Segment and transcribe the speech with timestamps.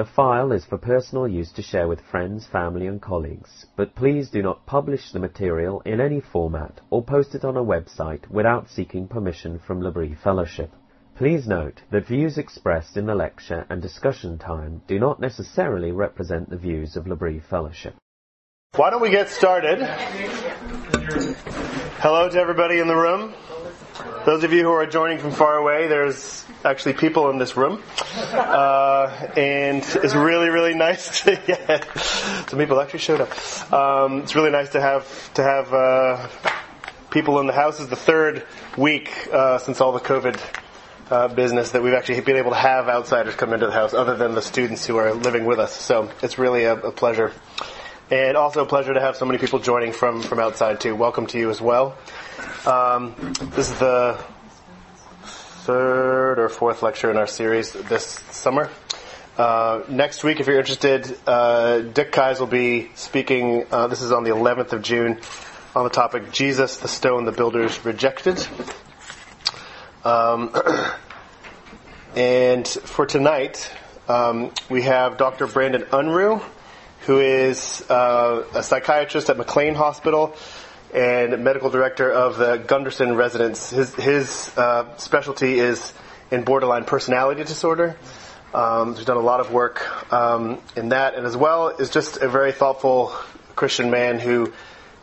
[0.00, 4.30] The file is for personal use to share with friends, family and colleagues, but please
[4.30, 8.70] do not publish the material in any format or post it on a website without
[8.70, 10.72] seeking permission from L'Abri Fellowship.
[11.16, 16.48] Please note that views expressed in the lecture and discussion time do not necessarily represent
[16.48, 17.94] the views of L'Abri Fellowship.
[18.76, 19.80] Why don't we get started?
[22.00, 23.34] Hello to everybody in the room.
[24.24, 27.82] Those of you who are joining from far away, there's actually people in this room.
[28.32, 31.82] Uh, and it's really, really nice to, yeah,
[32.46, 33.72] some people actually showed up.
[33.72, 36.28] Um, it's really nice to have, to have, uh,
[37.10, 37.80] people in the house.
[37.80, 40.40] Is the third week, uh, since all the COVID,
[41.10, 44.16] uh, business that we've actually been able to have outsiders come into the house other
[44.16, 45.74] than the students who are living with us.
[45.74, 47.32] So it's really a, a pleasure.
[48.10, 50.94] And also a pleasure to have so many people joining from, from outside too.
[50.96, 51.96] Welcome to you as well.
[52.66, 53.14] Um,
[53.54, 54.18] this is the
[55.24, 58.70] third or fourth lecture in our series this summer.
[59.36, 63.64] Uh, next week, if you're interested, uh, Dick Keyes will be speaking.
[63.70, 65.20] Uh, this is on the 11th of June
[65.74, 68.46] on the topic Jesus, the stone the builders rejected.
[70.04, 70.54] Um,
[72.16, 73.70] and for tonight,
[74.08, 75.46] um, we have Dr.
[75.46, 76.42] Brandon Unruh,
[77.06, 80.36] who is uh, a psychiatrist at McLean Hospital
[80.94, 83.70] and medical director of the Gunderson residence.
[83.70, 85.92] His, his uh, specialty is
[86.30, 87.96] in borderline personality disorder.
[88.52, 92.16] Um, he's done a lot of work um, in that, and as well is just
[92.16, 93.08] a very thoughtful
[93.54, 94.52] Christian man who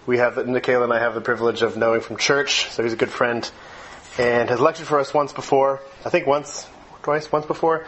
[0.05, 2.69] we have, Nikayla and I have the privilege of knowing from church.
[2.69, 3.49] So he's a good friend,
[4.17, 5.81] and has lectured for us once before.
[6.05, 6.67] I think once,
[7.03, 7.85] twice, once before,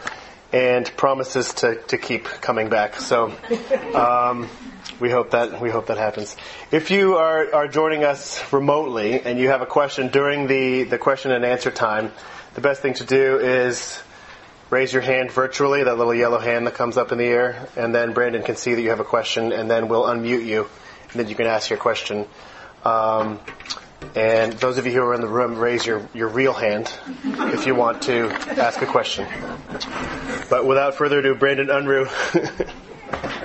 [0.52, 2.96] and promises to to keep coming back.
[2.96, 3.34] So.
[3.94, 4.48] Um,
[5.00, 6.36] we hope that we hope that happens.
[6.70, 10.98] If you are, are joining us remotely and you have a question during the, the
[10.98, 12.12] question and answer time,
[12.54, 14.02] the best thing to do is
[14.68, 17.94] raise your hand virtually, that little yellow hand that comes up in the air, and
[17.94, 20.68] then Brandon can see that you have a question, and then we'll unmute you,
[21.10, 22.26] and then you can ask your question.
[22.84, 23.40] Um,
[24.14, 26.92] and those of you who are in the room, raise your, your real hand
[27.24, 29.26] if you want to ask a question.
[30.48, 32.70] But without further ado, Brandon Unruh.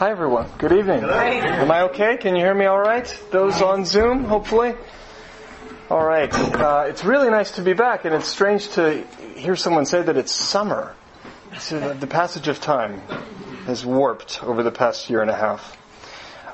[0.00, 0.48] Hi everyone.
[0.56, 1.04] Good evening.
[1.04, 2.16] Am I okay?
[2.16, 3.06] Can you hear me all right?
[3.30, 4.72] Those on Zoom, hopefully.
[5.90, 6.32] All right.
[6.32, 9.06] Uh, it's really nice to be back, and it's strange to
[9.36, 10.96] hear someone say that it's summer.
[11.58, 13.02] So the passage of time
[13.66, 15.76] has warped over the past year and a half.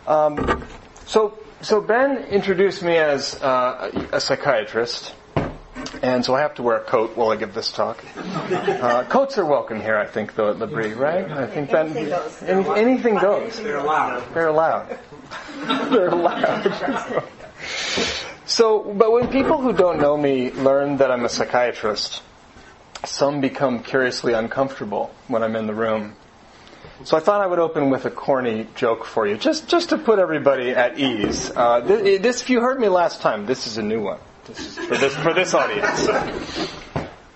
[0.09, 0.67] Um,
[1.05, 5.15] so, so Ben introduced me as uh, a psychiatrist.
[6.03, 8.03] And so I have to wear a coat while I give this talk.
[8.16, 11.31] Uh, coats are welcome here, I think, though, at L'Abri, right?
[11.31, 12.42] I think that anything goes.
[12.42, 13.60] Any, anything goes.
[13.60, 14.34] They're allowed.
[14.34, 14.98] They're allowed.
[15.91, 17.25] They're allowed.
[18.47, 22.22] so, but when people who don't know me learn that I'm a psychiatrist,
[23.04, 26.14] some become curiously uncomfortable when I'm in the room.
[27.04, 29.98] So I thought I would open with a corny joke for you, just just to
[29.98, 31.50] put everybody at ease.
[31.54, 34.19] Uh, this, this, if you heard me last time, this is a new one.
[34.49, 36.07] This for this for this audience.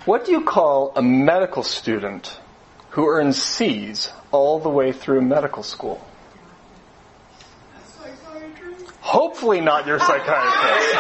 [0.05, 2.39] What do you call a medical student
[2.91, 6.07] who earns C's all the way through medical school?
[9.01, 10.97] Hopefully not your psychiatrist.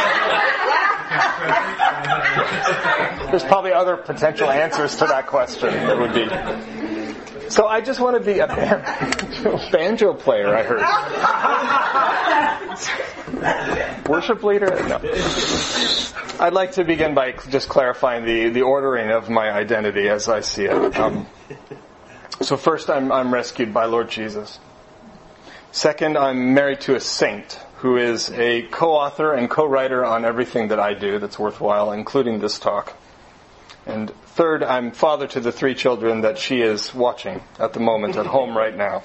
[3.30, 6.79] There's probably other potential answers to that question that would be.
[7.50, 10.86] So I just want to be a banjo, banjo player, I heard.
[14.08, 14.68] Worship leader?
[14.86, 15.00] No.
[16.38, 20.40] I'd like to begin by just clarifying the, the ordering of my identity as I
[20.40, 20.96] see it.
[20.96, 21.26] Um,
[22.40, 24.60] so first, I'm, I'm rescued by Lord Jesus.
[25.72, 30.78] Second, I'm married to a saint who is a co-author and co-writer on everything that
[30.78, 32.96] I do that's worthwhile, including this talk.
[33.90, 38.16] And third, I'm father to the three children that she is watching at the moment
[38.16, 39.02] at home right now.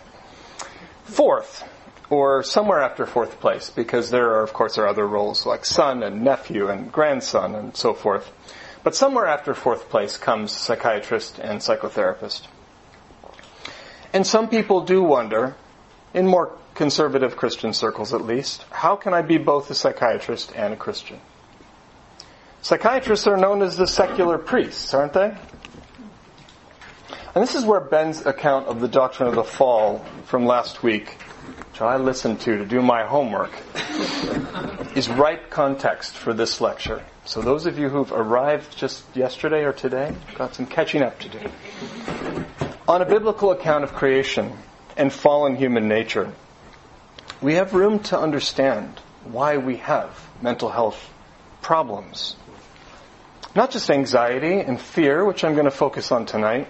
[1.05, 1.67] Fourth,
[2.11, 6.03] or somewhere after fourth place, because there are, of course, are other roles like son
[6.03, 8.31] and nephew and grandson and so forth.
[8.83, 12.43] But somewhere after fourth place comes psychiatrist and psychotherapist.
[14.13, 15.55] And some people do wonder,
[16.13, 20.75] in more conservative Christian circles at least, how can I be both a psychiatrist and
[20.75, 21.19] a Christian?
[22.65, 25.37] Psychiatrists are known as the secular priests, aren't they?
[27.35, 31.09] And this is where Ben's account of the doctrine of the fall from last week,
[31.69, 33.51] which I listened to to do my homework,
[34.95, 37.03] is right context for this lecture.
[37.23, 41.29] So those of you who've arrived just yesterday or today, got some catching up to
[41.29, 41.51] do.
[42.87, 44.57] On a biblical account of creation
[44.97, 46.33] and fallen human nature,
[47.43, 51.11] we have room to understand why we have mental health
[51.61, 52.37] problems.
[53.55, 56.67] Not just anxiety and fear, which I'm going to focus on tonight,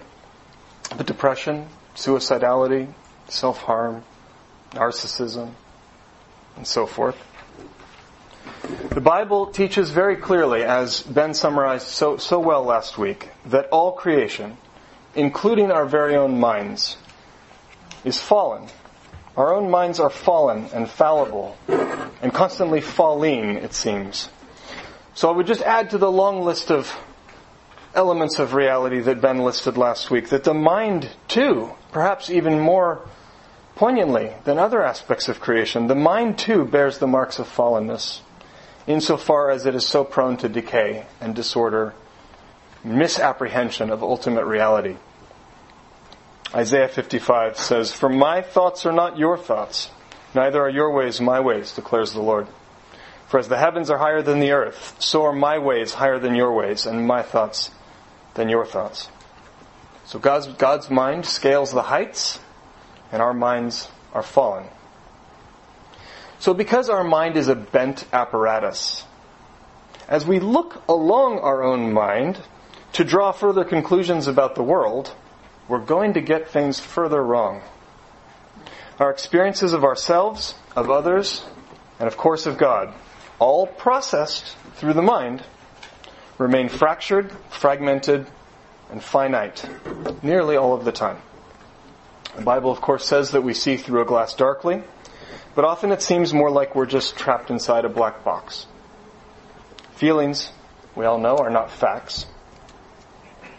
[0.96, 1.66] but depression,
[1.96, 2.92] suicidality,
[3.28, 4.04] self-harm,
[4.70, 5.50] narcissism,
[6.56, 7.16] and so forth.
[8.90, 13.92] The Bible teaches very clearly, as Ben summarized so, so well last week, that all
[13.92, 14.56] creation,
[15.16, 16.96] including our very own minds,
[18.04, 18.68] is fallen.
[19.36, 21.58] Our own minds are fallen and fallible,
[22.22, 24.28] and constantly falling, it seems.
[25.16, 26.94] So I would just add to the long list of
[27.94, 33.08] elements of reality that Ben listed last week, that the mind too, perhaps even more
[33.76, 38.20] poignantly than other aspects of creation, the mind too bears the marks of fallenness,
[38.86, 41.94] insofar as it is so prone to decay and disorder,
[42.84, 44.96] misapprehension of ultimate reality.
[46.54, 49.88] Isaiah 55 says, For my thoughts are not your thoughts,
[50.34, 52.48] neither are your ways my ways, declares the Lord.
[53.28, 56.34] For as the heavens are higher than the earth, so are my ways higher than
[56.34, 57.70] your ways, and my thoughts
[58.34, 59.08] than your thoughts.
[60.04, 62.38] So God's, God's mind scales the heights,
[63.10, 64.66] and our minds are fallen.
[66.38, 69.04] So because our mind is a bent apparatus,
[70.08, 72.40] as we look along our own mind
[72.92, 75.12] to draw further conclusions about the world,
[75.66, 77.62] we're going to get things further wrong.
[79.00, 81.44] Our experiences of ourselves, of others,
[81.98, 82.94] and of course of God,
[83.38, 85.42] all processed through the mind,
[86.38, 88.26] remain fractured, fragmented,
[88.90, 89.68] and finite
[90.22, 91.18] nearly all of the time.
[92.36, 94.82] The Bible, of course, says that we see through a glass darkly,
[95.54, 98.66] but often it seems more like we're just trapped inside a black box.
[99.92, 100.50] Feelings,
[100.94, 102.26] we all know, are not facts.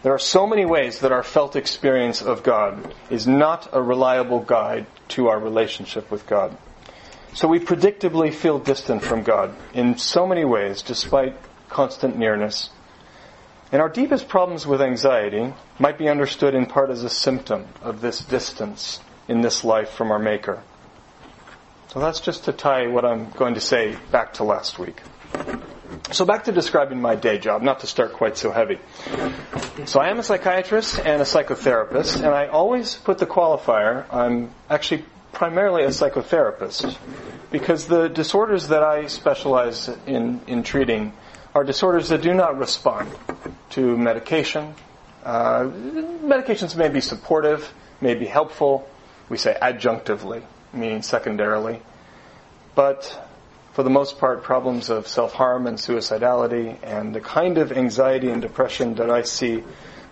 [0.02, 4.38] There are so many ways that our felt experience of God is not a reliable
[4.38, 6.56] guide to our relationship with God.
[7.34, 11.36] So we predictably feel distant from God in so many ways despite
[11.68, 12.70] constant nearness.
[13.70, 18.00] And our deepest problems with anxiety might be understood in part as a symptom of
[18.00, 20.62] this distance in this life from our Maker.
[21.88, 25.00] So that's just to tie what I'm going to say back to last week.
[26.10, 28.78] So back to describing my day job, not to start quite so heavy.
[29.86, 34.50] So I am a psychiatrist and a psychotherapist, and I always put the qualifier, I'm
[34.68, 35.04] actually
[35.38, 36.98] primarily a psychotherapist,
[37.52, 41.12] because the disorders that I specialize in, in treating
[41.54, 43.08] are disorders that do not respond
[43.70, 44.74] to medication.
[45.24, 45.70] Uh,
[46.26, 48.90] medications may be supportive, may be helpful.
[49.28, 50.42] We say adjunctively,
[50.72, 51.82] meaning secondarily.
[52.74, 53.06] But
[53.74, 58.42] for the most part, problems of self-harm and suicidality and the kind of anxiety and
[58.42, 59.62] depression that I see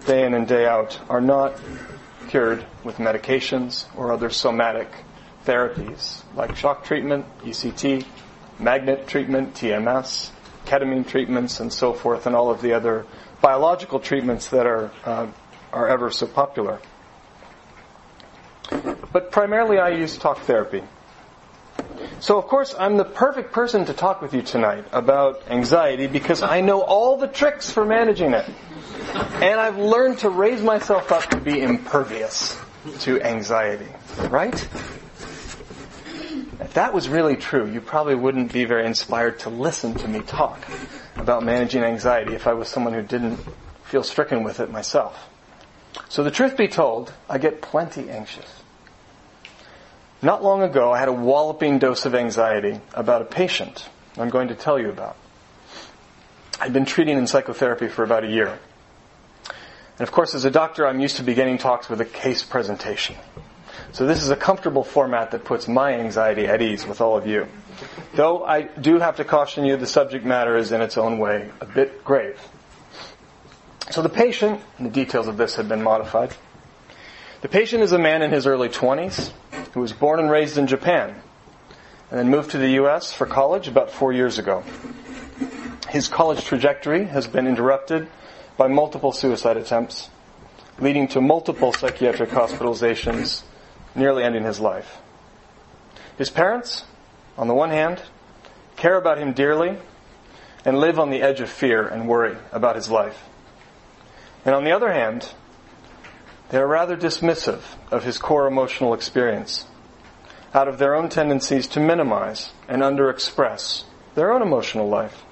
[0.06, 1.58] day in and day out are not
[2.28, 4.86] cured with medications or other somatic
[5.46, 8.04] therapies like shock treatment, ECT,
[8.58, 10.30] magnet treatment, TMS,
[10.66, 13.06] ketamine treatments, and so forth, and all of the other
[13.40, 15.26] biological treatments that are uh,
[15.72, 16.80] are ever so popular.
[19.12, 20.82] But primarily, I use talk therapy.
[22.20, 26.42] So, of course, I'm the perfect person to talk with you tonight about anxiety because
[26.42, 28.48] I know all the tricks for managing it.
[29.34, 32.58] And I've learned to raise myself up to be impervious
[33.00, 33.88] to anxiety.
[34.30, 34.68] Right?
[36.60, 40.20] If that was really true, you probably wouldn't be very inspired to listen to me
[40.20, 40.66] talk
[41.16, 43.38] about managing anxiety if I was someone who didn't
[43.84, 45.28] feel stricken with it myself.
[46.08, 48.62] So the truth be told, I get plenty anxious.
[50.22, 54.48] Not long ago, I had a walloping dose of anxiety about a patient I'm going
[54.48, 55.16] to tell you about.
[56.58, 58.58] I'd been treating in psychotherapy for about a year.
[59.98, 63.16] And of course, as a doctor, I'm used to beginning talks with a case presentation.
[63.96, 67.26] So this is a comfortable format that puts my anxiety at ease with all of
[67.26, 67.48] you.
[68.12, 71.50] Though I do have to caution you, the subject matter is in its own way
[71.62, 72.38] a bit grave.
[73.90, 76.34] So the patient, and the details of this have been modified.
[77.40, 79.32] The patient is a man in his early 20s
[79.72, 81.16] who was born and raised in Japan
[82.10, 83.14] and then moved to the U.S.
[83.14, 84.62] for college about four years ago.
[85.88, 88.08] His college trajectory has been interrupted
[88.58, 90.10] by multiple suicide attempts,
[90.78, 93.42] leading to multiple psychiatric hospitalizations
[93.96, 94.98] nearly ending his life.
[96.18, 96.84] His parents,
[97.36, 98.02] on the one hand,
[98.76, 99.78] care about him dearly
[100.64, 103.24] and live on the edge of fear and worry about his life.
[104.44, 105.32] And on the other hand,
[106.50, 109.66] they are rather dismissive of his core emotional experience
[110.54, 113.84] out of their own tendencies to minimize and underexpress
[114.14, 115.22] their own emotional life.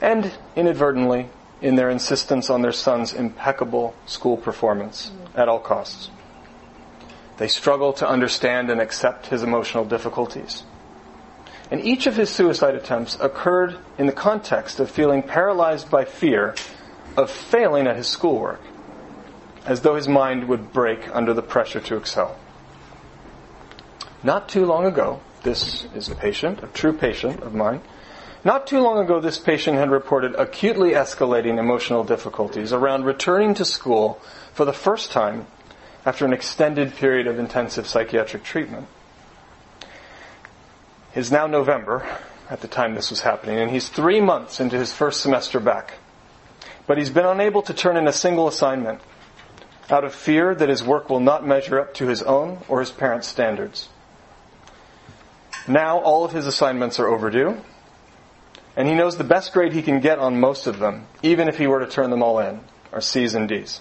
[0.00, 1.28] And inadvertently,
[1.60, 6.10] in their insistence on their son's impeccable school performance at all costs.
[7.38, 10.64] They struggle to understand and accept his emotional difficulties.
[11.70, 16.54] And each of his suicide attempts occurred in the context of feeling paralyzed by fear
[17.16, 18.60] of failing at his schoolwork,
[19.64, 22.36] as though his mind would break under the pressure to excel.
[24.22, 27.80] Not too long ago, this is a patient, a true patient of mine.
[28.44, 33.64] Not too long ago, this patient had reported acutely escalating emotional difficulties around returning to
[33.64, 34.20] school
[34.52, 35.46] for the first time
[36.04, 38.88] after an extended period of intensive psychiatric treatment.
[41.14, 42.06] It is now November
[42.50, 45.94] at the time this was happening, and he's three months into his first semester back.
[46.86, 49.00] But he's been unable to turn in a single assignment
[49.88, 52.90] out of fear that his work will not measure up to his own or his
[52.90, 53.88] parents' standards.
[55.68, 57.60] Now all of his assignments are overdue,
[58.76, 61.58] and he knows the best grade he can get on most of them, even if
[61.58, 62.60] he were to turn them all in,
[62.92, 63.80] are C's and D's.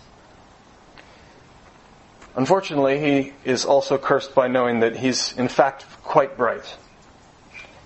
[2.35, 6.77] Unfortunately, he is also cursed by knowing that he's in fact quite bright.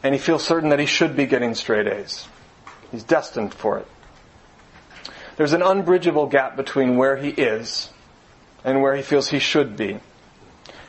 [0.03, 2.27] And he feels certain that he should be getting straight A's.
[2.91, 3.87] He's destined for it.
[5.35, 7.89] There's an unbridgeable gap between where he is
[8.63, 9.99] and where he feels he should be.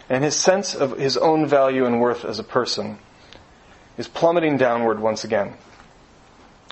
[0.08, 2.98] And his sense of his own value and worth as a person
[3.98, 5.54] is plummeting downward once again.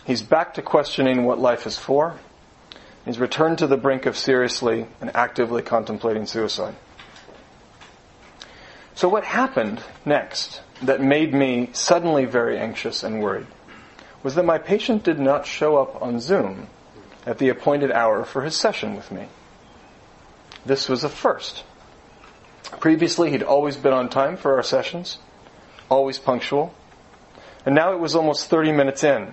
[0.04, 2.18] He's back to questioning what life is for.
[3.04, 6.74] He's returned to the brink of seriously and actively contemplating suicide.
[8.94, 13.46] So what happened next that made me suddenly very anxious and worried
[14.22, 16.68] was that my patient did not show up on Zoom
[17.26, 19.26] at the appointed hour for his session with me.
[20.64, 21.64] This was a first.
[22.80, 25.18] Previously, he'd always been on time for our sessions,
[25.90, 26.72] always punctual.
[27.66, 29.30] And now it was almost 30 minutes in.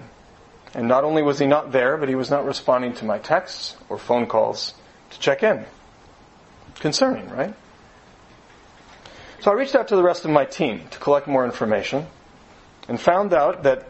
[0.73, 3.75] And not only was he not there, but he was not responding to my texts
[3.89, 4.73] or phone calls
[5.11, 5.65] to check in.
[6.79, 7.53] Concerning, right?
[9.41, 12.05] So I reached out to the rest of my team to collect more information
[12.87, 13.87] and found out that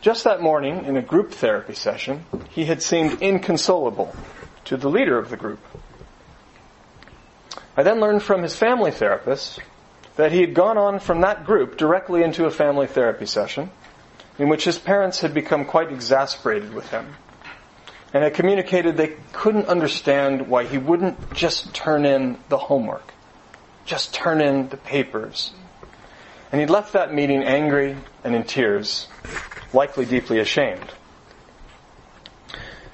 [0.00, 4.14] just that morning in a group therapy session, he had seemed inconsolable
[4.64, 5.60] to the leader of the group.
[7.76, 9.60] I then learned from his family therapist
[10.16, 13.70] that he had gone on from that group directly into a family therapy session
[14.40, 17.14] in which his parents had become quite exasperated with him
[18.14, 23.12] and had communicated they couldn't understand why he wouldn't just turn in the homework,
[23.84, 25.52] just turn in the papers.
[26.50, 29.08] And he left that meeting angry and in tears,
[29.74, 30.90] likely deeply ashamed.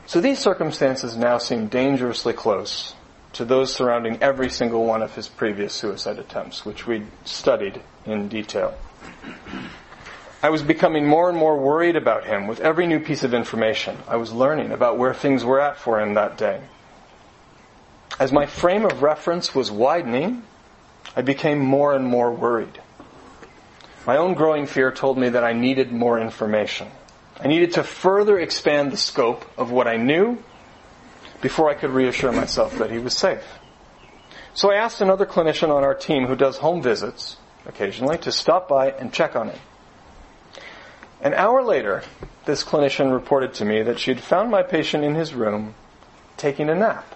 [0.06, 2.94] So these circumstances now seem dangerously close
[3.34, 8.26] to those surrounding every single one of his previous suicide attempts, which we studied in
[8.26, 8.76] detail.
[10.46, 13.98] I was becoming more and more worried about him with every new piece of information
[14.06, 16.60] I was learning about where things were at for him that day.
[18.20, 20.44] As my frame of reference was widening,
[21.16, 22.80] I became more and more worried.
[24.06, 26.92] My own growing fear told me that I needed more information.
[27.40, 30.38] I needed to further expand the scope of what I knew
[31.40, 33.42] before I could reassure myself that he was safe.
[34.54, 37.36] So I asked another clinician on our team who does home visits
[37.66, 39.58] occasionally to stop by and check on him.
[41.20, 42.02] An hour later,
[42.44, 45.74] this clinician reported to me that she had found my patient in his room
[46.36, 47.14] taking a nap.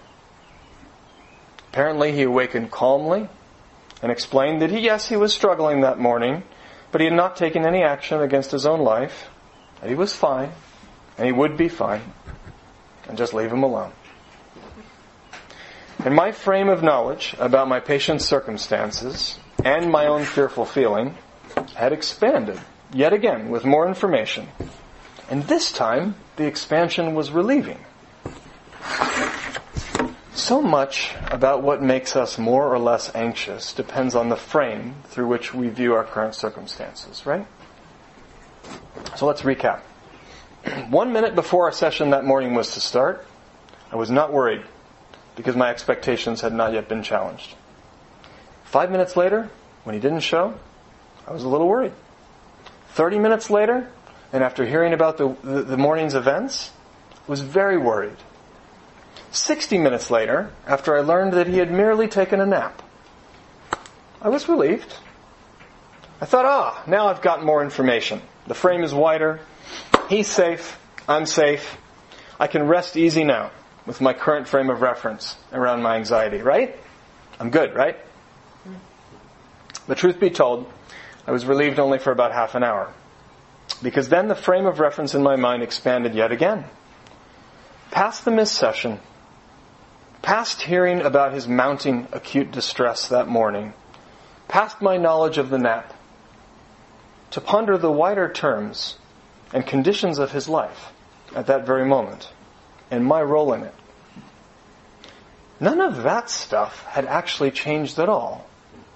[1.69, 3.29] Apparently he awakened calmly
[4.01, 6.43] and explained that he, yes, he was struggling that morning,
[6.91, 9.29] but he had not taken any action against his own life,
[9.79, 10.51] that he was fine,
[11.17, 12.01] and he would be fine,
[13.07, 13.93] and just leave him alone.
[16.03, 21.15] And my frame of knowledge about my patient's circumstances and my own fearful feeling
[21.75, 22.59] had expanded
[22.93, 24.47] yet again with more information.
[25.29, 27.79] And this time, the expansion was relieving.
[30.33, 35.27] So much about what makes us more or less anxious depends on the frame through
[35.27, 37.45] which we view our current circumstances, right?
[39.15, 39.81] So let's recap.
[40.89, 43.25] One minute before our session that morning was to start,
[43.91, 44.63] I was not worried
[45.35, 47.55] because my expectations had not yet been challenged.
[48.63, 49.49] Five minutes later,
[49.83, 50.53] when he didn't show,
[51.27, 51.93] I was a little worried.
[52.93, 53.89] Thirty minutes later,
[54.33, 56.71] and after hearing about the, the, the morning's events,
[57.27, 58.17] was very worried.
[59.31, 62.81] Sixty minutes later, after I learned that he had merely taken a nap,
[64.21, 64.93] I was relieved.
[66.19, 68.21] I thought, ah, now I've got more information.
[68.45, 69.39] The frame is wider.
[70.09, 70.77] He's safe.
[71.07, 71.77] I'm safe.
[72.39, 73.51] I can rest easy now
[73.85, 76.77] with my current frame of reference around my anxiety, right?
[77.39, 77.97] I'm good, right?
[79.87, 80.71] The truth be told,
[81.25, 82.93] I was relieved only for about half an hour.
[83.81, 86.65] Because then the frame of reference in my mind expanded yet again.
[87.91, 88.99] Past the missed session,
[90.21, 93.73] past hearing about his mounting acute distress that morning,
[94.47, 95.93] past my knowledge of the nap,
[97.31, 98.97] to ponder the wider terms
[99.53, 100.91] and conditions of his life
[101.35, 102.31] at that very moment
[102.89, 103.73] and my role in it.
[105.59, 108.47] None of that stuff had actually changed at all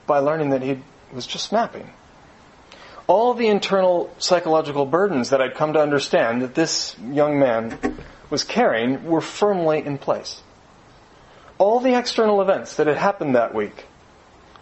[0.06, 0.80] by learning that he
[1.14, 1.90] was just napping.
[3.08, 8.44] All the internal psychological burdens that I'd come to understand that this young man was
[8.44, 10.42] carrying were firmly in place.
[11.58, 13.86] All the external events that had happened that week,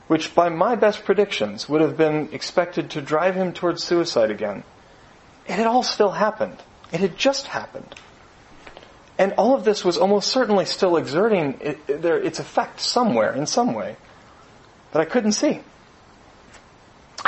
[0.08, 4.64] which by my best predictions would have been expected to drive him towards suicide again,
[5.48, 6.58] it had all still happened.
[6.92, 7.96] It had just happened.
[9.18, 13.96] And all of this was almost certainly still exerting its effect somewhere, in some way,
[14.92, 15.62] that I couldn't see.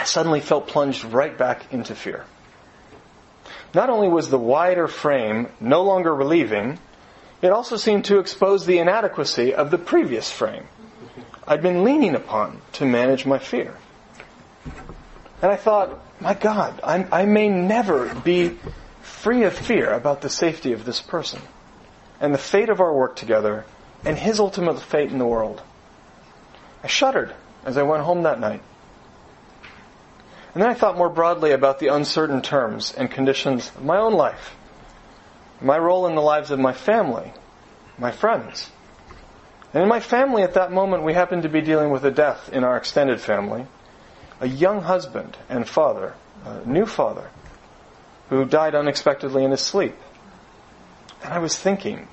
[0.08, 2.26] Suddenly felt plunged right back into fear.
[3.74, 6.80] Not only was the wider frame no longer relieving,
[7.42, 10.68] it also seemed to expose the inadequacy of the previous frame
[11.48, 13.76] I'd been leaning upon to manage my fear.
[15.42, 18.58] And I thought, my God, I'm, i may never be
[19.02, 21.42] free of fear about the safety of this person
[22.20, 23.66] and the fate of our work together
[24.04, 25.62] and his ultimate fate in the world.
[26.84, 27.34] I shuddered
[27.64, 28.64] as I went home that night.
[30.56, 34.14] And then I thought more broadly about the uncertain terms and conditions of my own
[34.14, 34.56] life,
[35.62, 37.34] my role in the lives of my family,
[37.98, 38.72] my friends.
[39.74, 42.48] And in my family at that moment, we happened to be dealing with a death
[42.54, 43.68] in our extended family,
[44.40, 46.14] a young husband and father,
[46.46, 47.30] a new father,
[48.30, 49.96] who died unexpectedly in his sleep.
[51.22, 52.08] And I was thinking,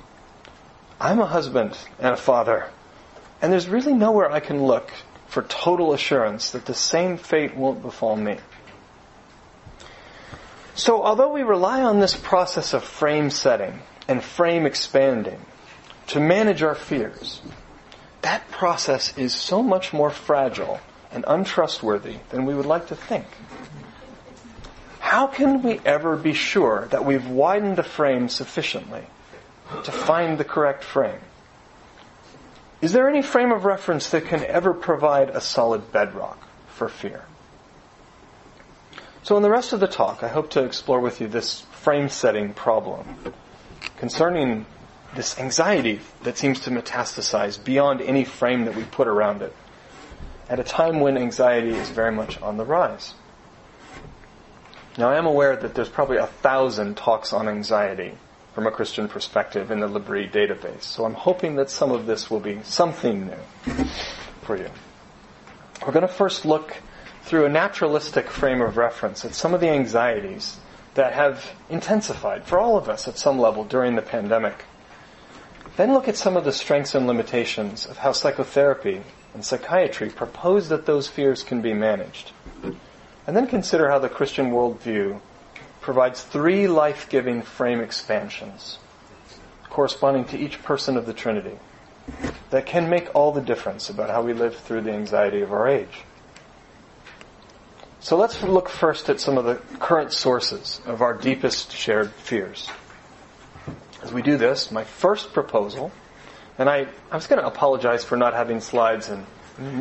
[1.00, 2.68] I'm a husband and a father,
[3.40, 4.90] and there's really nowhere I can look
[5.32, 8.36] for total assurance that the same fate won't befall me.
[10.74, 15.40] So although we rely on this process of frame setting and frame expanding
[16.08, 17.40] to manage our fears,
[18.20, 23.24] that process is so much more fragile and untrustworthy than we would like to think.
[24.98, 29.06] How can we ever be sure that we've widened the frame sufficiently
[29.84, 31.20] to find the correct frame?
[32.82, 37.24] Is there any frame of reference that can ever provide a solid bedrock for fear?
[39.22, 42.08] So in the rest of the talk, I hope to explore with you this frame
[42.08, 43.32] setting problem
[43.98, 44.66] concerning
[45.14, 49.54] this anxiety that seems to metastasize beyond any frame that we put around it
[50.48, 53.14] at a time when anxiety is very much on the rise.
[54.98, 58.18] Now, I am aware that there's probably a thousand talks on anxiety
[58.54, 62.30] from a Christian perspective in the L'Abri database, so I'm hoping that some of this
[62.30, 63.84] will be something new
[64.42, 64.68] for you.
[65.86, 66.76] We're going to first look
[67.22, 70.58] through a naturalistic frame of reference at some of the anxieties
[70.94, 74.64] that have intensified for all of us at some level during the pandemic.
[75.76, 80.68] Then look at some of the strengths and limitations of how psychotherapy and psychiatry propose
[80.68, 82.32] that those fears can be managed.
[83.26, 85.20] And then consider how the Christian worldview
[85.82, 88.78] provides three life giving frame expansions
[89.68, 91.58] corresponding to each person of the Trinity
[92.50, 95.68] that can make all the difference about how we live through the anxiety of our
[95.68, 96.02] age.
[98.00, 102.68] So let's look first at some of the current sources of our deepest shared fears.
[104.02, 105.92] As we do this, my first proposal,
[106.58, 109.24] and I, I was going to apologize for not having slides and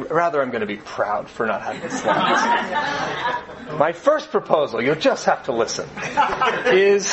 [0.10, 3.80] Rather, I'm going to be proud for not having slides.
[3.80, 5.90] My first proposal, you'll just have to listen,
[6.68, 7.10] is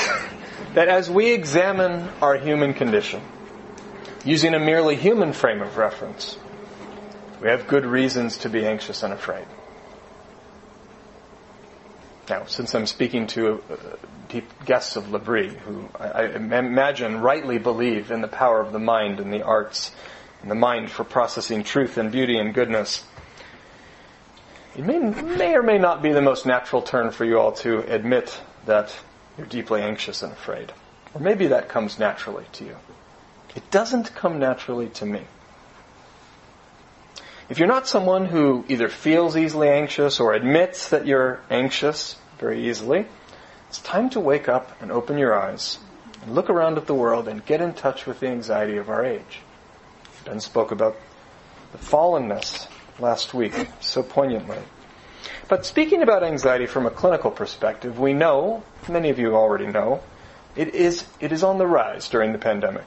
[0.75, 3.23] that as we examine our human condition,
[4.25, 6.37] using a merely human frame of reference,
[7.41, 9.47] we have good reasons to be anxious and afraid.
[12.29, 13.77] Now, since I'm speaking to uh,
[14.29, 18.79] deep guests of L'Abri, who I, I imagine rightly believe in the power of the
[18.79, 19.93] mind and the arts
[20.43, 23.05] and the mind for processing truth and beauty and goodness.
[24.77, 27.81] It may, may or may not be the most natural turn for you all to
[27.93, 28.97] admit that
[29.37, 30.73] you're deeply anxious and afraid.
[31.15, 32.77] Or maybe that comes naturally to you.
[33.57, 35.23] It doesn't come naturally to me.
[37.49, 42.69] If you're not someone who either feels easily anxious or admits that you're anxious very
[42.69, 43.07] easily,
[43.69, 45.79] it's time to wake up and open your eyes
[46.23, 49.05] and look around at the world and get in touch with the anxiety of our
[49.05, 49.41] age.
[50.29, 50.95] Ben spoke about
[51.73, 54.59] the fallenness last week so poignantly.
[55.49, 60.03] But speaking about anxiety from a clinical perspective, we know, many of you already know,
[60.55, 62.85] It is, it is on the rise during the pandemic.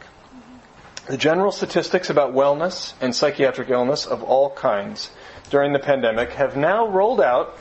[1.08, 5.10] The general statistics about wellness and psychiatric illness of all kinds
[5.50, 7.58] during the pandemic have now rolled out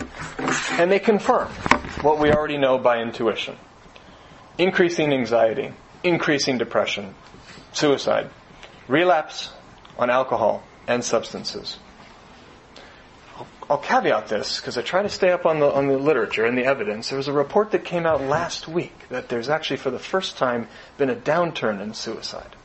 [0.72, 1.48] and they confirm
[2.02, 3.56] what we already know by intuition.
[4.58, 7.14] Increasing anxiety, increasing depression,
[7.72, 8.28] suicide,
[8.88, 9.50] relapse
[10.00, 11.78] on alcohol and substances.
[13.68, 16.58] I'll caveat this because I try to stay up on the, on the literature and
[16.58, 17.08] the evidence.
[17.08, 20.36] There was a report that came out last week that there's actually for the first
[20.36, 20.66] time
[20.98, 22.56] been a downturn in suicide.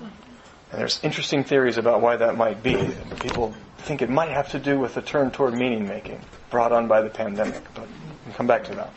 [0.00, 2.90] And there's interesting theories about why that might be.
[3.20, 6.88] People think it might have to do with the turn toward meaning making brought on
[6.88, 7.86] by the pandemic, but
[8.24, 8.92] we'll come back to that.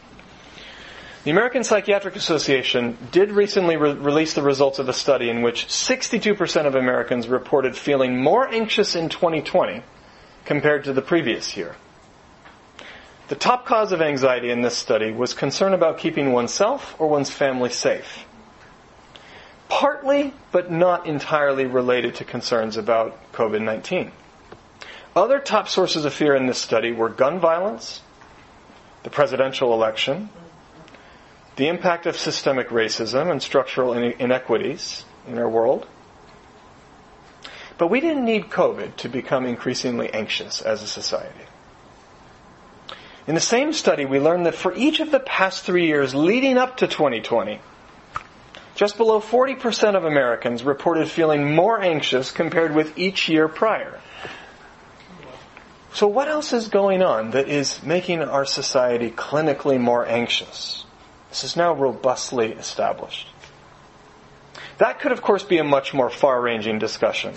[1.23, 5.67] The American Psychiatric Association did recently re- release the results of a study in which
[5.67, 9.83] 62% of Americans reported feeling more anxious in 2020
[10.43, 11.77] compared to the previous year.
[13.29, 17.29] The top cause of anxiety in this study was concern about keeping oneself or one's
[17.29, 18.25] family safe.
[19.69, 24.11] Partly, but not entirely related to concerns about COVID-19.
[25.15, 28.01] Other top sources of fear in this study were gun violence,
[29.03, 30.27] the presidential election,
[31.55, 35.87] the impact of systemic racism and structural inequities in our world,
[37.77, 41.45] but we didn't need COVID to become increasingly anxious as a society.
[43.25, 46.57] In the same study, we learned that for each of the past three years leading
[46.57, 47.59] up to 2020,
[48.75, 53.99] just below 40% of Americans reported feeling more anxious compared with each year prior.
[55.93, 60.85] So what else is going on that is making our society clinically more anxious?
[61.33, 63.27] This is now robustly established.
[64.77, 67.33] That could of course be a much more far-ranging discussion.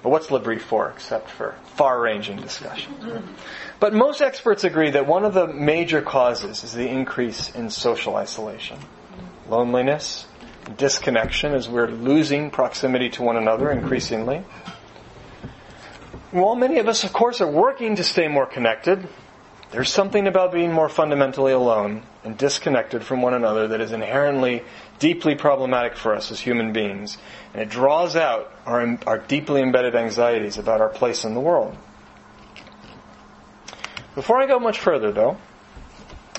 [0.00, 3.34] But what's L'Abri for except for far-ranging discussion?
[3.80, 8.14] But most experts agree that one of the major causes is the increase in social
[8.14, 8.78] isolation.
[9.48, 10.28] Loneliness,
[10.76, 14.44] disconnection as we're losing proximity to one another increasingly.
[16.30, 19.08] While many of us, of course, are working to stay more connected,
[19.72, 24.62] there's something about being more fundamentally alone and disconnected from one another that is inherently
[24.98, 27.18] deeply problematic for us as human beings.
[27.52, 31.76] And it draws out our, our deeply embedded anxieties about our place in the world.
[34.14, 35.36] Before I go much further though,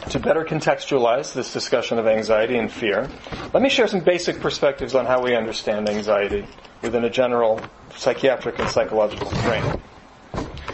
[0.09, 3.09] to better contextualize this discussion of anxiety and fear,
[3.53, 6.45] let me share some basic perspectives on how we understand anxiety
[6.81, 7.59] within a general
[7.95, 9.81] psychiatric and psychological frame.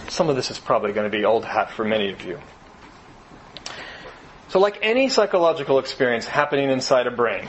[0.09, 2.39] Some of this is probably going to be old hat for many of you.
[4.51, 7.47] So like any psychological experience happening inside a brain,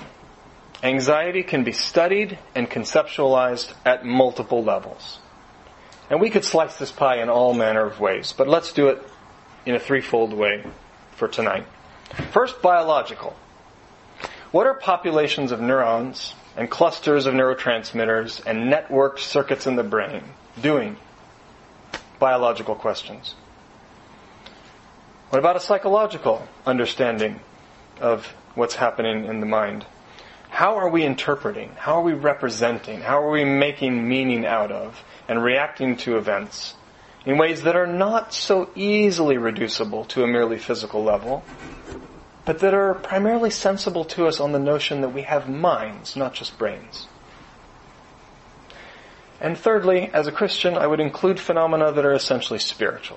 [0.85, 5.19] anxiety can be studied and conceptualized at multiple levels.
[6.09, 9.03] And we could slice this pie in all manner of ways, but let's do it
[9.67, 10.65] in a threefold way
[11.17, 11.67] for tonight.
[12.31, 13.35] First, biological.
[14.53, 20.23] What are populations of neurons and clusters of neurotransmitters and networked circuits in the brain
[20.61, 20.97] doing
[22.21, 23.35] biological questions.
[25.33, 27.41] What about a psychological understanding
[28.03, 29.87] of what's happening in the mind?
[30.51, 31.71] How are we interpreting?
[31.75, 33.01] How are we representing?
[33.01, 36.75] How are we making meaning out of and reacting to events
[37.25, 41.43] in ways that are not so easily reducible to a merely physical level,
[42.45, 46.35] but that are primarily sensible to us on the notion that we have minds, not
[46.35, 47.07] just brains?
[49.41, 53.17] And thirdly, as a Christian, I would include phenomena that are essentially spiritual.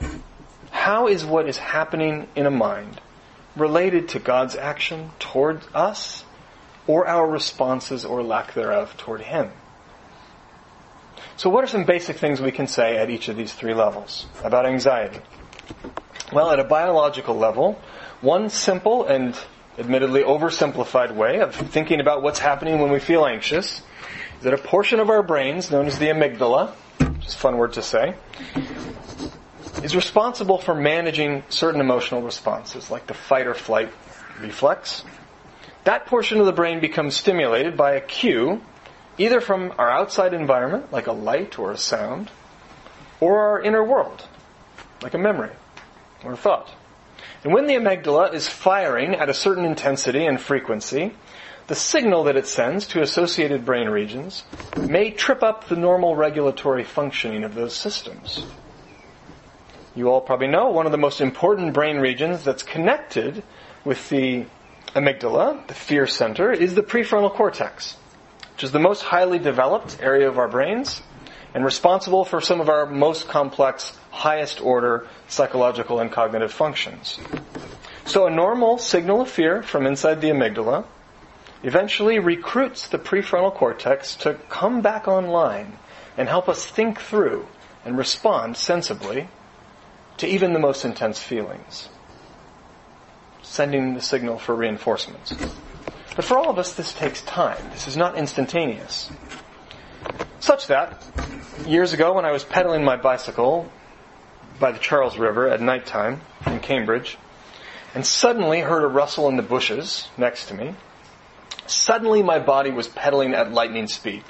[0.76, 3.02] How is what is happening in a mind
[3.56, 6.24] related to God's action toward us
[6.86, 9.50] or our responses or lack thereof toward Him?
[11.38, 14.28] So what are some basic things we can say at each of these three levels
[14.44, 15.22] about anxiety?
[16.32, 17.82] Well, at a biological level,
[18.22, 19.36] one simple and
[19.80, 23.82] admittedly oversimplified way of thinking about what's happening when we feel anxious
[24.38, 27.58] is that a portion of our brains, known as the amygdala, which is a fun
[27.58, 28.14] word to say,
[29.86, 33.94] is responsible for managing certain emotional responses, like the fight or flight
[34.40, 35.06] reflex.
[35.84, 38.64] That portion of the brain becomes stimulated by a cue,
[39.20, 42.32] either from our outside environment, like a light or a sound,
[43.20, 44.28] or our inner world,
[45.04, 45.52] like a memory
[46.24, 46.74] or a thought.
[47.44, 51.14] And when the amygdala is firing at a certain intensity and frequency,
[51.68, 54.46] the signal that it sends to associated brain regions
[54.80, 58.48] may trip up the normal regulatory functioning of those systems.
[59.96, 63.44] You all probably know one of the most important brain regions that's connected
[63.86, 64.46] with the
[64.94, 67.96] amygdala, the fear center, is the prefrontal cortex,
[68.54, 71.02] which is the most highly developed area of our brains
[71.54, 77.18] and responsible for some of our most complex, highest order psychological and cognitive functions.
[78.06, 80.84] So a normal signal of fear from inside the amygdala
[81.64, 85.80] eventually recruits the prefrontal cortex to come back online
[86.18, 87.48] and help us think through
[87.86, 89.30] and respond sensibly
[90.18, 91.90] to even the most intense feelings,
[93.42, 95.34] sending the signal for reinforcements.
[96.16, 97.62] But for all of us, this takes time.
[97.72, 99.12] This is not instantaneous.
[100.40, 101.04] Such that,
[101.66, 103.70] years ago when I was pedaling my bicycle
[104.60, 107.18] by the Charles River at nighttime in Cambridge,
[107.94, 110.76] and suddenly heard a rustle in the bushes next to me,
[111.68, 114.24] suddenly my body was pedaling at lightning speed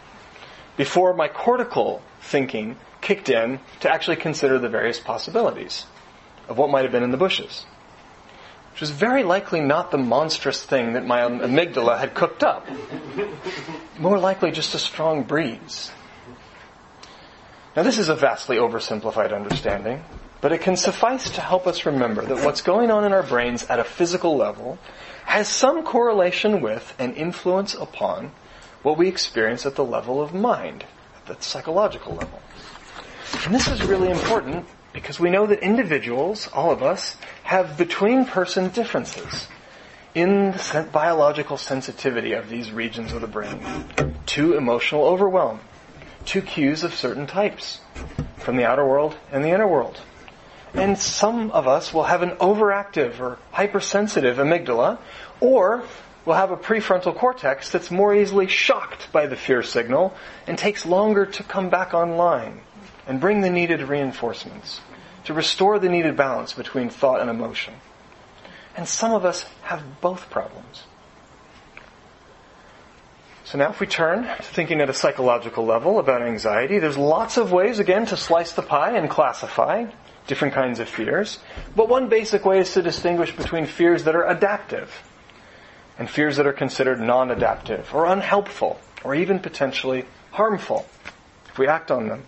[0.78, 5.86] before my cortical thinking kicked in to actually consider the various possibilities
[6.50, 7.64] of what might have been in the bushes.
[8.72, 12.68] Which was very likely not the monstrous thing that my amygdala had cooked up.
[14.00, 15.92] More likely just a strong breeze.
[17.76, 20.04] Now this is a vastly oversimplified understanding,
[20.42, 23.64] but it can suffice to help us remember that what's going on in our brains
[23.68, 24.80] at a physical level
[25.26, 28.32] has some correlation with and influence upon
[28.82, 32.42] what we experience at the level of mind, at the psychological level.
[33.46, 38.26] And this is really important because we know that individuals, all of us, have between
[38.26, 39.48] person differences
[40.14, 43.60] in the biological sensitivity of these regions of the brain.
[44.28, 45.60] To emotional overwhelm,
[46.26, 47.82] to cues of certain types
[48.38, 50.00] from the outer world and the inner world.
[50.74, 55.00] And some of us will have an overactive or hypersensitive amygdala,
[55.40, 55.84] or
[56.26, 60.14] will have a prefrontal cortex that's more easily shocked by the fear signal
[60.48, 62.62] and takes longer to come back online
[63.08, 64.82] and bring the needed reinforcements,
[65.26, 67.74] to restore the needed balance between thought and emotion.
[68.76, 70.84] And some of us have both problems.
[73.46, 77.38] So now if we turn to thinking at a psychological level about anxiety, there's lots
[77.38, 79.86] of ways, again, to slice the pie and classify
[80.26, 81.38] different kinds of fears.
[81.76, 84.92] But one basic way is to distinguish between fears that are adaptive
[86.00, 90.88] and fears that are considered non-adaptive or unhelpful or even potentially harmful
[91.48, 92.24] if we act on them.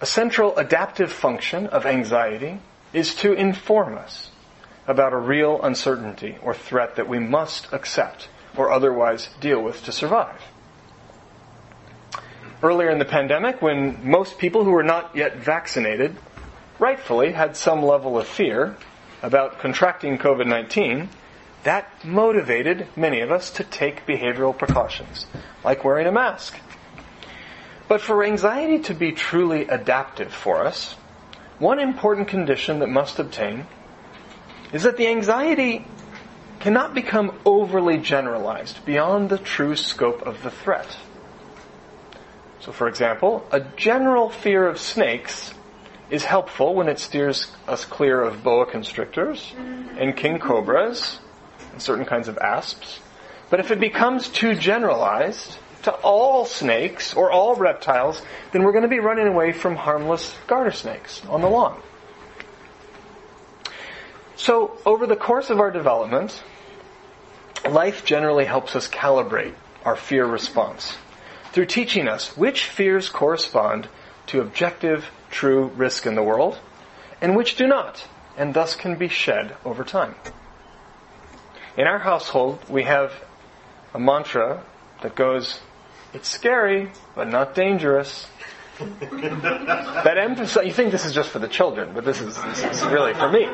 [0.00, 2.60] A central adaptive function of anxiety
[2.92, 4.30] is to inform us
[4.86, 9.92] about a real uncertainty or threat that we must accept or otherwise deal with to
[9.92, 10.40] survive.
[12.62, 16.16] Earlier in the pandemic, when most people who were not yet vaccinated
[16.78, 18.76] rightfully had some level of fear
[19.22, 21.08] about contracting COVID-19,
[21.64, 25.26] that motivated many of us to take behavioral precautions,
[25.64, 26.58] like wearing a mask.
[27.94, 30.96] But for anxiety to be truly adaptive for us,
[31.60, 33.68] one important condition that must obtain
[34.72, 35.86] is that the anxiety
[36.58, 40.96] cannot become overly generalized beyond the true scope of the threat.
[42.58, 45.54] So for example, a general fear of snakes
[46.10, 51.20] is helpful when it steers us clear of boa constrictors and king cobras
[51.70, 52.98] and certain kinds of asps.
[53.50, 58.20] But if it becomes too generalized to all snakes or all reptiles,
[58.52, 61.80] then we're going to be running away from harmless garter snakes on the lawn.
[64.36, 66.42] So over the course of our development,
[67.68, 70.96] life generally helps us calibrate our fear response
[71.52, 73.88] through teaching us which fears correspond
[74.26, 76.58] to objective, true risk in the world,
[77.20, 78.04] and which do not,
[78.36, 80.14] and thus can be shed over time.
[81.76, 83.12] In our household, we have
[83.94, 84.62] a mantra
[85.02, 85.60] that goes,
[86.14, 88.26] it's scary, but not dangerous.
[88.78, 92.84] that emphasize, you think this is just for the children, but this is, this is
[92.86, 93.48] really for me.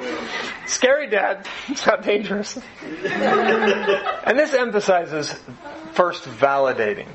[0.67, 2.59] Scary dad, it's not dangerous.
[2.83, 5.35] and this emphasizes
[5.93, 7.09] first validating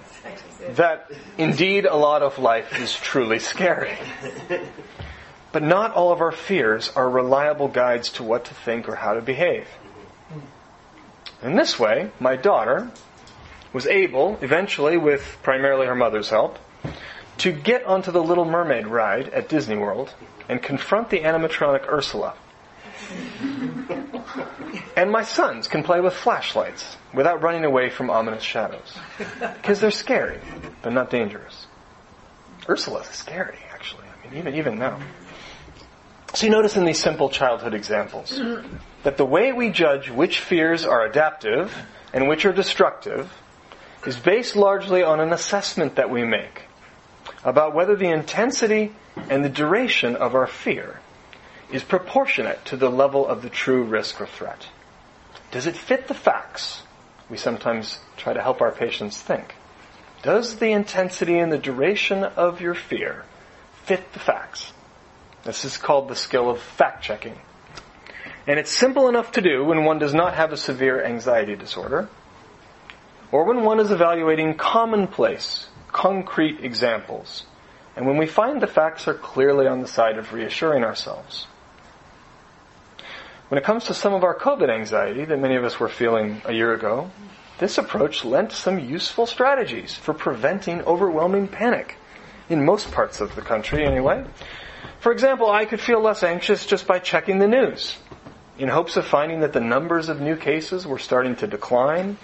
[0.75, 3.97] that indeed a lot of life is truly scary.
[5.51, 9.13] But not all of our fears are reliable guides to what to think or how
[9.13, 9.67] to behave.
[11.41, 12.91] In this way, my daughter
[13.75, 16.57] was able, eventually with primarily her mother's help,
[17.37, 20.15] to get onto the Little Mermaid ride at Disney World
[20.47, 22.35] and confront the animatronic Ursula.
[24.95, 28.97] and my sons can play with flashlights without running away from ominous shadows.
[29.41, 30.39] Because they're scary,
[30.81, 31.67] but not dangerous.
[32.69, 34.05] Ursula's scary, actually.
[34.07, 35.01] I mean, even, even now.
[36.33, 38.41] So you notice in these simple childhood examples
[39.03, 41.75] that the way we judge which fears are adaptive
[42.13, 43.29] and which are destructive
[44.05, 46.63] is based largely on an assessment that we make
[47.43, 48.93] about whether the intensity
[49.29, 50.99] and the duration of our fear
[51.71, 54.67] is proportionate to the level of the true risk or threat.
[55.51, 56.83] Does it fit the facts?
[57.29, 59.55] We sometimes try to help our patients think.
[60.21, 63.25] Does the intensity and the duration of your fear
[63.83, 64.73] fit the facts?
[65.43, 67.37] This is called the skill of fact checking.
[68.47, 72.09] And it's simple enough to do when one does not have a severe anxiety disorder.
[73.35, 77.43] Or when one is evaluating commonplace, concrete examples,
[77.97, 81.45] and when we find the facts are clearly on the side of reassuring ourselves.
[83.49, 86.41] When it comes to some of our COVID anxiety that many of us were feeling
[86.45, 87.11] a year ago,
[87.59, 91.97] this approach lent some useful strategies for preventing overwhelming panic,
[92.47, 94.23] in most parts of the country anyway.
[95.01, 97.97] For example, I could feel less anxious just by checking the news,
[98.57, 102.17] in hopes of finding that the numbers of new cases were starting to decline,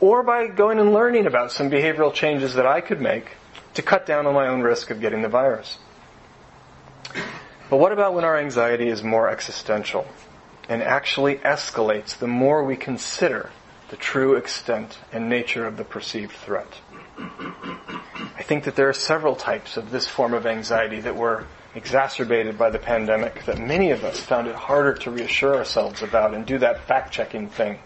[0.00, 3.30] or by going and learning about some behavioral changes that I could make
[3.74, 5.78] to cut down on my own risk of getting the virus.
[7.68, 10.06] But what about when our anxiety is more existential
[10.68, 13.50] and actually escalates the more we consider
[13.88, 16.80] the true extent and nature of the perceived threat.
[17.18, 22.58] I think that there are several types of this form of anxiety that were exacerbated
[22.58, 26.44] by the pandemic that many of us found it harder to reassure ourselves about and
[26.44, 27.78] do that fact checking thing.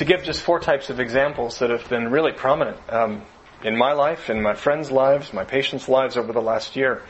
[0.00, 3.20] To give just four types of examples that have been really prominent um,
[3.62, 7.02] in my life, in my friends' lives, my patients' lives over the last year.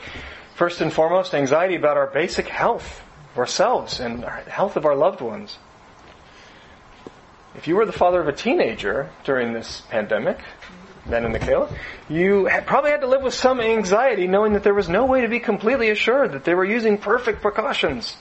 [0.55, 3.01] First and foremost, anxiety about our basic health
[3.37, 5.57] ourselves and our health of our loved ones.
[7.55, 10.39] If you were the father of a teenager during this pandemic,
[11.05, 11.73] then in the Michaela,
[12.09, 15.29] you probably had to live with some anxiety knowing that there was no way to
[15.29, 18.17] be completely assured that they were using perfect precautions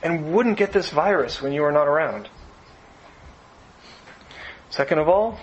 [0.00, 2.28] and wouldn't get this virus when you were not around.
[4.72, 5.38] Second of all,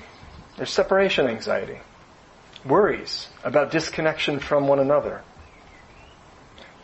[0.58, 1.78] there's separation anxiety,
[2.66, 5.22] worries about disconnection from one another.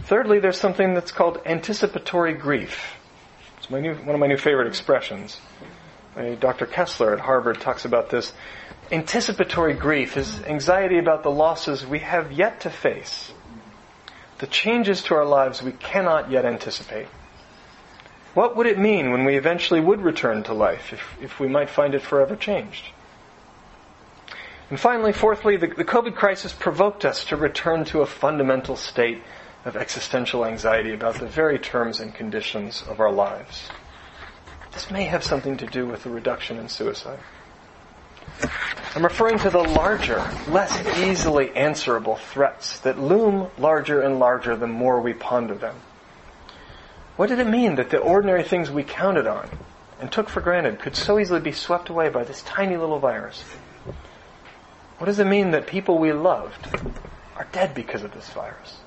[0.03, 2.97] Thirdly, there's something that's called anticipatory grief.
[3.57, 5.41] It's new, one of my new favorite expressions.
[6.39, 6.67] Dr.
[6.67, 8.31] Kessler at Harvard talks about this.
[8.91, 13.33] Anticipatory grief is anxiety about the losses we have yet to face,
[14.37, 17.07] the changes to our lives we cannot yet anticipate.
[18.35, 21.69] What would it mean when we eventually would return to life if, if we might
[21.69, 22.83] find it forever changed?
[24.69, 29.23] And finally, fourthly, the, the COVID crisis provoked us to return to a fundamental state
[29.63, 33.69] of existential anxiety about the very terms and conditions of our lives.
[34.73, 37.19] This may have something to do with the reduction in suicide.
[38.95, 44.67] I'm referring to the larger, less easily answerable threats that loom larger and larger the
[44.67, 45.75] more we ponder them.
[47.17, 49.49] What did it mean that the ordinary things we counted on
[50.01, 53.41] and took for granted could so easily be swept away by this tiny little virus?
[54.97, 56.67] What does it mean that people we loved
[57.35, 58.79] are dead because of this virus?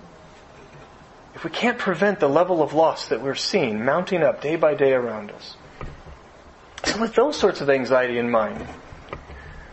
[1.35, 4.75] If we can't prevent the level of loss that we're seeing mounting up day by
[4.75, 5.57] day around us,
[6.85, 8.67] so with those sorts of anxiety in mind,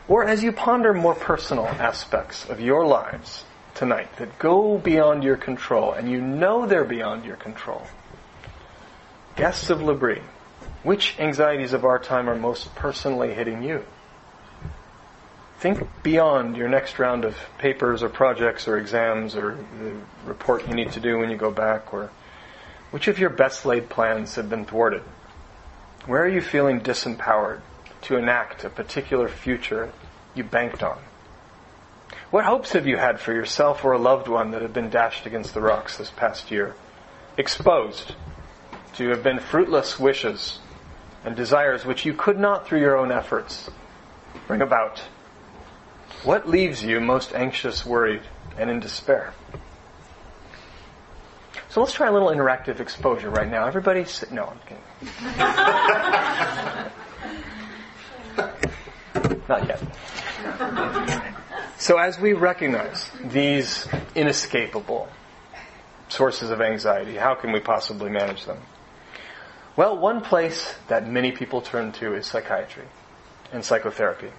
[0.08, 5.38] or as you ponder more personal aspects of your lives tonight that go beyond your
[5.38, 7.88] control, and you know they're beyond your control,
[9.36, 10.22] guests of L'Abri,
[10.84, 13.84] which anxieties of our time are most personally hitting you?
[15.60, 19.96] Think beyond your next round of papers or projects or exams or the
[20.26, 22.12] report you need to do when you go back or
[22.92, 25.02] which of your best laid plans have been thwarted?
[26.06, 27.62] Where are you feeling disempowered
[28.04, 29.92] to enact a particular future
[30.34, 31.00] you banked on?
[32.30, 35.26] What hopes have you had for yourself or a loved one that have been dashed
[35.26, 36.76] against the rocks this past year?
[37.38, 38.14] Exposed
[38.96, 40.60] to have been fruitless wishes
[41.24, 43.70] and desires which you could not through your own efforts
[44.48, 45.00] bring about.
[46.24, 48.22] What leaves you most anxious, worried,
[48.58, 49.34] and in despair?
[51.70, 53.68] So let's try a little interactive exposure right now.
[53.68, 54.32] Everybody sit.
[54.32, 54.84] No, I'm kidding.
[59.50, 59.84] Not yet.
[61.78, 65.10] So as we recognize these inescapable
[66.08, 68.58] sources of anxiety, how can we possibly manage them?
[69.78, 72.86] Well, one place that many people turn to is psychiatry
[73.52, 74.32] and psychotherapy.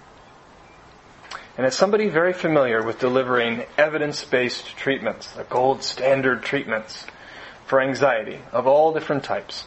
[1.57, 7.05] And as somebody very familiar with delivering evidence-based treatments, the gold standard treatments
[7.65, 9.65] for anxiety of all different types.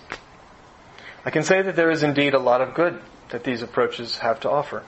[1.25, 4.41] I can say that there is indeed a lot of good that these approaches have
[4.41, 4.85] to offer.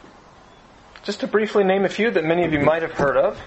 [1.05, 3.41] Just to briefly name a few that many of you might have heard of,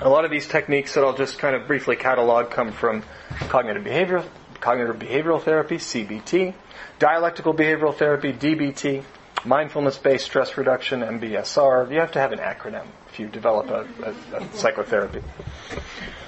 [0.00, 3.02] a lot of these techniques that I'll just kind of briefly catalog come from
[3.48, 4.24] cognitive behavioral,
[4.60, 6.54] cognitive behavioral therapy, CBT,
[6.98, 9.04] dialectical behavioral therapy, DBT,
[9.44, 11.90] mindfulness-based stress reduction, MBSR.
[11.90, 15.22] You have to have an acronym if you develop a, a, a psychotherapy.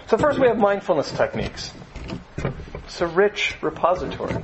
[0.08, 1.72] So first we have mindfulness techniques.
[2.74, 4.42] It's a rich repository.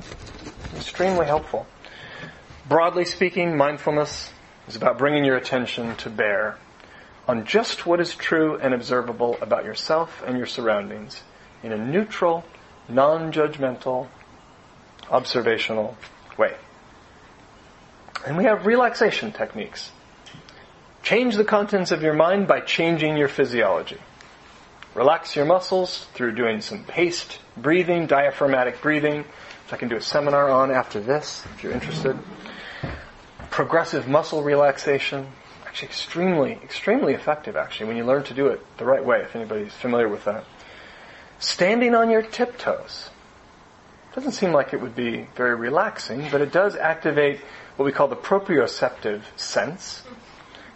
[0.75, 1.67] Extremely helpful.
[2.67, 4.31] Broadly speaking, mindfulness
[4.67, 6.57] is about bringing your attention to bear
[7.27, 11.21] on just what is true and observable about yourself and your surroundings
[11.63, 12.45] in a neutral,
[12.89, 14.07] non-judgmental,
[15.09, 15.97] observational
[16.37, 16.55] way.
[18.25, 19.91] And we have relaxation techniques.
[21.03, 23.97] Change the contents of your mind by changing your physiology.
[24.93, 30.01] Relax your muscles through doing some paced breathing, diaphragmatic breathing, which I can do a
[30.01, 32.17] seminar on after this if you're interested.
[33.49, 35.27] Progressive muscle relaxation,
[35.65, 39.35] actually extremely, extremely effective actually when you learn to do it the right way, if
[39.35, 40.43] anybody's familiar with that.
[41.39, 43.09] Standing on your tiptoes.
[44.15, 47.39] Doesn't seem like it would be very relaxing, but it does activate
[47.75, 50.03] what we call the proprioceptive sense.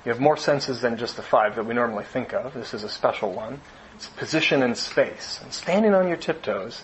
[0.06, 2.54] You have more senses than just the five that we normally think of.
[2.54, 3.60] This is a special one.
[3.96, 5.40] It's position in space.
[5.44, 6.84] And standing on your tiptoes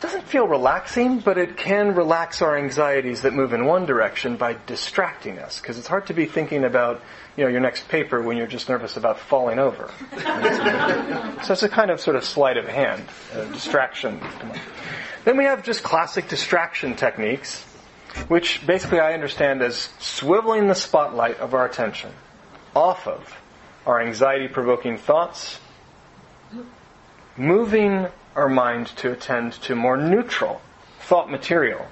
[0.00, 4.56] doesn't feel relaxing, but it can relax our anxieties that move in one direction by
[4.66, 5.60] distracting us.
[5.60, 7.02] Because it's hard to be thinking about,
[7.36, 9.90] you know, your next paper when you're just nervous about falling over.
[11.42, 13.04] so it's a kind of sort of sleight of hand,
[13.52, 14.20] distraction.
[15.24, 17.64] Then we have just classic distraction techniques,
[18.28, 22.12] which basically I understand as swiveling the spotlight of our attention
[22.74, 23.36] off of
[23.84, 25.58] our anxiety provoking thoughts,
[27.36, 28.06] moving
[28.38, 30.60] our mind to attend to more neutral
[31.00, 31.84] thought material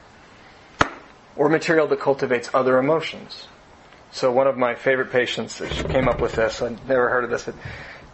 [1.35, 3.49] or material that cultivates other emotions.
[4.13, 6.63] So one of my favorite patients that came up with this.
[6.63, 7.49] I'd never heard of this.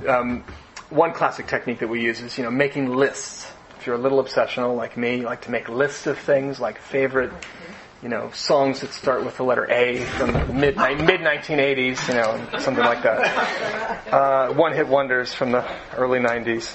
[0.08, 0.44] Um,
[0.88, 3.52] one classic technique that we use is, you know, making lists.
[3.78, 6.78] If you're a little obsessional like me, you like to make lists of things like
[6.78, 7.32] favorite,
[8.02, 12.14] you know, songs that start with the letter A from the mid mid 1980s, you
[12.14, 14.08] know, something like that.
[14.12, 15.64] Uh, one hit wonders from the
[15.96, 16.74] early 90s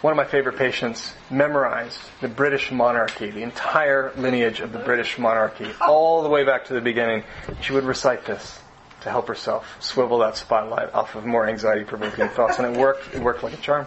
[0.00, 5.18] one of my favorite patients memorized the British monarchy, the entire lineage of the British
[5.18, 7.24] monarchy, all the way back to the beginning.
[7.62, 8.60] She would recite this
[9.00, 13.14] to help herself swivel that spotlight off of more anxiety provoking thoughts, and it worked.
[13.14, 13.86] It worked like a charm.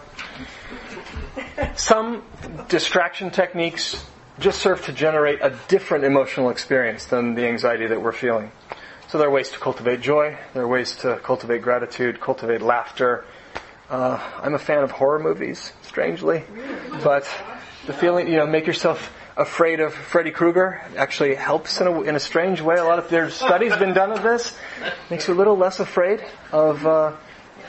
[1.76, 2.24] Some
[2.68, 4.04] distraction techniques
[4.38, 8.50] just serve to generate a different emotional experience than the anxiety that we're feeling.
[9.08, 13.24] So there are ways to cultivate joy, there are ways to cultivate gratitude, cultivate laughter,
[13.90, 16.44] uh, I'm a fan of horror movies, strangely,
[17.02, 17.28] but
[17.86, 22.14] the feeling, you know, make yourself afraid of Freddy Krueger actually helps in a, in
[22.14, 22.76] a strange way.
[22.76, 24.56] A lot of there's studies been done of this.
[25.10, 27.16] Makes you a little less afraid of uh,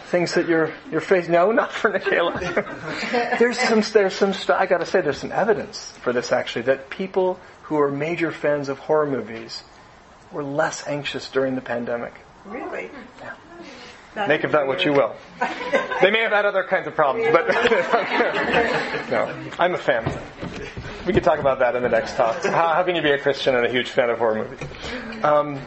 [0.08, 1.32] things that you're you're facing.
[1.32, 3.40] No, not for Nikayla.
[3.40, 6.90] there's some there's some I got to say there's some evidence for this actually that
[6.90, 9.64] people who are major fans of horror movies
[10.32, 12.14] were less anxious during the pandemic.
[12.46, 12.92] Really?
[13.20, 13.34] Yeah.
[14.16, 15.16] Make of that what you will.
[16.02, 17.48] They may have had other kinds of problems, but
[19.10, 20.06] no, I'm a fan.
[21.06, 22.44] We could talk about that in the next talk.
[22.44, 24.60] How, how can you be a Christian and a huge fan of horror movies?
[25.24, 25.62] Um,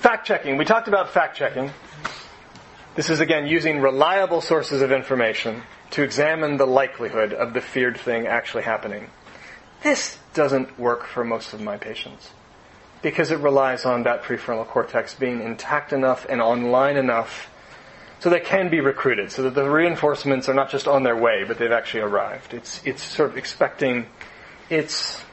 [0.00, 0.58] fact checking.
[0.58, 1.70] We talked about fact checking.
[2.94, 5.62] This is again using reliable sources of information
[5.92, 9.08] to examine the likelihood of the feared thing actually happening.
[9.82, 12.30] This doesn't work for most of my patients
[13.02, 17.50] because it relies on that prefrontal cortex being intact enough and online enough
[18.20, 21.44] so they can be recruited, so that the reinforcements are not just on their way,
[21.44, 22.52] but they've actually arrived.
[22.52, 24.06] It's, it's sort of expecting
[24.68, 25.24] its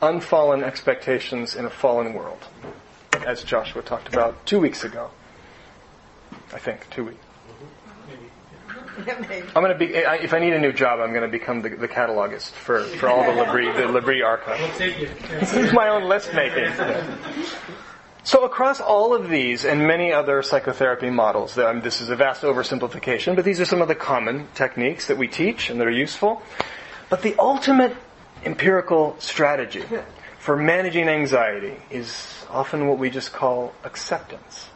[0.00, 2.42] unfallen expectations in a fallen world,
[3.26, 5.10] as Joshua talked about two weeks ago.
[6.54, 7.24] I think, two weeks.
[8.98, 9.86] I'm going to be.
[9.94, 13.08] If I need a new job, I'm going to become the, the catalogist for, for
[13.08, 14.58] all the L'Abri the L'Abri archive.
[14.78, 16.70] This is my own list making.
[18.24, 22.42] So across all of these and many other psychotherapy models, um, this is a vast
[22.42, 25.90] oversimplification, but these are some of the common techniques that we teach and that are
[25.90, 26.40] useful.
[27.10, 27.96] But the ultimate
[28.44, 29.84] empirical strategy
[30.38, 34.68] for managing anxiety is often what we just call acceptance.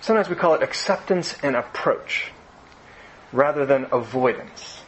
[0.00, 2.32] Sometimes we call it acceptance and approach
[3.32, 4.82] rather than avoidance.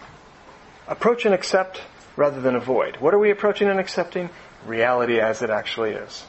[0.89, 1.81] Approach and accept
[2.17, 2.97] rather than avoid.
[2.97, 4.31] What are we approaching and accepting?
[4.67, 6.25] Reality as it actually is.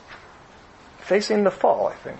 [1.00, 2.18] Facing the fall, I think.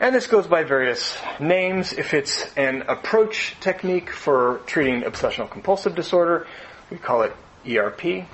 [0.00, 1.92] And this goes by various names.
[1.92, 6.46] If it's an approach technique for treating obsessional compulsive disorder,
[6.90, 7.32] we call it
[7.68, 8.26] ERP,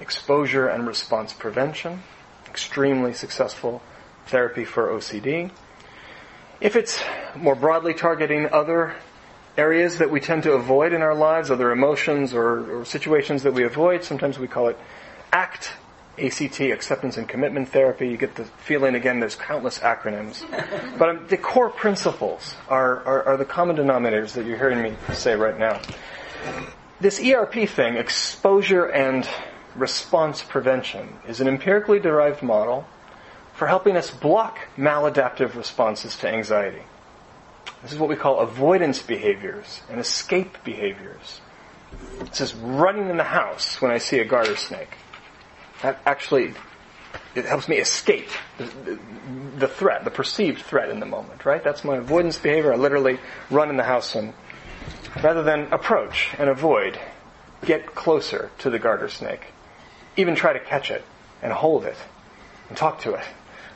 [0.00, 2.02] exposure and response prevention.
[2.48, 3.82] Extremely successful
[4.26, 5.50] therapy for OCD.
[6.60, 7.02] If it's
[7.34, 8.94] more broadly targeting other
[9.56, 13.52] areas that we tend to avoid in our lives, other emotions or, or situations that
[13.52, 14.04] we avoid.
[14.04, 14.78] Sometimes we call it
[15.32, 15.72] ACT,
[16.18, 18.08] ACT, acceptance and commitment therapy.
[18.08, 20.44] You get the feeling again, there's countless acronyms.
[20.98, 24.96] But um, the core principles are, are, are the common denominators that you're hearing me
[25.12, 25.80] say right now.
[27.00, 29.28] This ERP thing, exposure and
[29.74, 32.86] response prevention, is an empirically derived model
[33.52, 36.82] for helping us block maladaptive responses to anxiety.
[37.86, 41.40] This is what we call avoidance behaviors and escape behaviors.
[42.18, 44.98] This is running in the house when I see a garter snake.
[45.82, 46.54] That actually
[47.36, 48.28] it helps me escape
[48.58, 48.98] the,
[49.58, 51.62] the threat, the perceived threat in the moment, right?
[51.62, 52.72] That's my avoidance behavior.
[52.72, 53.20] I literally
[53.52, 54.34] run in the house and
[55.22, 56.98] rather than approach and avoid,
[57.64, 59.52] get closer to the garter snake.
[60.16, 61.04] Even try to catch it
[61.40, 61.96] and hold it
[62.68, 63.24] and talk to it,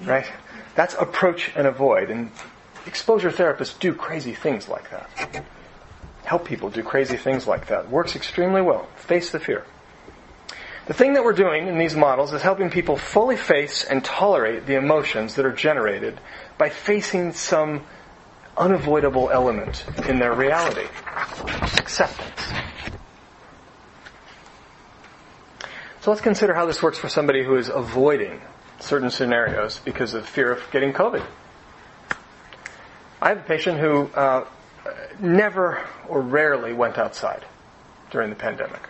[0.03, 0.27] right?
[0.75, 2.11] That's approach and avoid.
[2.11, 2.33] And
[2.87, 5.45] exposure therapists do crazy things like that.
[6.24, 7.91] Help people do crazy things like that.
[7.91, 8.89] Works extremely well.
[8.97, 9.64] Face the fear.
[10.87, 14.66] The thing that we're doing in these models is helping people fully face and tolerate
[14.66, 16.18] the emotions that are generated
[16.59, 17.85] by facing some
[18.57, 20.87] unavoidable element in their reality.
[21.78, 22.41] Acceptance.
[26.01, 28.41] So let's consider how this works for somebody who is avoiding
[28.78, 31.22] certain scenarios because of fear of getting COVID.
[33.23, 34.47] I have a patient who uh,
[35.18, 37.45] never or rarely went outside
[38.11, 38.81] during the pandemic.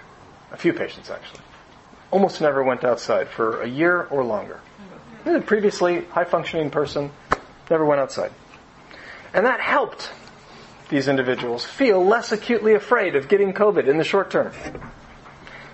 [0.52, 1.42] A few patients actually.
[2.10, 4.60] Almost never went outside for a year or longer.
[5.46, 7.10] Previously high functioning person,
[7.68, 8.32] never went outside.
[9.34, 10.10] And that helped
[10.88, 14.52] these individuals feel less acutely afraid of getting COVID in the short term.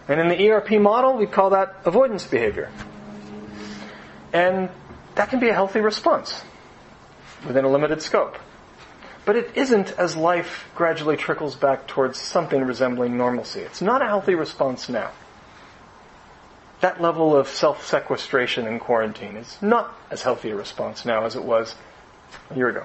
[0.09, 2.71] And in the ERP model, we call that avoidance behavior.
[4.33, 4.69] And
[5.15, 6.43] that can be a healthy response
[7.47, 8.37] within a limited scope.
[9.27, 13.61] But it isn't as life gradually trickles back towards something resembling normalcy.
[13.61, 15.11] It's not a healthy response now.
[16.81, 21.43] That level of self-sequestration and quarantine is not as healthy a response now as it
[21.43, 21.75] was
[22.51, 22.85] a year ago.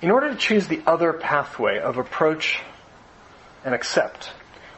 [0.00, 2.60] In order to choose the other pathway of approach
[3.66, 4.30] and accept,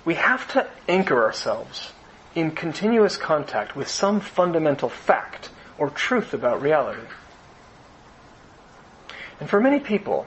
[0.04, 1.92] we have to anchor ourselves
[2.34, 7.06] in continuous contact with some fundamental fact or truth about reality.
[9.40, 10.26] And for many people,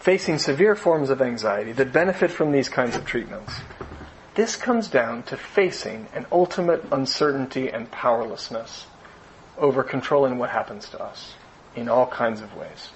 [0.00, 3.52] facing severe forms of anxiety that benefit from these kinds of treatments,
[4.34, 8.86] this comes down to facing an ultimate uncertainty and powerlessness
[9.56, 11.34] over controlling what happens to us
[11.74, 12.90] in all kinds of ways.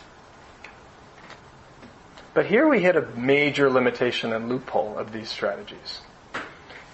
[2.34, 6.00] But here we hit a major limitation and loophole of these strategies.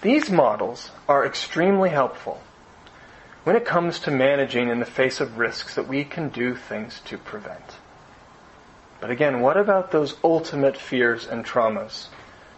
[0.01, 2.41] These models are extremely helpful
[3.43, 7.01] when it comes to managing in the face of risks that we can do things
[7.05, 7.75] to prevent.
[8.99, 12.07] But again, what about those ultimate fears and traumas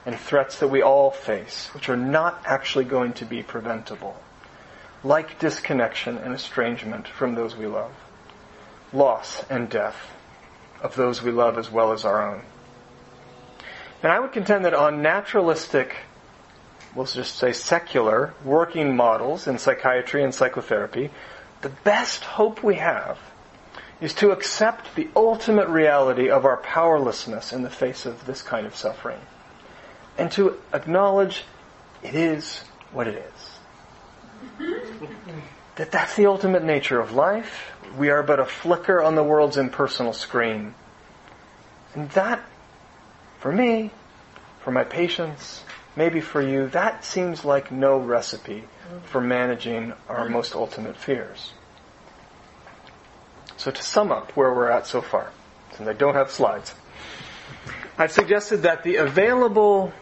[0.06, 4.16] and threats that we all face, which are not actually going to be preventable?
[5.04, 7.92] Like disconnection and estrangement from those we love,
[8.92, 10.12] loss and death
[10.82, 12.42] of those we love as well as our own.
[14.02, 15.96] And I would contend that on naturalistic,
[16.96, 21.12] we'll just say secular, working models in psychiatry and psychotherapy,
[21.62, 23.20] the best hope we have
[24.02, 28.66] is to accept the ultimate reality of our powerlessness in the face of this kind
[28.66, 29.20] of suffering.
[30.18, 31.46] And to acknowledge
[32.04, 32.60] it is
[32.92, 33.48] what it is.
[34.60, 35.40] Mm-hmm.
[35.76, 37.72] that that's the ultimate nature of life.
[37.98, 40.74] We are but a flicker on the world's impersonal screen.
[41.94, 42.42] And that
[43.40, 43.92] for me,
[44.62, 45.64] for my patients,
[45.96, 48.64] maybe for you, that seems like no recipe
[49.06, 50.34] for managing our mm-hmm.
[50.34, 51.54] most ultimate fears.
[53.62, 55.30] So to sum up where we're at so far,
[55.78, 56.74] since I don't have slides,
[57.96, 59.94] I've suggested that the available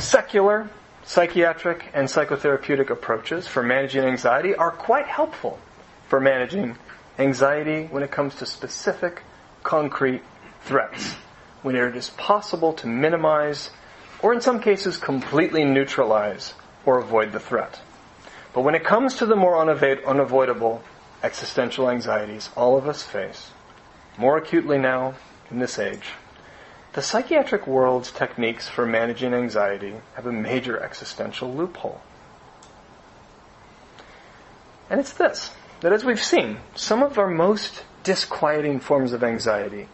[0.00, 0.68] secular,
[1.04, 5.60] psychiatric, and psychotherapeutic approaches for managing anxiety are quite helpful
[6.08, 6.76] for managing
[7.20, 9.22] anxiety when it comes to specific,
[9.62, 10.22] concrete
[10.62, 11.14] threats
[11.62, 13.70] when it is possible to minimize,
[14.22, 16.52] or in some cases completely neutralize
[16.84, 17.80] or avoid the threat.
[18.52, 20.82] But when it comes to the more unavoidable
[21.22, 23.50] existential anxieties all of us face,
[24.18, 25.14] more acutely now
[25.50, 26.10] in this age,
[26.92, 32.00] the psychiatric world's techniques for managing anxiety have a major existential loophole.
[34.88, 35.50] And it's this,
[35.80, 39.88] that as we've seen, some of our most disquieting forms of anxiety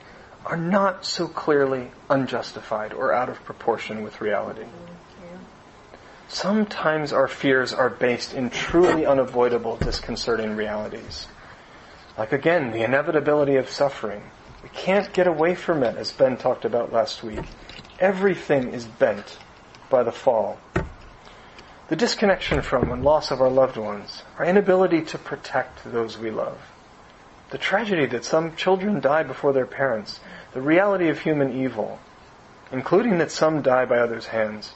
[0.45, 4.67] are not so clearly unjustified or out of proportion with reality.
[6.33, 11.29] Sometimes our fears are based in truly unavoidable, disconcerting realities.
[12.17, 14.23] Like again, the inevitability of suffering.
[14.63, 17.45] We can't get away from it, as Ben talked about last week.
[18.01, 19.37] Everything is bent
[19.91, 20.59] by the fall.
[21.89, 26.31] The disconnection from and loss of our loved ones, our inability to protect those we
[26.31, 26.59] love,
[27.51, 30.19] the tragedy that some children die before their parents,
[30.55, 31.99] the reality of human evil,
[32.73, 34.73] including that some die by others' hands,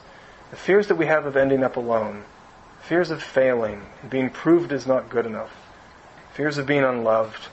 [0.49, 2.23] the fears that we have of ending up alone,
[2.81, 5.51] fears of failing and being proved as not good enough,
[6.33, 7.47] fears of being unloved,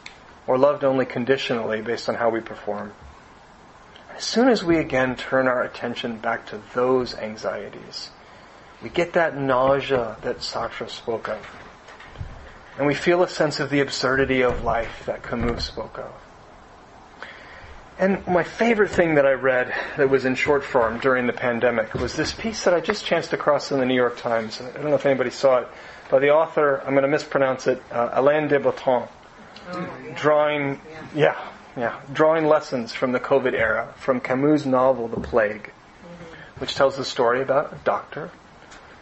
[0.46, 2.92] or loved only conditionally based on how we perform.
[4.16, 8.10] As soon as we again turn our attention back to those anxieties,
[8.84, 11.40] We get that nausea that Sartre spoke of.
[12.76, 16.12] And we feel a sense of the absurdity of life that Camus spoke of.
[17.98, 21.94] And my favorite thing that I read that was in short form during the pandemic
[21.94, 24.60] was this piece that I just chanced across in the New York Times.
[24.60, 25.68] I don't know if anybody saw it,
[26.10, 29.08] by the author, I'm going to mispronounce it, uh, Alain de Botton,
[30.16, 30.80] drawing,
[31.14, 31.40] yeah,
[31.76, 35.72] yeah, drawing lessons from the COVID era, from Camus' novel The Plague,
[36.58, 38.30] which tells the story about a doctor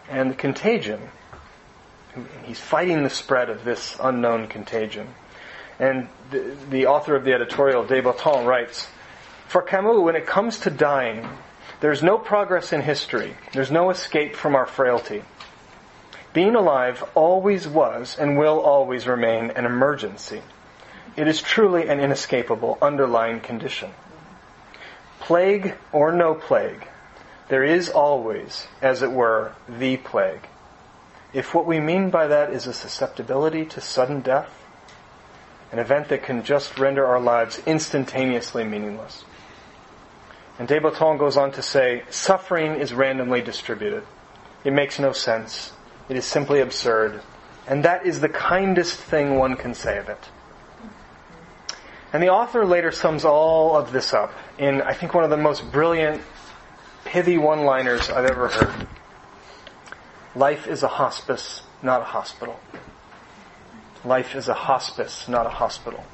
[0.09, 1.01] and the contagion.
[2.45, 5.09] He's fighting the spread of this unknown contagion.
[5.83, 8.87] And the, the author of the editorial, De Botton, writes,
[9.49, 11.29] For Camus, when it comes to dying,
[11.81, 13.35] there's no progress in history.
[13.53, 15.25] There's no escape from our frailty.
[16.33, 20.41] Being alive always was and will always remain an emergency.
[21.17, 23.91] It is truly an inescapable underlying condition.
[25.19, 26.87] Plague or no plague,
[27.49, 30.47] there is always, as it were, the plague.
[31.33, 34.62] If what we mean by that is a susceptibility to sudden death,
[35.73, 39.25] an event that can just render our lives instantaneously meaningless.
[40.59, 44.05] And de Botton goes on to say, suffering is randomly distributed.
[44.65, 45.73] It makes no sense.
[46.09, 47.23] It is simply absurd.
[47.67, 50.29] And that is the kindest thing one can say of it.
[52.13, 55.39] And the author later sums all of this up in, I think, one of the
[55.39, 56.21] most brilliant,
[57.07, 58.87] pithy one-liners I've ever heard.
[60.35, 62.61] Life is a hospice, not a hospital.
[64.05, 66.05] Life is a hospice, not a hospital.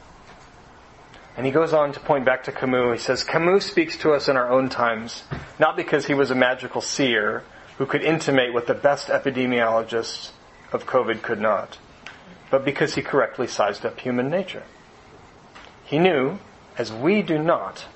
[1.37, 3.01] And he goes on to point back to Camus.
[3.01, 5.23] He says, Camus speaks to us in our own times,
[5.59, 7.45] not because he was a magical seer
[7.79, 10.33] who could intimate what the best epidemiologists
[10.73, 11.79] of COVID could not,
[12.51, 14.65] but because he correctly sized up human nature.
[15.85, 16.39] He knew,
[16.77, 17.87] as we do not,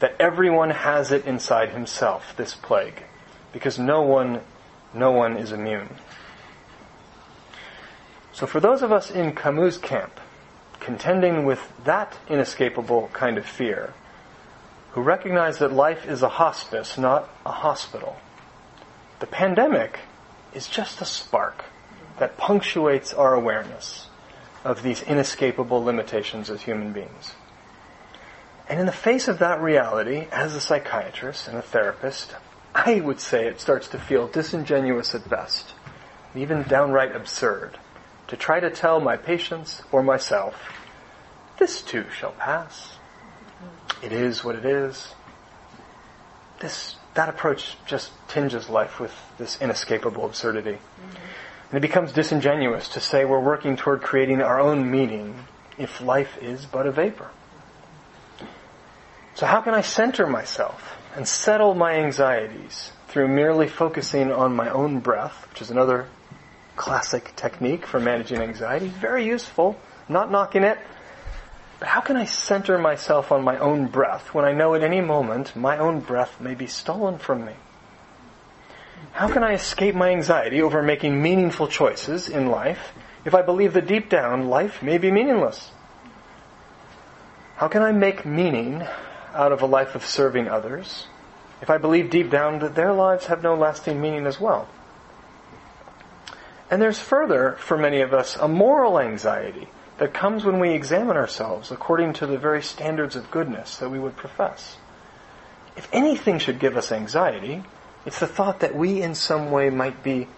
[0.00, 3.02] that everyone has it inside himself, this plague,
[3.52, 4.42] because no one,
[4.94, 5.88] no one is immune.
[8.32, 10.20] So for those of us in Camus' camp,
[10.80, 13.94] contending with that inescapable kind of fear,
[14.92, 18.16] who recognize that life is a hospice, not a hospital,
[19.20, 20.00] the pandemic
[20.54, 21.64] is just a spark
[22.18, 24.08] that punctuates our awareness
[24.64, 27.34] of these inescapable limitations as human beings.
[28.68, 32.34] And in the face of that reality, as a psychiatrist and a therapist,
[32.74, 35.72] I would say it starts to feel disingenuous at best,
[36.34, 37.78] even downright absurd
[38.28, 40.54] to try to tell my patients or myself,
[41.58, 42.96] this too shall pass.
[44.02, 45.14] It is what it is.
[46.60, 50.72] This, that approach just tinges life with this inescapable absurdity.
[50.72, 51.16] Mm-hmm.
[51.70, 55.34] And it becomes disingenuous to say we're working toward creating our own meaning
[55.76, 57.30] if life is but a vapor.
[59.34, 64.68] So how can I center myself and settle my anxieties through merely focusing on my
[64.68, 66.08] own breath, which is another
[66.78, 68.88] classic technique for managing anxiety.
[68.88, 69.78] Very useful.
[70.08, 70.78] Not knocking it.
[71.78, 75.00] But how can I center myself on my own breath when I know at any
[75.00, 77.52] moment my own breath may be stolen from me?
[79.12, 82.92] How can I escape my anxiety over making meaningful choices in life
[83.24, 85.70] if I believe that deep down life may be meaningless?
[87.56, 88.84] How can I make meaning
[89.34, 91.06] out of a life of serving others
[91.60, 94.68] if I believe deep down that their lives have no lasting meaning as well?
[96.70, 101.16] And there's further, for many of us, a moral anxiety that comes when we examine
[101.16, 104.76] ourselves according to the very standards of goodness that we would profess.
[105.76, 107.62] If anything should give us anxiety,
[108.04, 110.28] it's the thought that we in some way might be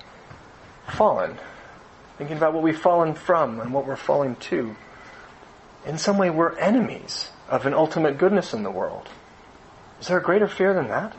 [0.86, 1.38] fallen.
[2.18, 4.76] Thinking about what we've fallen from and what we're falling to.
[5.86, 9.08] In some way we're enemies of an ultimate goodness in the world.
[10.00, 11.14] Is there a greater fear than that?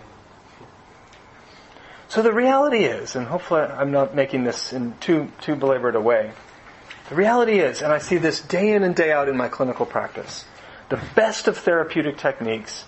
[2.11, 6.01] So the reality is, and hopefully I'm not making this in too, too belabored a
[6.01, 6.33] way,
[7.07, 9.85] the reality is, and I see this day in and day out in my clinical
[9.85, 10.43] practice,
[10.89, 12.83] the best of therapeutic techniques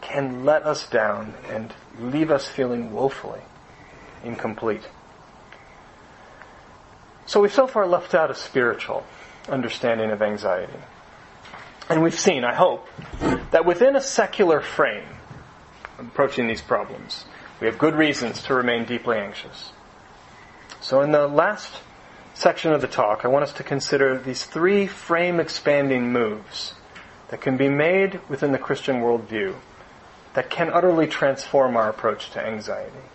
[0.00, 3.42] can let us down and leave us feeling woefully
[4.24, 4.88] incomplete.
[7.26, 9.04] So we've so far left out a spiritual
[9.50, 10.80] understanding of anxiety.
[11.90, 12.88] And we've seen, I hope,
[13.50, 15.08] that within a secular frame,
[15.98, 17.26] approaching these problems,
[17.62, 19.72] we have good reasons to remain deeply anxious.
[20.80, 21.72] So in the last
[22.34, 26.74] section of the talk, I want us to consider these three frame expanding moves
[27.28, 29.54] that can be made within the Christian worldview
[30.34, 33.06] that can utterly transform our approach to anxiety.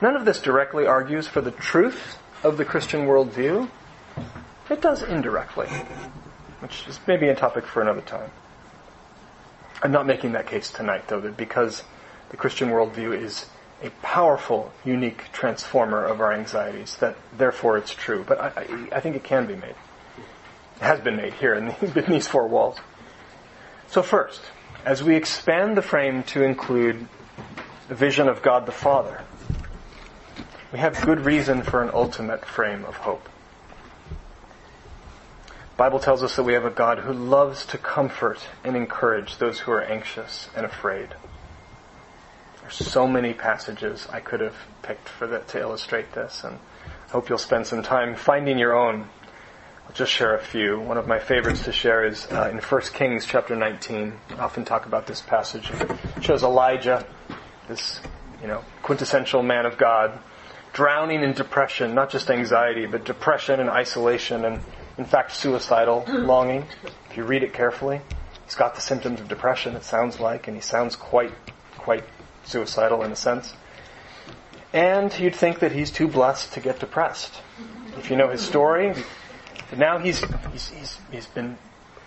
[0.00, 3.68] None of this directly argues for the truth of the Christian worldview.
[4.70, 5.66] It does indirectly,
[6.60, 8.30] which is maybe a topic for another time.
[9.82, 11.82] I'm not making that case tonight, though, because
[12.34, 13.46] the Christian worldview is
[13.80, 18.24] a powerful, unique transformer of our anxieties, that therefore it's true.
[18.26, 19.76] But I, I, I think it can be made.
[20.16, 22.78] It has been made here in, the, in these four walls.
[23.86, 24.40] So first,
[24.84, 27.06] as we expand the frame to include
[27.86, 29.22] the vision of God the Father,
[30.72, 33.28] we have good reason for an ultimate frame of hope.
[35.46, 39.36] The Bible tells us that we have a God who loves to comfort and encourage
[39.36, 41.10] those who are anxious and afraid.
[42.64, 47.28] There's so many passages I could have picked for to illustrate this, and I hope
[47.28, 49.08] you'll spend some time finding your own.
[49.86, 50.80] I'll just share a few.
[50.80, 54.14] One of my favorites to share is uh, in 1 Kings chapter 19.
[54.30, 55.70] I often talk about this passage.
[55.70, 57.06] It shows Elijah,
[57.68, 58.00] this
[58.40, 60.18] you know quintessential man of God,
[60.72, 64.60] drowning in depression, not just anxiety, but depression and isolation and
[64.96, 66.64] in fact, suicidal longing.
[67.10, 68.00] If you read it carefully,
[68.44, 71.32] he's got the symptoms of depression, it sounds like, and he sounds quite,
[71.78, 72.04] quite
[72.44, 73.54] suicidal in a sense.
[74.72, 77.32] And you'd think that he's too blessed to get depressed.
[77.96, 78.94] If you know his story,
[79.76, 80.22] now he's,
[80.52, 81.56] he's, he's, he's been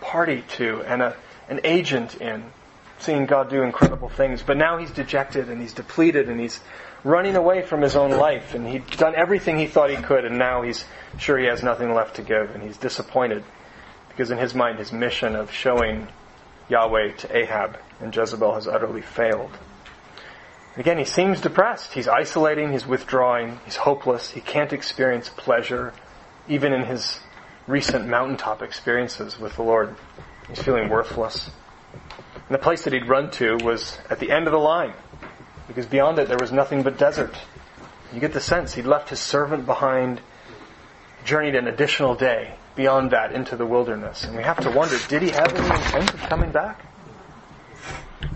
[0.01, 1.15] party to and a,
[1.49, 2.51] an agent in
[2.99, 4.43] seeing God do incredible things.
[4.43, 6.59] But now he's dejected and he's depleted and he's
[7.03, 10.37] running away from his own life and he'd done everything he thought he could and
[10.37, 10.83] now he's
[11.19, 13.43] sure he has nothing left to give and he's disappointed
[14.09, 16.07] because in his mind his mission of showing
[16.69, 19.51] Yahweh to Ahab and Jezebel has utterly failed.
[20.77, 21.93] Again, he seems depressed.
[21.93, 25.91] He's isolating, he's withdrawing, he's hopeless, he can't experience pleasure,
[26.47, 27.19] even in his
[27.65, 29.95] recent mountaintop experiences with the Lord.
[30.47, 31.49] He's feeling worthless.
[32.35, 34.93] And the place that he'd run to was at the end of the line
[35.67, 37.35] because beyond it there was nothing but desert.
[38.13, 40.21] You get the sense he'd left his servant behind,
[41.25, 44.23] journeyed an additional day beyond that into the wilderness.
[44.23, 46.85] And we have to wonder, did he have any intent of coming back?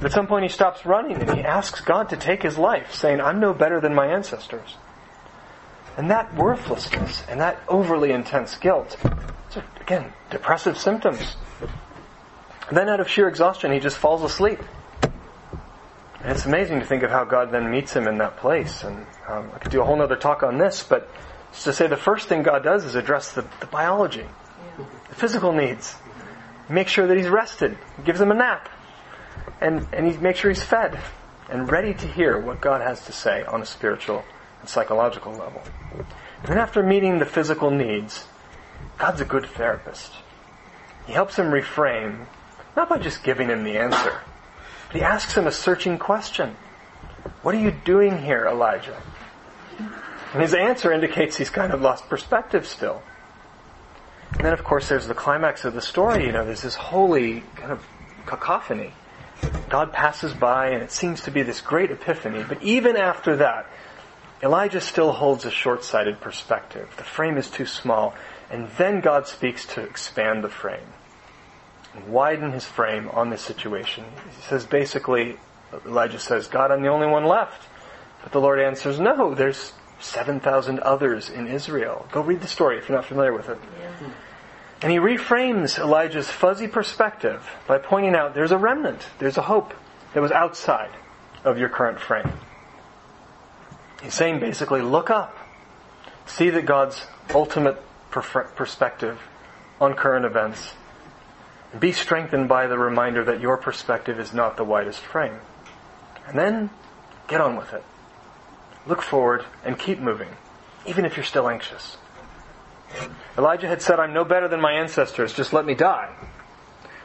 [0.01, 3.21] At some point he stops running and he asks God to take his life, saying,
[3.21, 4.75] I'm no better than my ancestors.
[5.97, 8.97] And that worthlessness and that overly intense guilt,
[9.79, 11.35] again, depressive symptoms.
[12.69, 14.59] And then out of sheer exhaustion, he just falls asleep.
[15.03, 18.83] And it's amazing to think of how God then meets him in that place.
[18.83, 21.09] And um, I could do a whole other talk on this, but
[21.63, 24.25] to say the first thing God does is address the, the biology,
[24.79, 24.85] yeah.
[25.09, 25.95] the physical needs.
[26.69, 27.77] Make sure that he's rested.
[28.05, 28.69] Gives him a nap.
[29.61, 30.99] And, and he makes sure he's fed
[31.49, 34.23] and ready to hear what God has to say on a spiritual
[34.59, 35.61] and psychological level.
[35.93, 38.25] And then after meeting the physical needs,
[38.97, 40.11] God's a good therapist.
[41.05, 42.25] He helps him reframe,
[42.75, 44.21] not by just giving him the answer,
[44.87, 46.55] but he asks him a searching question.
[47.43, 48.99] What are you doing here, Elijah?
[50.33, 53.01] And his answer indicates he's kind of lost perspective still.
[54.33, 56.25] And then, of course, there's the climax of the story.
[56.25, 57.85] You know, there's this holy kind of
[58.25, 58.93] cacophony.
[59.69, 62.43] God passes by, and it seems to be this great epiphany.
[62.47, 63.67] But even after that,
[64.43, 66.89] Elijah still holds a short sighted perspective.
[66.97, 68.13] The frame is too small.
[68.49, 70.87] And then God speaks to expand the frame
[72.07, 74.05] widen his frame on this situation.
[74.35, 75.37] He says basically,
[75.85, 77.67] Elijah says, God, I'm the only one left.
[78.23, 82.07] But the Lord answers, no, there's 7,000 others in Israel.
[82.11, 83.57] Go read the story if you're not familiar with it.
[84.81, 89.73] And he reframes Elijah's fuzzy perspective by pointing out there's a remnant, there's a hope
[90.13, 90.91] that was outside
[91.43, 92.31] of your current frame.
[94.01, 95.37] He's saying basically, look up.
[96.25, 99.19] See that God's ultimate perspective
[99.79, 100.73] on current events
[101.79, 105.39] be strengthened by the reminder that your perspective is not the widest frame.
[106.27, 106.69] And then
[107.27, 107.83] get on with it.
[108.85, 110.29] Look forward and keep moving,
[110.85, 111.97] even if you're still anxious.
[113.37, 116.13] Elijah had said, I'm no better than my ancestors, just let me die.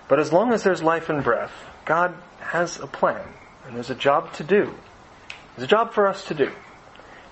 [0.09, 1.53] But as long as there's life and breath,
[1.85, 3.27] God has a plan,
[3.65, 4.75] and there's a job to do.
[5.55, 6.53] There's a job for us to do.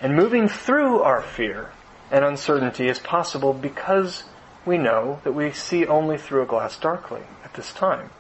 [0.01, 1.71] And moving through our fear
[2.11, 4.25] and uncertainty is possible because
[4.67, 8.11] we know that we see only through a glass darkly at this time.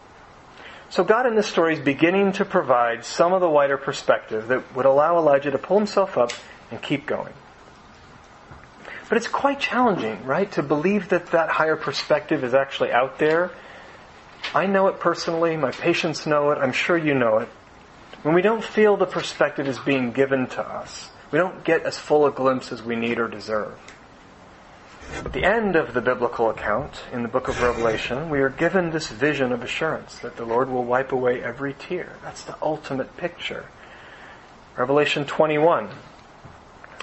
[0.90, 4.74] So God in this story is beginning to provide some of the wider perspective that
[4.76, 6.32] would allow Elijah to pull himself up
[6.70, 7.32] and keep going.
[9.08, 13.50] But it's quite challenging, right, to believe that that higher perspective is actually out there.
[14.54, 17.48] I know it personally, my patients know it, I'm sure you know it.
[18.22, 21.98] When we don't feel the perspective is being given to us, we don't get as
[21.98, 23.78] full a glimpse as we need or deserve.
[25.12, 28.90] At the end of the biblical account, in the book of Revelation, we are given
[28.90, 32.16] this vision of assurance that the Lord will wipe away every tear.
[32.22, 33.66] That's the ultimate picture.
[34.76, 35.90] Revelation 21.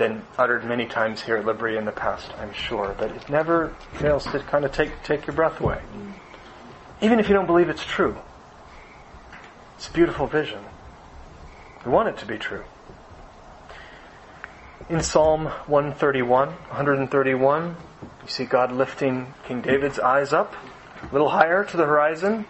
[0.00, 3.76] Been uttered many times here at L'Abri in the past, I'm sure, but it never
[3.92, 5.78] fails to kind of take, take your breath away.
[7.02, 8.16] Even if you don't believe it's true.
[9.76, 10.64] It's a beautiful vision.
[11.84, 12.64] We want it to be true.
[14.88, 17.76] In Psalm 131, 131,
[18.22, 20.54] you see God lifting King David's eyes up,
[21.02, 22.46] a little higher to the horizon.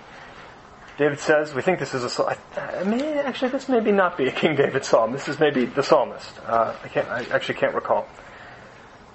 [1.00, 4.28] David says, we think this is a I may, actually, this may be not be
[4.28, 5.12] a King David psalm.
[5.12, 6.38] This is maybe the psalmist.
[6.46, 8.06] Uh, I can't, I actually can't recall.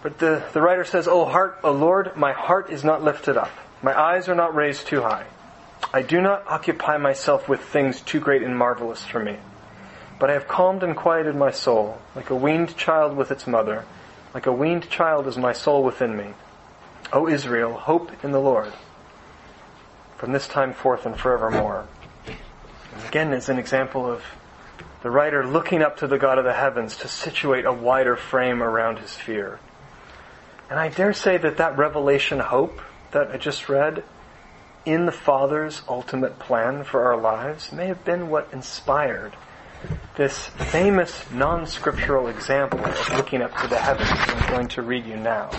[0.01, 3.51] But the, the writer says, O heart, O Lord, my heart is not lifted up.
[3.83, 5.27] My eyes are not raised too high.
[5.93, 9.37] I do not occupy myself with things too great and marvelous for me.
[10.19, 13.85] But I have calmed and quieted my soul, like a weaned child with its mother.
[14.33, 16.33] Like a weaned child is my soul within me.
[17.13, 18.73] O Israel, hope in the Lord.
[20.17, 21.87] From this time forth and forevermore.
[22.27, 24.23] And again, is an example of
[25.03, 28.63] the writer looking up to the God of the heavens to situate a wider frame
[28.63, 29.59] around his fear.
[30.69, 34.03] And I dare say that that revelation hope that I just read
[34.85, 39.35] in the Father's ultimate plan for our lives may have been what inspired
[40.15, 45.17] this famous non-scriptural example of looking up to the heavens I'm going to read you
[45.17, 45.49] now.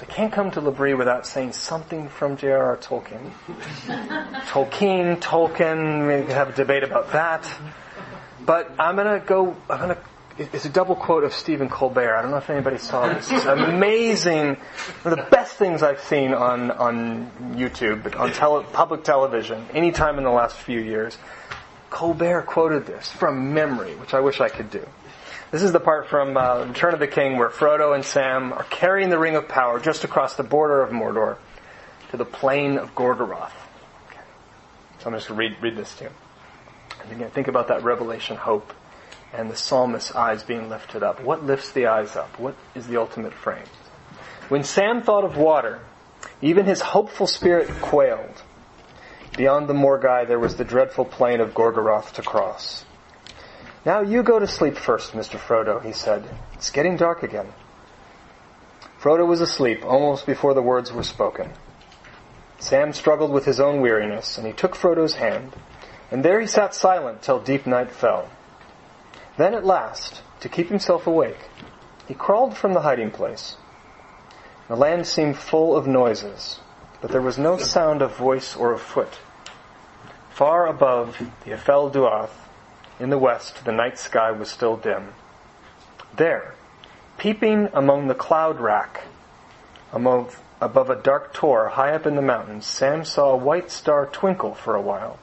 [0.00, 2.78] So I can't come to L'Abri without saying something from J.R.R.
[2.78, 3.32] Tolkien.
[4.46, 7.46] Tolkien, Tolkien, we can have a debate about that.
[8.40, 9.98] But I'm gonna go, I'm gonna
[10.38, 12.16] it's a double quote of Stephen Colbert.
[12.16, 13.30] I don't know if anybody saw this.
[13.30, 14.56] It's amazing.
[15.02, 19.66] One of the best things I've seen on, on YouTube, but on tele, public television,
[19.74, 21.18] any time in the last few years.
[21.90, 24.86] Colbert quoted this from memory, which I wish I could do.
[25.50, 28.62] This is the part from uh, Return of the King where Frodo and Sam are
[28.62, 31.38] carrying the Ring of Power just across the border of Mordor
[32.12, 33.50] to the plain of Gorgoroth.
[34.06, 34.20] Okay.
[35.00, 36.10] So I'm just going to read, read this to you.
[37.02, 38.72] And again, think about that revelation hope
[39.32, 41.20] and the psalmist's eyes being lifted up.
[41.20, 42.38] What lifts the eyes up?
[42.38, 43.66] What is the ultimate frame?
[44.50, 45.80] When Sam thought of water,
[46.40, 48.40] even his hopeful spirit quailed.
[49.36, 52.84] Beyond the Morgai there was the dreadful plain of Gorgoroth to cross.
[53.84, 55.38] Now you go to sleep first, Mr.
[55.38, 56.24] Frodo, he said.
[56.52, 57.52] It's getting dark again.
[59.00, 61.50] Frodo was asleep almost before the words were spoken.
[62.58, 65.56] Sam struggled with his own weariness, and he took Frodo's hand,
[66.10, 68.28] and there he sat silent till deep night fell.
[69.38, 71.48] Then at last, to keep himself awake,
[72.06, 73.56] he crawled from the hiding place.
[74.68, 76.60] The land seemed full of noises,
[77.00, 79.18] but there was no sound of voice or of foot.
[80.28, 81.16] Far above
[81.46, 82.49] the Ephel Duath,
[83.00, 85.14] in the west, the night sky was still dim.
[86.14, 86.54] There,
[87.16, 89.04] peeping among the cloud rack,
[89.92, 94.06] above, above a dark tor high up in the mountains, Sam saw a white star
[94.06, 95.18] twinkle for a while.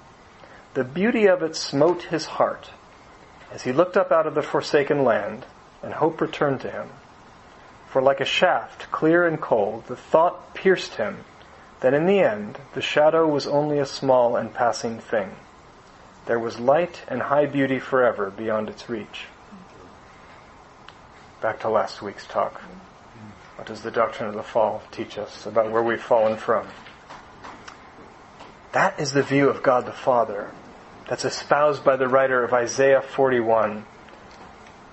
[0.73, 2.71] The beauty of it smote his heart
[3.51, 5.45] as he looked up out of the forsaken land,
[5.81, 6.89] and hope returned to him.
[7.87, 11.23] For like a shaft, clear and cold, the thought pierced him
[11.79, 15.35] that in the end the shadow was only a small and passing thing
[16.27, 19.25] there was light and high beauty forever beyond its reach.
[21.41, 22.61] Back to last week's talk.
[23.55, 26.67] What does the doctrine of the fall teach us about where we've fallen from?
[28.73, 30.51] That is the view of God the Father
[31.07, 33.85] that's espoused by the writer of Isaiah 41,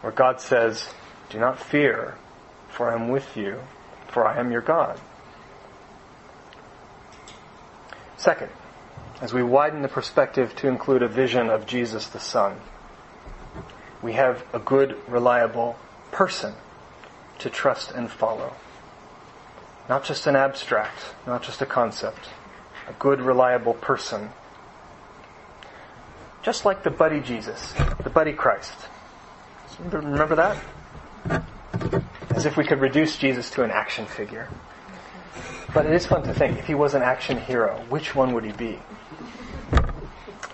[0.01, 0.89] where God says,
[1.31, 2.15] Do not fear,
[2.69, 3.61] for I am with you,
[4.09, 5.01] for I am your God.
[8.17, 8.51] Second,
[9.21, 12.57] as we widen the perspective to include a vision of Jesus the Son,
[14.03, 15.79] we have a good, reliable
[16.11, 16.55] person
[17.39, 18.53] to trust and follow.
[19.89, 22.29] Not just an abstract, not just a concept.
[22.89, 24.31] A good, reliable person.
[26.43, 28.75] Just like the buddy Jesus, the buddy Christ.
[29.79, 31.45] Remember that?
[32.31, 34.49] As if we could reduce Jesus to an action figure.
[35.73, 38.45] But it is fun to think, if he was an action hero, which one would
[38.45, 38.79] he be?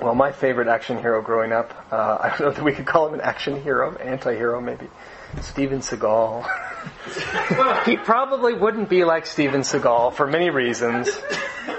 [0.01, 3.09] Well, my favorite action hero growing up, uh, I don't know that we could call
[3.09, 4.89] him an action hero, anti-hero maybe,
[5.43, 6.49] Steven Seagal.
[7.85, 11.11] he probably wouldn't be like Steven Seagal for many reasons,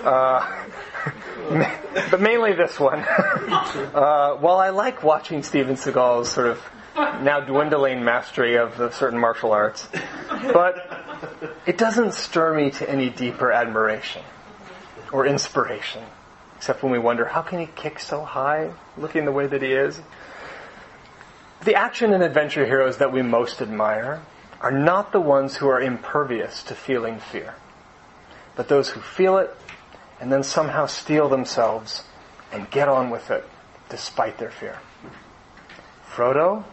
[0.04, 0.66] uh,
[2.12, 3.00] but mainly this one.
[3.00, 6.62] uh, while I like watching Steven Seagal's sort of
[6.96, 9.88] now dwindling mastery of certain martial arts,
[10.54, 10.76] but
[11.66, 14.22] it doesn't stir me to any deeper admiration
[15.12, 16.04] or inspiration
[16.62, 19.74] except when we wonder, how can he kick so high, looking the way that he
[19.74, 20.00] is?
[21.66, 24.22] The action and adventure heroes that we most admire
[24.60, 27.56] are not the ones who are impervious to feeling fear,
[28.56, 29.50] but those who feel it
[30.20, 32.04] and then somehow steel themselves
[32.52, 33.44] and get on with it
[33.90, 34.78] despite their fear.
[36.14, 36.64] Frodo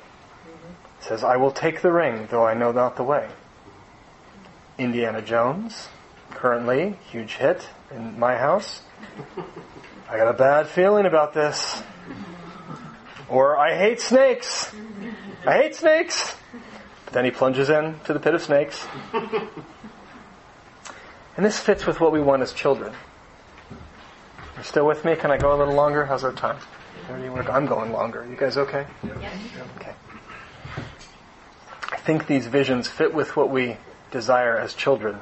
[1.00, 3.26] says, I will take the ring, though I know not the way.
[4.76, 5.88] Indiana Jones,
[6.32, 8.82] currently, huge hit in my house.
[10.10, 11.82] I got a bad feeling about this.
[13.28, 14.74] Or I hate snakes.
[15.46, 16.34] I hate snakes.
[17.04, 18.86] But then he plunges in to the pit of snakes.
[21.36, 22.94] And this fits with what we want as children.
[24.54, 25.14] You're still with me?
[25.14, 26.06] Can I go a little longer?
[26.06, 26.56] How's our time?
[27.10, 28.26] I'm going longer.
[28.28, 28.86] You guys okay?
[29.04, 29.94] Okay.
[31.92, 33.76] I think these visions fit with what we
[34.10, 35.20] desire as children.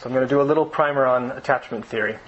[0.00, 2.18] So I'm going to do a little primer on attachment theory.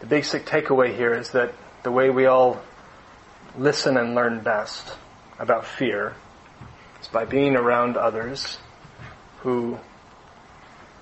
[0.00, 2.62] The basic takeaway here is that the way we all
[3.56, 4.94] listen and learn best
[5.38, 6.14] about fear
[7.02, 8.58] is by being around others
[9.40, 9.78] who,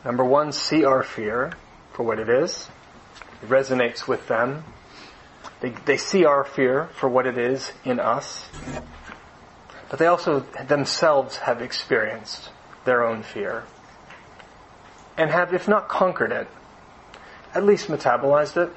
[0.05, 1.53] number one, see our fear
[1.93, 2.69] for what it is.
[3.41, 4.65] It resonates with them.
[5.61, 8.49] They, they see our fear for what it is in us.
[9.91, 12.51] But they also themselves have experienced
[12.85, 13.63] their own fear.
[15.17, 16.49] And have, if not conquered it,
[17.55, 18.73] at least metabolized it,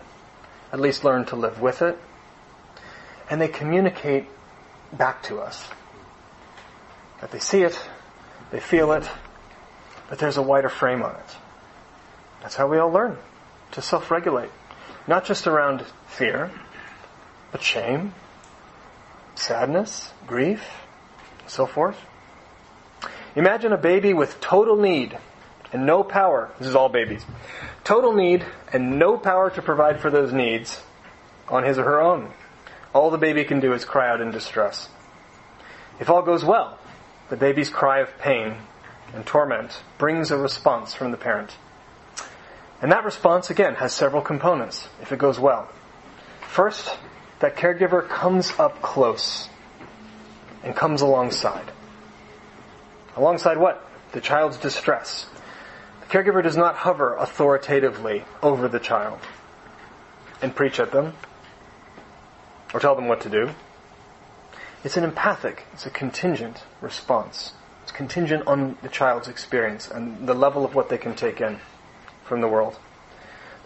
[0.72, 1.98] at least learn to live with it.
[3.30, 4.26] And they communicate
[4.92, 5.68] back to us.
[7.20, 7.80] That they see it,
[8.52, 9.08] they feel it,
[10.10, 11.36] but there's a wider frame on it.
[12.42, 13.18] That's how we all learn
[13.72, 14.50] to self-regulate.
[15.08, 16.52] Not just around fear,
[17.52, 18.14] but shame,
[19.36, 20.64] sadness, grief,
[21.48, 21.98] so forth.
[23.36, 25.18] Imagine a baby with total need
[25.72, 26.52] and no power.
[26.60, 27.26] This is all babies.
[27.84, 30.82] Total need and no power to provide for those needs
[31.48, 32.32] on his or her own.
[32.94, 34.90] All the baby can do is cry out in distress.
[36.00, 36.78] If all goes well,
[37.30, 38.56] the baby's cry of pain
[39.14, 41.56] and torment brings a response from the parent.
[42.82, 45.70] And that response, again, has several components if it goes well.
[46.42, 46.98] First,
[47.40, 49.48] that caregiver comes up close
[50.64, 51.72] and comes alongside.
[53.16, 53.88] Alongside what?
[54.14, 55.28] The child's distress.
[56.12, 59.20] The caregiver does not hover authoritatively over the child
[60.42, 61.14] and preach at them
[62.74, 63.52] or tell them what to do.
[64.84, 67.54] It's an empathic, it's a contingent response.
[67.84, 71.60] It's contingent on the child's experience and the level of what they can take in
[72.26, 72.78] from the world.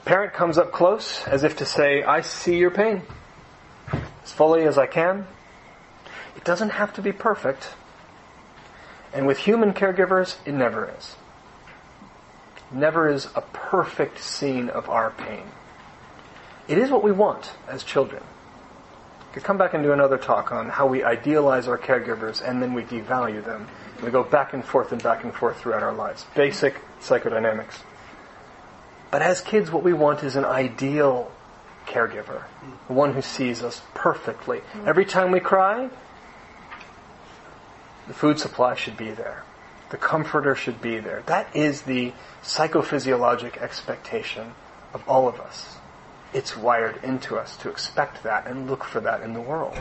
[0.04, 3.02] Parent comes up close as if to say, I see your pain
[4.24, 5.26] as fully as I can.
[6.36, 7.70] It doesn't have to be perfect.
[9.14, 11.16] And with human caregivers, it never is.
[12.72, 15.44] Never is a perfect scene of our pain.
[16.68, 18.24] It is what we want as children.
[19.30, 22.62] We could come back and do another talk on how we idealize our caregivers and
[22.62, 23.68] then we devalue them.
[24.04, 26.26] We go back and forth and back and forth throughout our lives.
[26.36, 27.76] Basic psychodynamics.
[29.12, 31.32] But as kids, what we want is an ideal
[31.86, 32.44] caregiver,
[32.88, 34.60] the one who sees us perfectly.
[34.86, 35.90] Every time we cry,
[38.08, 39.45] the food supply should be there.
[39.90, 41.24] The comforter should be there.
[41.28, 42.14] That is the
[42.44, 44.54] psychophysiologic expectation
[44.94, 45.78] of all of us.
[46.34, 49.78] It's wired into us to expect that and look for that in the world.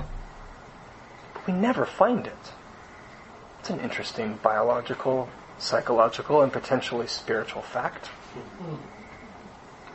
[1.32, 2.52] But we never find it.
[3.60, 5.28] It's an interesting biological,
[5.58, 8.10] psychological, and potentially spiritual fact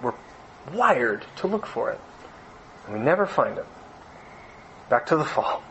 [0.01, 0.13] We're
[0.73, 1.99] wired to look for it.
[2.85, 3.65] And we never find it.
[4.89, 5.61] Back to the fall.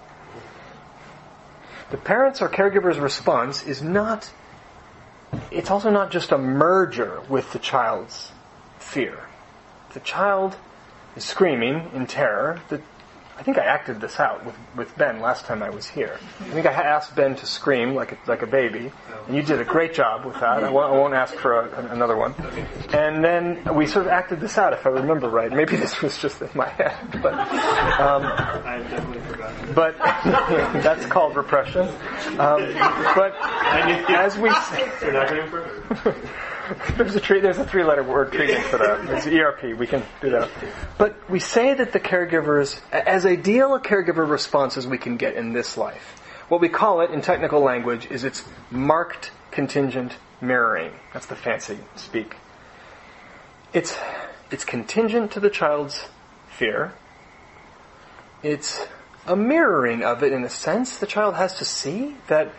[1.91, 4.30] The parents or caregiver's response is not,
[5.51, 8.32] it's also not just a merger with the child's
[8.78, 9.20] fear.
[9.95, 10.57] The child
[11.16, 12.61] is screaming in terror.
[12.68, 12.82] The
[13.39, 16.18] I think I acted this out with, with Ben last time I was here.
[16.41, 18.91] I think I asked Ben to scream like a, like a baby,
[19.28, 20.64] and you did a great job with that.
[20.64, 22.34] I won't, I won't ask for a, another one.
[22.93, 25.53] And then we sort of acted this out, if I remember right.
[25.53, 29.72] Maybe this was just in my head, but um, I definitely.
[29.72, 29.97] But
[30.82, 31.82] that's called repression.
[32.41, 32.74] Um,
[33.14, 33.36] but
[34.11, 34.51] as we,
[35.01, 36.14] you're not going
[36.97, 39.09] there's a tree, there's a three-letter word treatment for that.
[39.11, 39.79] It's ERP.
[39.79, 40.51] We can do that.
[40.97, 45.35] But we say that the caregivers, as ideal a caregiver response as we can get
[45.35, 50.93] in this life, what we call it in technical language is it's marked contingent mirroring.
[51.12, 52.37] That's the fancy speak.
[53.73, 53.97] It's
[54.51, 56.07] it's contingent to the child's
[56.49, 56.95] fear.
[58.43, 58.87] It's
[59.27, 60.99] a mirroring of it in a sense.
[60.99, 62.53] The child has to see that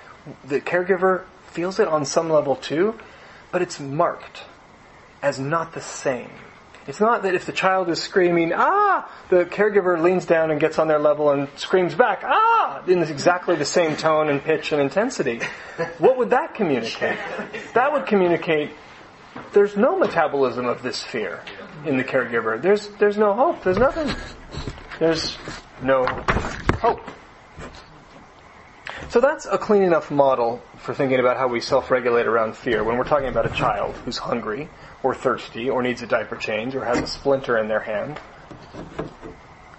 [0.46, 3.00] the caregiver feels it on some level too
[3.52, 4.44] but it's marked
[5.22, 6.32] as not the same.
[6.88, 10.80] It's not that if the child is screaming, ah, the caregiver leans down and gets
[10.80, 14.82] on their level and screams back, ah, in exactly the same tone and pitch and
[14.82, 15.40] intensity.
[16.00, 17.20] What would that communicate?
[17.76, 18.72] That would communicate
[19.54, 21.44] there's no metabolism of this fear
[21.86, 22.62] in the caregiver.
[22.62, 23.64] There's, there's no hope.
[23.64, 24.16] There's nothing.
[25.00, 25.38] There's
[25.82, 26.06] no
[26.80, 27.02] hope.
[29.10, 32.84] So that's a clean enough model for thinking about how we self-regulate around fear.
[32.84, 34.70] When we're talking about a child who's hungry
[35.02, 38.20] or thirsty or needs a diaper change or has a splinter in their hand,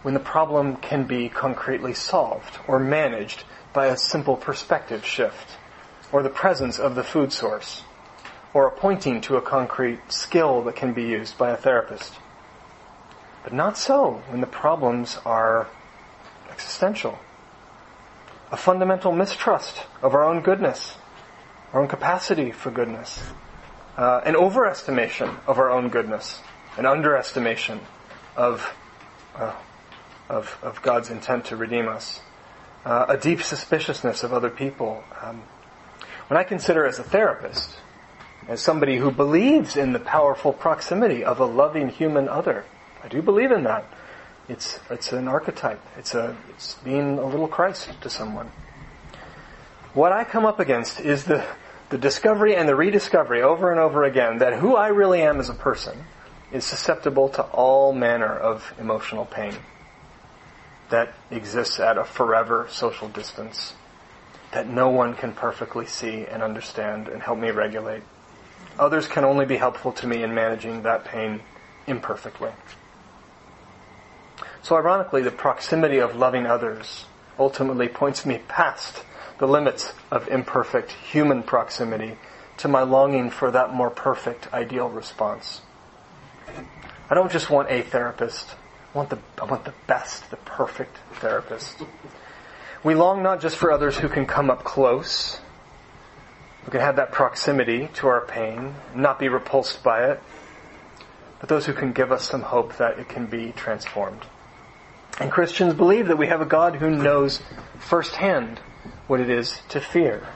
[0.03, 5.57] when the problem can be concretely solved or managed by a simple perspective shift
[6.11, 7.85] or the presence of the food source
[8.53, 12.15] or a pointing to a concrete skill that can be used by a therapist.
[13.45, 15.69] But not so when the problems are
[16.51, 17.17] existential.
[18.51, 20.97] A fundamental mistrust of our own goodness,
[21.73, 23.23] our own capacity for goodness,
[23.97, 26.41] uh, an overestimation of our own goodness,
[26.77, 27.81] an underestimation
[28.37, 28.75] of,
[29.37, 29.55] uh,
[30.29, 32.21] of, of, God's intent to redeem us,
[32.85, 35.05] uh, a deep suspiciousness of other people.
[35.23, 35.43] Um,
[36.29, 37.77] when I consider as a therapist,
[38.49, 42.65] as somebody who believes in the powerful proximity of a loving human other,
[43.03, 43.85] I do believe in that.
[44.51, 45.81] It's, it's an archetype.
[45.97, 48.51] It's a, it's being a little Christ to someone.
[49.95, 51.47] What I come up against is the,
[51.91, 55.51] the discovery and the rediscovery over and over again that who I really am as
[55.51, 56.05] a person
[56.51, 59.55] is susceptible to all manner of emotional pain
[60.89, 63.75] that exists at a forever social distance
[64.51, 68.03] that no one can perfectly see and understand and help me regulate.
[68.81, 71.41] Others can only be helpful to me in managing that pain
[71.87, 72.51] imperfectly.
[74.63, 77.07] So ironically, the proximity of loving others
[77.39, 79.03] ultimately points me past
[79.39, 82.19] the limits of imperfect human proximity
[82.59, 85.63] to my longing for that more perfect ideal response.
[87.09, 88.55] I don't just want a therapist.
[88.95, 91.83] I want the, I want the best, the perfect therapist.
[92.85, 95.41] We long not just for others who can come up close,
[96.65, 100.21] who can have that proximity to our pain, not be repulsed by it,
[101.41, 104.21] but those who can give us some hope that it can be transformed.
[105.19, 107.43] And Christians believe that we have a God who knows
[107.79, 108.61] firsthand
[109.07, 110.27] what it is to fear.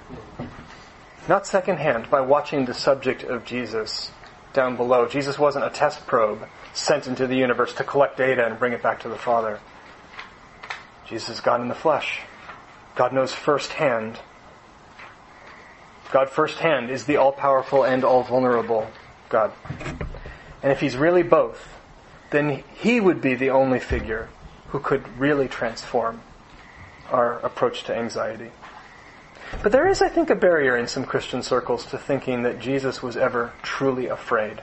[1.29, 4.11] Not secondhand by watching the subject of Jesus
[4.53, 5.09] down below.
[5.09, 8.83] Jesus wasn't a test probe sent into the universe to collect data and bring it
[8.83, 9.61] back to the Father.
[11.07, 12.21] Jesus is God in the flesh.
[12.97, 14.19] God knows firsthand.
[16.13, 18.91] God firsthand is the all-powerful and all-vulnerable
[19.29, 19.53] God.
[20.63, 21.69] And if He's really both,
[22.31, 24.29] then He would be the only figure
[24.75, 26.21] who could really transform
[27.09, 28.51] our approach to anxiety.
[29.63, 33.01] But there is, I think, a barrier in some Christian circles to thinking that Jesus
[33.01, 34.61] was ever truly afraid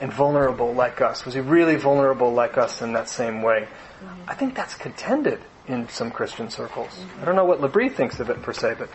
[0.00, 1.24] and vulnerable like us.
[1.24, 3.66] Was he really vulnerable like us in that same way?
[3.66, 4.30] Mm-hmm.
[4.30, 6.96] I think that's contended in some Christian circles.
[7.20, 8.90] I don't know what L'Abri thinks of it per se, but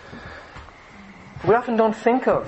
[1.45, 2.47] we often don't think of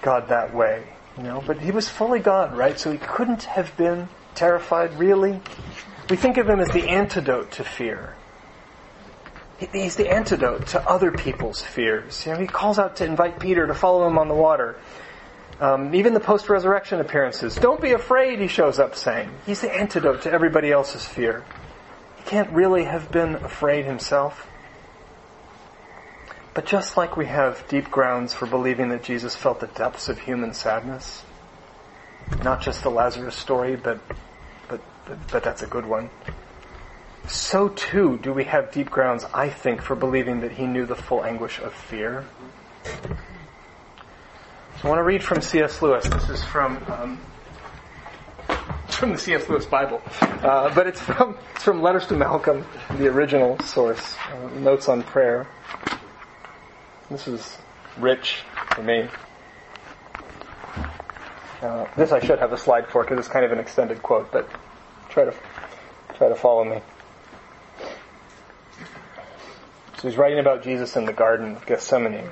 [0.00, 0.86] God that way,
[1.18, 1.44] you know.
[1.46, 2.80] But he was fully God, right?
[2.80, 5.42] So he couldn't have been terrified, really.
[6.10, 8.16] We think of him as the antidote to fear.
[9.72, 12.26] He's the antidote to other people's fears.
[12.26, 14.76] You know, he calls out to invite Peter to follow him on the water.
[15.60, 17.54] Um, even the post-resurrection appearances.
[17.54, 19.30] Don't be afraid, he shows up saying.
[19.46, 21.44] He's the antidote to everybody else's fear.
[22.16, 24.48] He can't really have been afraid himself.
[26.54, 30.18] But just like we have deep grounds for believing that Jesus felt the depths of
[30.18, 31.22] human sadness,
[32.42, 34.00] not just the Lazarus story, but,
[35.30, 36.10] but, that's a good one
[37.30, 40.96] so too do we have deep grounds, I think, for believing that he knew the
[40.96, 42.24] full anguish of fear.
[42.84, 45.80] So I want to read from C.S.
[45.80, 46.08] Lewis.
[46.08, 47.20] This is from um,
[48.88, 49.48] from the C.S.
[49.48, 52.66] Lewis Bible, uh, but it's from it's from Letters to Malcolm,
[52.96, 55.46] the original source, uh, notes on prayer.
[57.10, 57.58] This is
[57.98, 58.42] rich
[58.74, 59.08] for me.
[61.62, 64.32] Uh, this I should have a slide for because it's kind of an extended quote,
[64.32, 64.48] but
[65.10, 65.34] try to
[66.16, 66.80] try to follow me.
[69.98, 72.28] So he's writing about Jesus in the Garden of Gethsemane.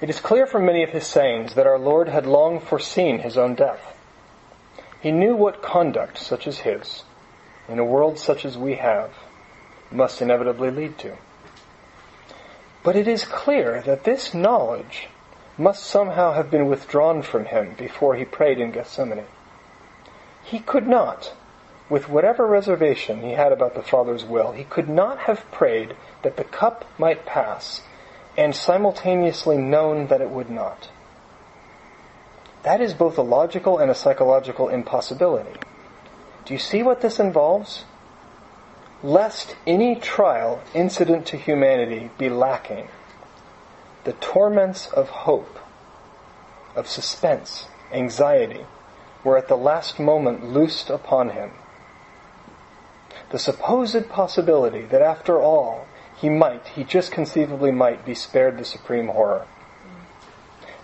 [0.00, 3.38] It is clear from many of his sayings that our Lord had long foreseen his
[3.38, 3.96] own death.
[5.00, 7.04] He knew what conduct such as his,
[7.68, 9.10] in a world such as we have,
[9.90, 11.16] must inevitably lead to.
[12.82, 15.08] But it is clear that this knowledge
[15.60, 19.26] must somehow have been withdrawn from him before he prayed in Gethsemane.
[20.42, 21.34] He could not,
[21.90, 26.38] with whatever reservation he had about the Father's will, he could not have prayed that
[26.38, 27.82] the cup might pass
[28.38, 30.88] and simultaneously known that it would not.
[32.62, 35.60] That is both a logical and a psychological impossibility.
[36.46, 37.84] Do you see what this involves?
[39.02, 42.88] Lest any trial incident to humanity be lacking,
[44.04, 45.58] the torments of hope,
[46.74, 48.64] of suspense, anxiety,
[49.24, 51.50] were at the last moment loosed upon him.
[53.30, 55.86] The supposed possibility that after all,
[56.16, 59.46] he might, he just conceivably might be spared the supreme horror.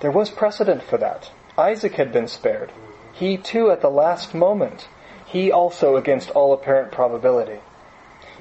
[0.00, 1.30] There was precedent for that.
[1.58, 2.70] Isaac had been spared.
[3.12, 4.88] He too at the last moment.
[5.24, 7.60] He also against all apparent probability.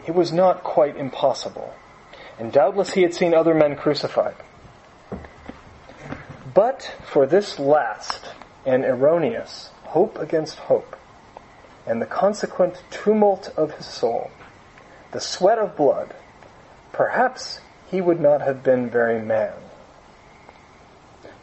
[0.06, 1.74] It was not quite impossible.
[2.38, 4.36] And doubtless he had seen other men crucified.
[6.56, 8.32] But for this last
[8.66, 10.96] and erroneous hope against hope,
[11.86, 14.32] and the consequent tumult of his soul,
[15.12, 16.16] the sweat of blood,
[16.94, 17.60] perhaps
[17.92, 19.54] he would not have been very man.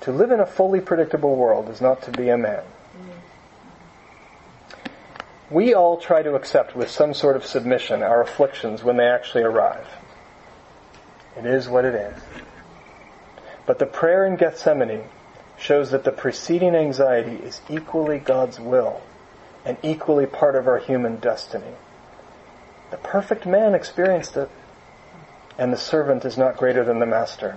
[0.01, 2.65] To live in a fully predictable world is not to be a man.
[5.51, 9.45] We all try to accept with some sort of submission our afflictions when they actually
[9.45, 9.87] arrive.
[11.37, 12.42] It is what it is.
[13.73, 15.05] But the prayer in Gethsemane
[15.57, 19.01] shows that the preceding anxiety is equally God's will
[19.65, 21.73] and equally part of our human destiny.
[22.91, 24.51] The perfect man experienced it,
[25.57, 27.57] and the servant is not greater than the master.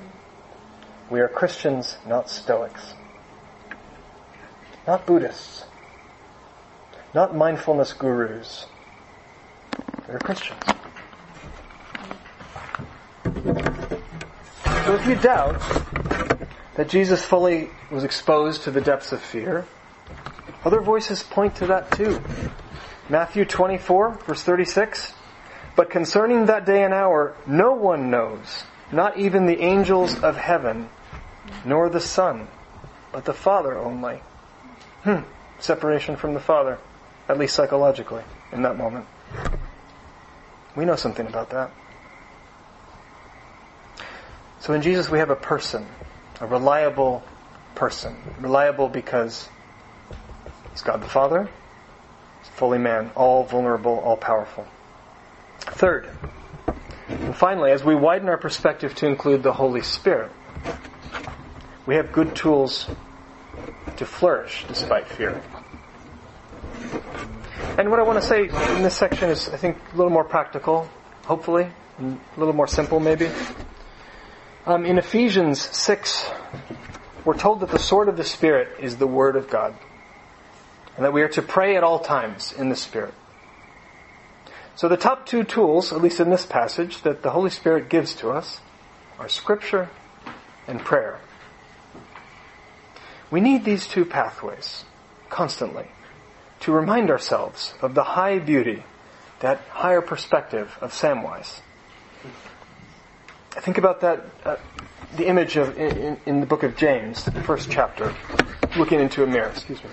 [1.10, 2.94] We are Christians, not Stoics.
[4.88, 5.66] Not Buddhists.
[7.14, 8.68] Not mindfulness gurus.
[10.08, 10.64] We're Christians.
[14.86, 15.60] So if you doubt
[16.76, 19.66] that Jesus fully was exposed to the depths of fear,
[20.64, 22.22] other voices point to that too.
[23.10, 25.14] Matthew 24, verse 36.
[25.76, 30.90] But concerning that day and hour, no one knows, not even the angels of heaven,
[31.66, 32.48] nor the Son,
[33.12, 34.22] but the Father only.
[35.04, 35.20] Hmm.
[35.60, 36.80] Separation from the Father,
[37.30, 39.06] at least psychologically, in that moment.
[40.76, 41.72] We know something about that.
[44.60, 45.86] So in Jesus we have a person,
[46.42, 47.24] a reliable
[47.76, 48.16] person.
[48.40, 49.50] Reliable because
[50.72, 51.50] he's God the Father,
[52.40, 54.66] he's fully man, all vulnerable, all powerful.
[55.60, 56.10] Third,
[57.08, 60.32] and finally, as we widen our perspective to include the Holy Spirit,
[61.86, 62.88] we have good tools
[63.98, 65.42] to flourish despite fear.
[67.78, 70.24] And what I want to say in this section is, I think, a little more
[70.24, 70.90] practical,
[71.26, 71.68] hopefully,
[72.00, 73.30] a little more simple maybe.
[74.68, 76.28] Um, in Ephesians 6,
[77.24, 79.76] we're told that the sword of the Spirit is the Word of God,
[80.96, 83.14] and that we are to pray at all times in the Spirit.
[84.76, 88.16] So the top two tools, at least in this passage, that the Holy Spirit gives
[88.16, 88.60] to us
[89.20, 89.88] are Scripture
[90.68, 91.20] and prayer.
[93.30, 94.84] We need these two pathways
[95.30, 95.86] constantly
[96.62, 98.84] to remind ourselves of the high beauty,
[99.42, 101.62] that higher perspective of Samwise.
[103.62, 104.58] Think about that, uh,
[105.16, 108.14] the image of in, in the book of James, the first chapter,
[108.78, 109.50] looking into a mirror.
[109.50, 109.90] Excuse me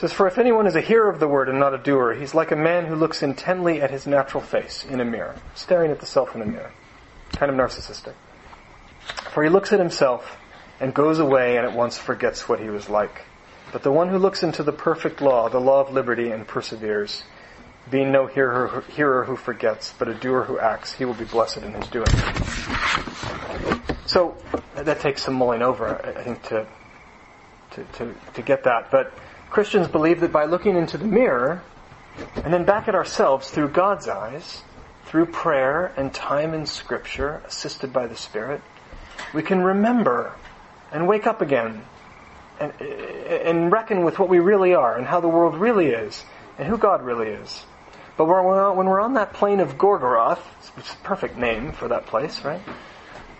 [0.00, 2.34] says, For if anyone is a hearer of the word and not a doer, he's
[2.34, 6.00] like a man who looks intently at his natural face in a mirror, staring at
[6.00, 6.72] the self in a mirror.
[7.32, 8.14] Kind of narcissistic.
[9.32, 10.38] For he looks at himself
[10.80, 13.26] and goes away and at once forgets what he was like.
[13.72, 17.22] But the one who looks into the perfect law, the law of liberty, and perseveres,
[17.90, 21.58] being no hearer, hearer who forgets, but a doer who acts, he will be blessed
[21.58, 22.06] in his doing.
[24.06, 24.36] So
[24.74, 26.66] that takes some mulling over, I think, to
[27.72, 28.90] to, to, to get that.
[28.90, 29.12] But
[29.50, 31.62] Christians believe that by looking into the mirror
[32.36, 34.62] and then back at ourselves through God's eyes,
[35.06, 38.60] through prayer and time in Scripture, assisted by the Spirit,
[39.34, 40.34] we can remember
[40.92, 41.82] and wake up again
[42.58, 46.24] and, and reckon with what we really are and how the world really is
[46.58, 47.64] and who God really is.
[48.20, 48.26] But
[48.76, 50.42] when we're on that plain of Gorgoroth,
[50.76, 52.60] it's a perfect name for that place, right?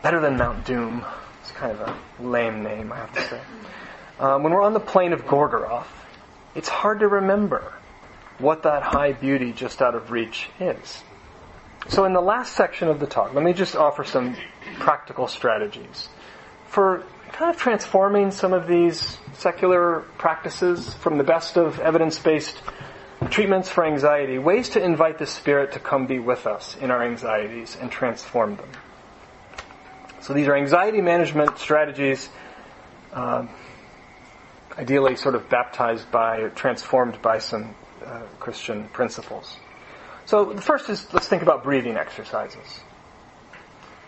[0.01, 1.05] Better than Mount Doom.
[1.43, 3.41] It's kind of a lame name, I have to say.
[4.19, 5.85] Um, when we're on the plain of Gorgoroth,
[6.55, 7.75] it's hard to remember
[8.39, 11.03] what that high beauty just out of reach is.
[11.89, 14.35] So in the last section of the talk, let me just offer some
[14.79, 16.09] practical strategies
[16.69, 22.57] for kind of transforming some of these secular practices from the best of evidence-based
[23.29, 27.03] treatments for anxiety, ways to invite the Spirit to come be with us in our
[27.03, 28.71] anxieties and transform them.
[30.21, 32.29] So these are anxiety management strategies
[33.13, 33.47] uh,
[34.79, 37.75] ideally sort of baptized by, or transformed by some
[38.05, 39.57] uh, Christian principles.
[40.25, 42.81] So the first is let's think about breathing exercises.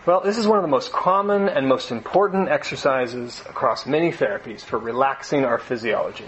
[0.05, 4.61] Well, this is one of the most common and most important exercises across many therapies
[4.61, 6.27] for relaxing our physiology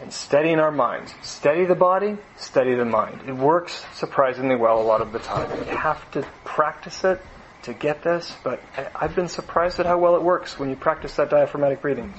[0.00, 1.14] and steadying our minds.
[1.22, 3.22] Steady the body, steady the mind.
[3.26, 5.50] It works surprisingly well a lot of the time.
[5.58, 7.20] You have to practice it
[7.62, 8.60] to get this, but
[8.94, 12.14] I've been surprised at how well it works when you practice that diaphragmatic breathing.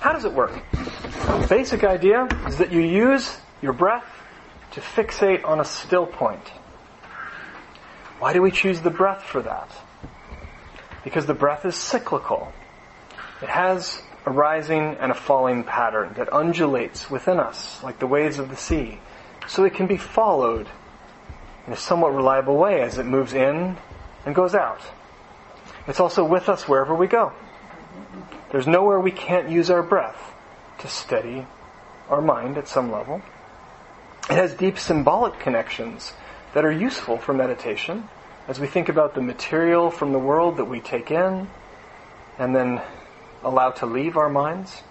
[0.00, 0.52] How does it work?
[0.72, 4.04] The basic idea is that you use your breath
[4.72, 6.48] to fixate on a still point.
[8.18, 9.70] Why do we choose the breath for that?
[11.04, 12.52] Because the breath is cyclical.
[13.40, 18.38] It has a rising and a falling pattern that undulates within us like the waves
[18.38, 18.98] of the sea.
[19.48, 20.68] So it can be followed
[21.66, 23.76] in a somewhat reliable way as it moves in
[24.24, 24.80] and goes out.
[25.86, 27.32] It's also with us wherever we go.
[28.50, 30.32] There's nowhere we can't use our breath
[30.78, 31.46] to steady
[32.08, 33.22] our mind at some level.
[34.30, 36.12] It has deep symbolic connections
[36.54, 38.08] that are useful for meditation
[38.46, 41.48] as we think about the material from the world that we take in
[42.38, 42.82] and then
[43.44, 44.82] allow to leave our minds.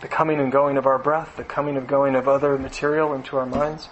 [0.00, 3.36] The coming and going of our breath, the coming and going of other material into
[3.36, 3.88] our minds.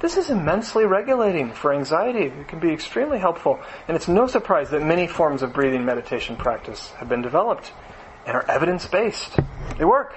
[0.00, 2.24] This is immensely regulating for anxiety.
[2.24, 3.60] It can be extremely helpful.
[3.88, 7.72] And it's no surprise that many forms of breathing meditation practice have been developed
[8.26, 9.38] and are evidence based.
[9.78, 10.14] They work.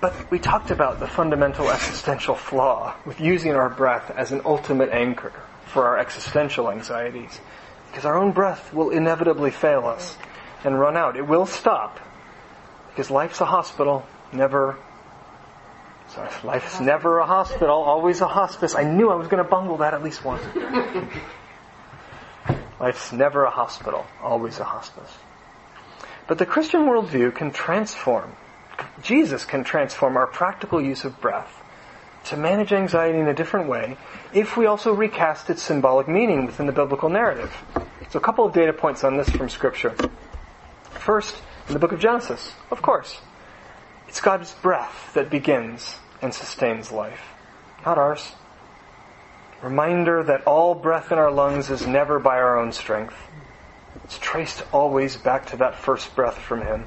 [0.00, 4.90] But we talked about the fundamental existential flaw with using our breath as an ultimate
[4.90, 5.32] anchor
[5.66, 7.38] for our existential anxieties.
[7.88, 10.16] Because our own breath will inevitably fail us
[10.64, 11.16] and run out.
[11.16, 12.00] It will stop.
[12.90, 14.76] Because life's a hospital, never
[16.14, 18.74] Sorry, life's never a hospital, always a hospice.
[18.74, 20.42] I knew I was going to bungle that at least once.
[22.80, 25.10] life's never a hospital, always a hospice.
[26.26, 28.32] But the Christian worldview can transform.
[29.02, 31.62] Jesus can transform our practical use of breath
[32.24, 33.96] to manage anxiety in a different way
[34.32, 37.54] if we also recast its symbolic meaning within the biblical narrative.
[38.10, 39.94] So a couple of data points on this from scripture.
[41.00, 43.20] First, in the book of Genesis, of course.
[44.06, 47.22] It's God's breath that begins and sustains life,
[47.86, 48.32] not ours.
[49.62, 53.14] Reminder that all breath in our lungs is never by our own strength.
[54.04, 56.84] It's traced always back to that first breath from Him.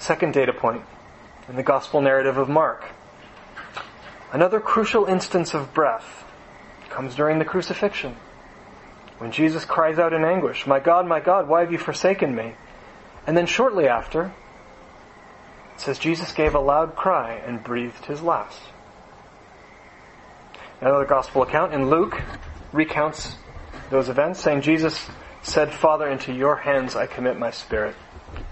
[0.00, 0.82] Second data point
[1.48, 2.84] in the gospel narrative of Mark.
[4.32, 6.24] Another crucial instance of breath
[6.90, 8.16] comes during the crucifixion.
[9.18, 12.54] When Jesus cries out in anguish, My God, my God, why have you forsaken me?
[13.26, 14.32] And then shortly after,
[15.74, 18.60] it says Jesus gave a loud cry and breathed his last.
[20.80, 22.20] Another gospel account in Luke
[22.72, 23.36] recounts
[23.90, 25.08] those events, saying Jesus
[25.42, 27.94] said, Father, into your hands I commit my spirit.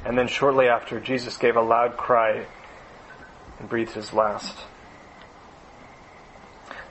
[0.05, 2.47] And then shortly after, Jesus gave a loud cry
[3.59, 4.57] and breathed his last.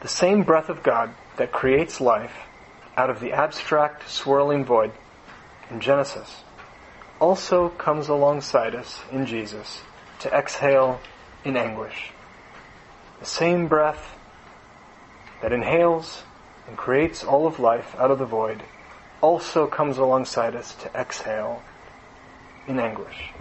[0.02, 2.34] The same breath of God that creates life
[2.98, 4.92] out of the abstract, swirling void
[5.70, 6.44] in Genesis
[7.22, 9.82] also comes alongside us in Jesus
[10.20, 11.00] to exhale
[11.46, 12.12] in anguish.
[13.20, 14.16] The same breath
[15.42, 16.24] that inhales
[16.68, 18.64] and creates all of life out of the void
[19.22, 21.62] also comes alongside us to exhale
[22.68, 23.32] in anguish.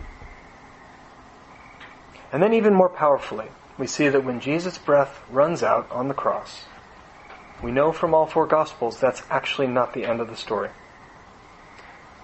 [2.33, 3.49] And then even more powerfully,
[3.79, 6.65] we see that when Jesus' breath runs out on the cross,
[7.62, 10.70] we know from all four Gospels that's actually not the end of the story.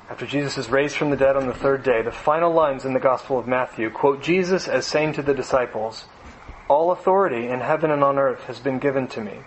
[0.08, 2.94] After Jesus is raised from the dead on the third day, the final lines in
[2.94, 6.04] the Gospel of Matthew quote Jesus as saying to the disciples,
[6.68, 9.40] All authority in heaven and on earth has been given to me.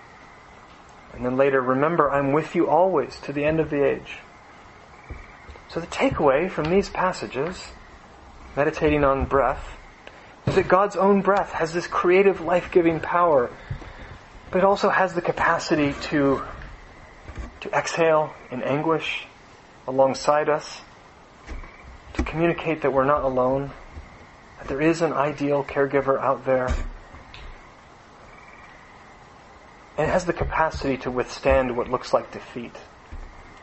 [1.13, 4.17] And then later, remember, I'm with you always to the end of the age.
[5.69, 7.63] So the takeaway from these passages,
[8.55, 9.77] meditating on breath,
[10.45, 13.49] is that God's own breath has this creative, life-giving power,
[14.51, 16.41] but it also has the capacity to,
[17.61, 19.25] to exhale in anguish,
[19.87, 20.81] alongside us
[22.13, 23.71] to communicate that we're not alone,
[24.57, 26.67] that there is an ideal caregiver out there.
[29.97, 32.75] And it has the capacity to withstand what looks like defeat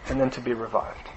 [0.08, 1.08] and then to be revived.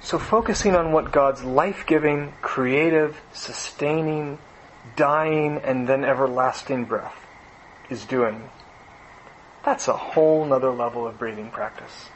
[0.00, 4.38] So focusing on what God's life-giving, creative, sustaining,
[4.96, 7.26] dying, and then everlasting breath
[7.90, 8.48] is doing,
[9.64, 12.08] that's a whole nother level of breathing practice.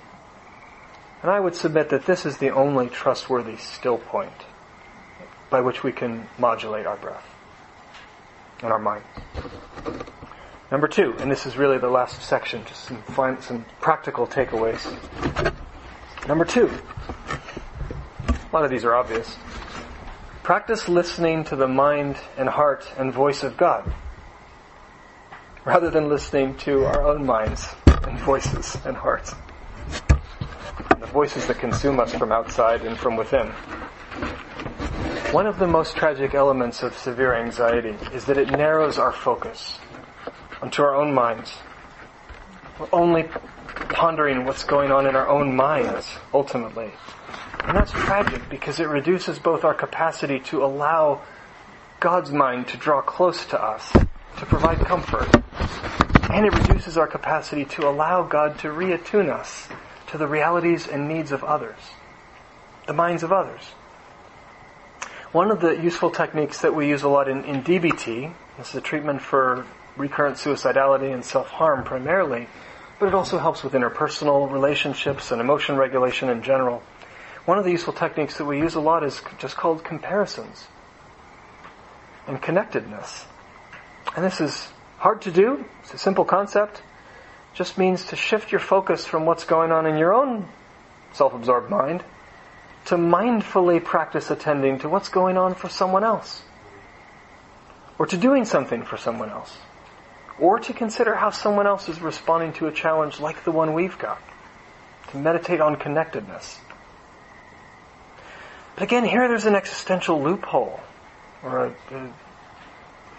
[1.22, 4.32] And I would submit that this is the only trustworthy still point
[5.51, 7.24] by which we can modulate our breath
[8.62, 9.05] and our mind.
[10.70, 14.82] Number two, and this is really the last section, just some, some practical takeaways.
[16.26, 16.70] Number two,
[17.28, 19.36] a lot of these are obvious.
[20.42, 23.92] Practice listening to the mind and heart and voice of God
[25.65, 29.35] rather than listening to our own minds and voices and hearts.
[31.01, 33.49] The voices that consume us from outside and from within.
[35.32, 39.78] One of the most tragic elements of severe anxiety is that it narrows our focus
[40.61, 41.53] onto our own minds.
[42.78, 43.24] We're only
[43.89, 46.91] pondering what's going on in our own minds, ultimately.
[47.65, 51.23] And that's tragic because it reduces both our capacity to allow
[52.01, 55.43] God's mind to draw close to us, to provide comfort,
[56.35, 59.69] and it reduces our capacity to allow God to reattune us
[60.09, 61.78] to the realities and needs of others,
[62.89, 63.62] the minds of others.
[65.31, 68.74] One of the useful techniques that we use a lot in, in DBT, this is
[68.74, 69.65] a treatment for
[69.97, 72.48] recurrent suicidality and self-harm primarily,
[72.98, 76.82] but it also helps with interpersonal relationships and emotion regulation in general.
[77.44, 80.66] One of the useful techniques that we use a lot is just called comparisons
[82.27, 83.24] and connectedness.
[84.16, 84.73] And this is
[85.05, 85.62] hard to do.
[85.82, 86.81] It's a simple concept.
[87.52, 90.48] Just means to shift your focus from what's going on in your own
[91.12, 92.02] self-absorbed mind
[92.86, 96.43] to mindfully practice attending to what's going on for someone else.
[97.98, 99.55] Or to doing something for someone else.
[100.39, 103.98] Or to consider how someone else is responding to a challenge like the one we've
[103.98, 104.22] got.
[105.10, 106.59] To meditate on connectedness.
[108.74, 110.81] But again, here there's an existential loophole
[111.43, 112.05] or a, a,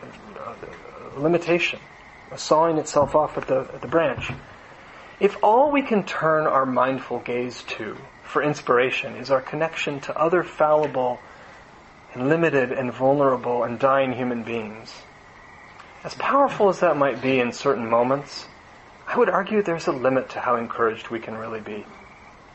[0.01, 0.84] a
[1.19, 1.79] limitation,
[2.35, 4.31] sawing itself off at the, at the branch.
[5.19, 10.17] If all we can turn our mindful gaze to for inspiration is our connection to
[10.17, 11.19] other fallible
[12.13, 14.93] and limited and vulnerable and dying human beings,
[16.03, 18.47] as powerful as that might be in certain moments,
[19.07, 21.85] I would argue there's a limit to how encouraged we can really be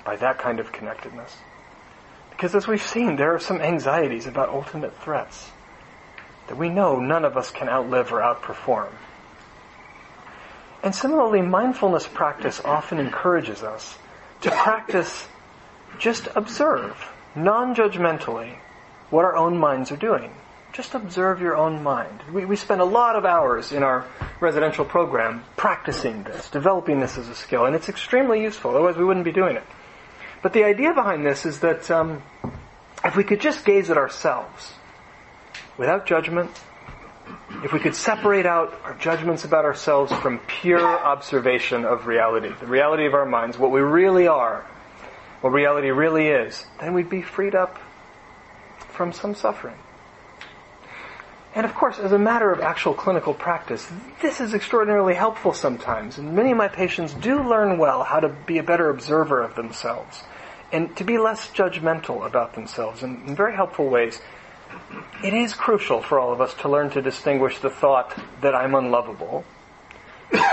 [0.04, 1.36] by that kind of connectedness.
[2.30, 5.50] Because as we've seen, there are some anxieties about ultimate threats
[6.50, 8.90] that we know none of us can outlive or outperform.
[10.82, 13.96] And similarly, mindfulness practice often encourages us
[14.40, 15.28] to practice
[16.00, 18.56] just observe, non-judgmentally,
[19.10, 20.32] what our own minds are doing.
[20.72, 22.20] Just observe your own mind.
[22.32, 24.08] We, we spend a lot of hours in our
[24.40, 29.04] residential program practicing this, developing this as a skill, and it's extremely useful, otherwise we
[29.04, 29.64] wouldn't be doing it.
[30.42, 32.24] But the idea behind this is that um,
[33.04, 34.72] if we could just gaze at ourselves
[35.80, 36.50] without judgment,
[37.64, 42.66] if we could separate out our judgments about ourselves from pure observation of reality, the
[42.66, 44.66] reality of our minds, what we really are,
[45.40, 47.78] what reality really is, then we'd be freed up
[48.90, 49.78] from some suffering.
[51.54, 53.90] And of course, as a matter of actual clinical practice,
[54.20, 56.18] this is extraordinarily helpful sometimes.
[56.18, 59.54] And many of my patients do learn well how to be a better observer of
[59.54, 60.24] themselves
[60.72, 64.20] and to be less judgmental about themselves in, in very helpful ways.
[65.22, 68.74] It is crucial for all of us to learn to distinguish the thought that I'm
[68.74, 69.44] unlovable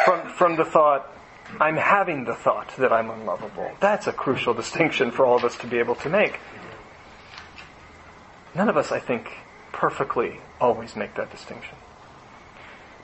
[0.06, 1.12] from, from the thought
[1.60, 3.72] I'm having the thought that I'm unlovable.
[3.80, 6.40] That's a crucial distinction for all of us to be able to make.
[8.54, 9.32] None of us, I think,
[9.72, 11.76] perfectly always make that distinction.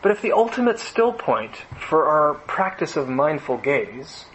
[0.01, 4.25] But if the ultimate still point for our practice of mindful gaze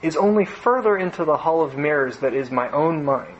[0.00, 3.36] is only further into the hall of mirrors that is my own mind,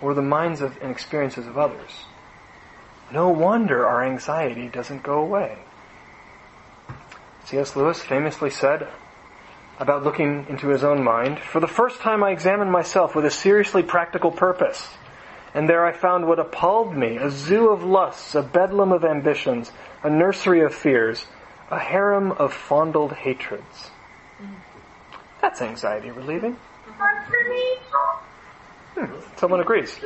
[0.00, 2.04] or the minds of and experiences of others,
[3.12, 5.58] no wonder our anxiety doesn't go away.
[7.44, 7.76] C.S.
[7.76, 8.88] Lewis famously said
[9.78, 13.30] about looking into his own mind, For the first time I examined myself with a
[13.30, 14.88] seriously practical purpose.
[15.54, 19.70] And there I found what appalled me, a zoo of lusts, a bedlam of ambitions,
[20.02, 21.26] a nursery of fears,
[21.70, 23.90] a harem of fondled hatreds.
[25.40, 26.56] That's anxiety relieving.
[29.36, 29.98] Someone agrees.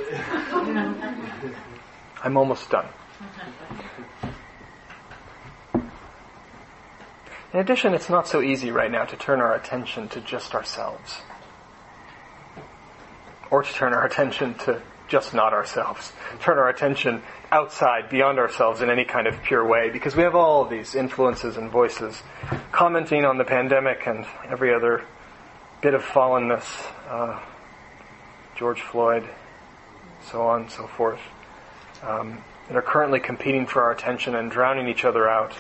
[2.23, 2.87] I'm almost done.
[7.53, 11.19] In addition, it's not so easy right now to turn our attention to just ourselves.
[13.51, 16.13] Or to turn our attention to just not ourselves.
[16.39, 20.37] Turn our attention outside, beyond ourselves in any kind of pure way, because we have
[20.37, 22.23] all these influences and voices
[22.71, 25.05] commenting on the pandemic and every other
[25.83, 26.65] bit of fallenness,
[27.09, 27.41] uh,
[28.61, 29.27] George Floyd,
[30.31, 31.19] so on and so forth,
[32.03, 35.55] um, that are currently competing for our attention and drowning each other out.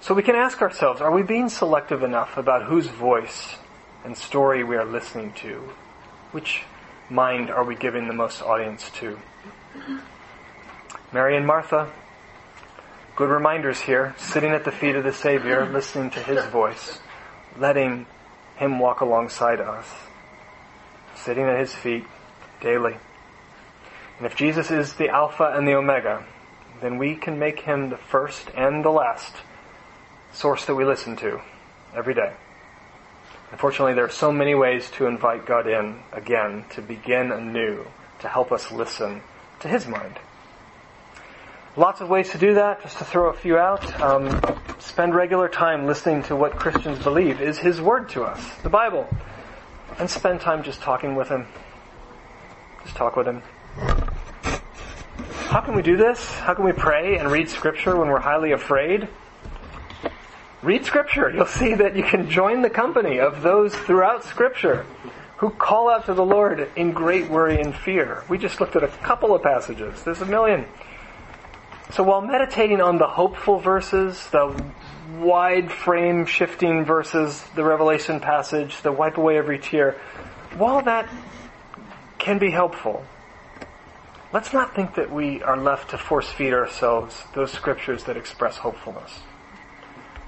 [0.00, 3.54] So we can ask ourselves, are we being selective enough about whose voice
[4.04, 5.72] and story we are listening to?
[6.32, 6.64] Which
[7.08, 9.20] mind are we giving the most audience to?
[11.12, 11.88] Mary and Martha,
[13.14, 16.98] good reminders here, sitting at the feet of the Savior, listening to His voice,
[17.56, 18.06] letting
[18.56, 19.86] Him walk alongside us,
[21.24, 22.04] sitting at His feet
[22.60, 22.96] daily.
[24.18, 26.24] And if Jesus is the Alpha and the Omega,
[26.80, 29.34] then we can make Him the first and the last
[30.32, 31.40] source that we listen to
[31.94, 32.32] every day.
[33.50, 37.84] Unfortunately, there are so many ways to invite God in again, to begin anew,
[38.20, 39.22] to help us listen
[39.60, 40.18] to His mind.
[41.76, 44.00] Lots of ways to do that, just to throw a few out.
[44.00, 44.40] Um,
[44.80, 49.08] spend regular time listening to what Christians believe is His Word to us, the Bible.
[50.00, 51.46] And spend time just talking with Him.
[52.84, 53.42] Just talk with Him.
[55.50, 56.26] How can we do this?
[56.38, 59.08] How can we pray and read Scripture when we're highly afraid?
[60.62, 61.30] Read Scripture.
[61.30, 64.86] You'll see that you can join the company of those throughout Scripture
[65.36, 68.24] who call out to the Lord in great worry and fear.
[68.28, 70.02] We just looked at a couple of passages.
[70.02, 70.64] There's a million.
[71.92, 74.64] So while meditating on the hopeful verses, the
[75.18, 79.92] wide frame shifting verses, the Revelation passage, the wipe away every tear,
[80.56, 81.08] while that
[82.18, 83.04] can be helpful,
[84.32, 88.56] let's not think that we are left to force feed ourselves those scriptures that express
[88.56, 89.20] hopefulness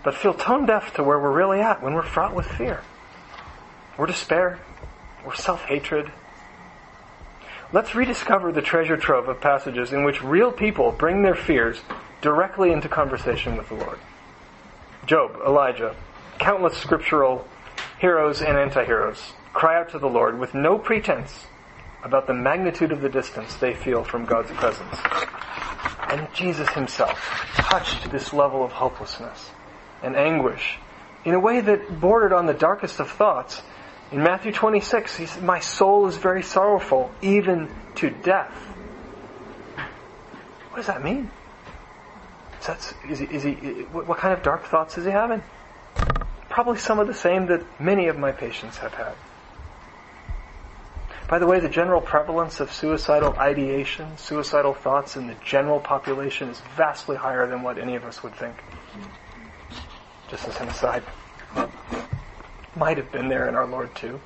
[0.02, 2.82] but feel tone deaf to where we're really at when we're fraught with fear
[3.96, 4.58] or despair
[5.24, 6.10] or self-hatred.
[7.72, 11.80] Let's rediscover the treasure trove of passages in which real people bring their fears
[12.20, 13.98] directly into conversation with the Lord.
[15.06, 15.96] Job, Elijah,
[16.38, 17.46] countless scriptural
[17.98, 21.46] heroes and anti-heroes cry out to the Lord with no pretense
[22.04, 24.96] about the magnitude of the distance they feel from God's presence.
[26.08, 27.18] And Jesus himself
[27.54, 29.50] touched this level of hopelessness
[30.02, 30.78] and anguish
[31.24, 33.62] in a way that bordered on the darkest of thoughts.
[34.10, 38.52] In Matthew 26, he said, My soul is very sorrowful, even to death.
[40.70, 41.30] What does that mean?
[43.08, 43.52] Is, he, is he,
[43.90, 45.42] what kind of dark thoughts is he having?
[46.48, 49.14] Probably some of the same that many of my patients have had.
[51.28, 56.48] By the way, the general prevalence of suicidal ideation, suicidal thoughts in the general population
[56.48, 58.54] is vastly higher than what any of us would think
[60.32, 61.02] just as an aside.
[62.74, 64.18] Might have been there in our Lord too.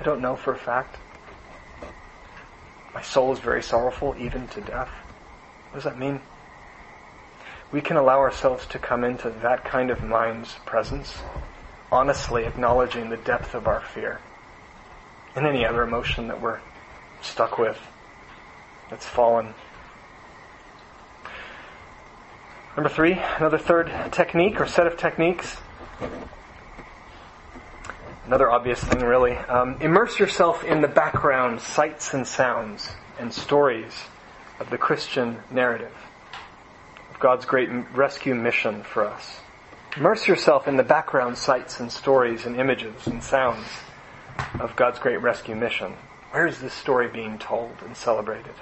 [0.00, 0.96] I don't know for a fact.
[2.94, 4.88] My soul is very sorrowful, even to death.
[5.68, 6.20] What does that mean?
[7.72, 11.18] We can allow ourselves to come into that kind of mind's presence,
[11.90, 14.20] honestly acknowledging the depth of our fear
[15.34, 16.60] and any other emotion that we're
[17.20, 17.78] stuck with
[18.90, 19.54] that's fallen
[22.76, 25.58] Number three, another third technique or set of techniques.
[28.26, 29.36] Another obvious thing, really.
[29.36, 33.92] Um, immerse yourself in the background sights and sounds and stories
[34.58, 35.94] of the Christian narrative,
[37.18, 39.40] God's great rescue mission for us.
[39.96, 43.66] Immerse yourself in the background sights and stories and images and sounds
[44.58, 45.94] of God's great rescue mission.
[46.32, 48.54] Where is this story being told and celebrated?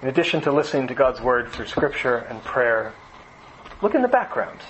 [0.00, 2.92] In addition to listening to God's Word through Scripture and prayer,
[3.82, 4.60] look in the background.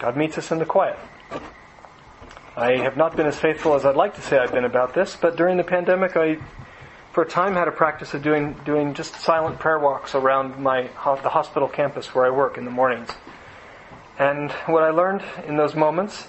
[0.00, 0.98] God meets us in the quiet.
[2.56, 5.14] I have not been as faithful as I'd like to say I've been about this,
[5.14, 6.38] but during the pandemic, I,
[7.12, 10.82] for a time, had a practice of doing doing just silent prayer walks around my
[10.82, 13.10] the hospital campus where I work in the mornings.
[14.18, 16.26] And what I learned in those moments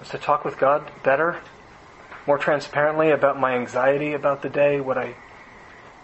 [0.00, 1.40] was to talk with God better,
[2.26, 5.14] more transparently about my anxiety about the day, what I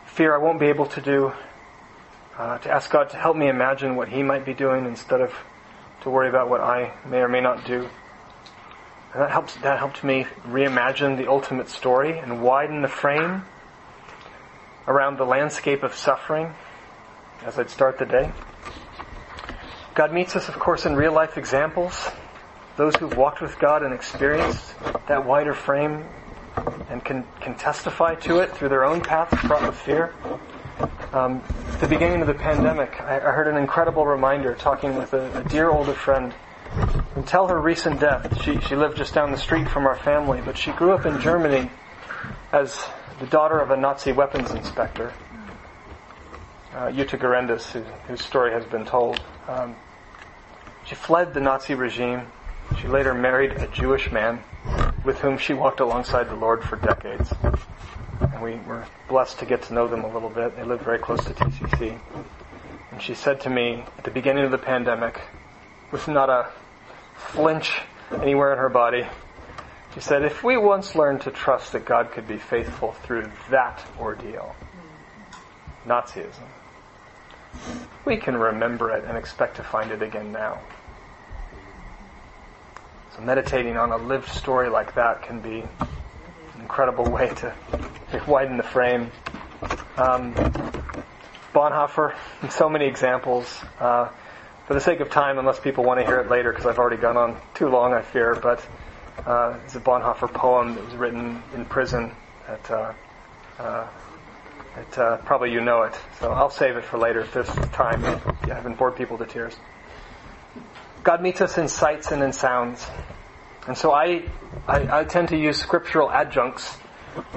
[0.06, 1.32] fear I won't be able to do,
[2.36, 5.32] uh, to ask God to help me imagine what He might be doing instead of
[6.02, 7.88] to worry about what I may or may not do.
[9.12, 9.54] And that helps.
[9.56, 13.44] That helped me reimagine the ultimate story and widen the frame
[14.86, 16.54] around the landscape of suffering
[17.44, 18.32] as I'd start the day.
[19.94, 22.08] God meets us, of course, in real life examples.
[22.76, 24.74] Those who've walked with God and experienced
[25.06, 26.06] that wider frame
[26.88, 30.14] and can, can testify to it through their own paths fraught with fear.
[31.12, 35.12] Um, at the beginning of the pandemic, I, I heard an incredible reminder talking with
[35.12, 36.34] a, a dear older friend.
[37.14, 40.56] Until her recent death, she, she lived just down the street from our family, but
[40.56, 41.70] she grew up in Germany
[42.50, 42.82] as
[43.22, 45.12] the daughter of a Nazi weapons inspector,
[46.74, 49.20] uh, Jutta Gerendis, who, whose story has been told.
[49.46, 49.76] Um,
[50.84, 52.26] she fled the Nazi regime.
[52.80, 54.40] She later married a Jewish man
[55.04, 57.32] with whom she walked alongside the Lord for decades.
[58.20, 60.56] And we were blessed to get to know them a little bit.
[60.56, 61.96] They lived very close to TCC.
[62.90, 65.20] And she said to me at the beginning of the pandemic,
[65.92, 66.50] with not a
[67.14, 67.82] flinch
[68.20, 69.06] anywhere in her body,
[69.94, 73.84] she said, if we once learned to trust that God could be faithful through that
[74.00, 74.56] ordeal,
[75.86, 76.48] Nazism,
[78.04, 80.60] we can remember it and expect to find it again now.
[83.14, 87.54] So meditating on a lived story like that can be an incredible way to
[88.26, 89.10] widen the frame.
[89.98, 90.34] Um,
[91.52, 92.14] Bonhoeffer,
[92.50, 93.62] so many examples.
[93.78, 94.08] Uh,
[94.66, 96.96] for the sake of time, unless people want to hear it later, because I've already
[96.96, 98.64] gone on too long, I fear, but
[99.18, 102.12] Uh, it's a Bonhoeffer poem that was written in prison.
[102.46, 102.92] That, uh,
[103.58, 103.88] uh,
[104.74, 105.94] that uh, probably you know it.
[106.18, 108.04] So I'll save it for later if there's time.
[108.04, 109.54] I haven't bored people to tears.
[111.04, 112.86] God meets us in sights and in sounds.
[113.66, 114.24] And so I,
[114.66, 116.76] I, I tend to use scriptural adjuncts,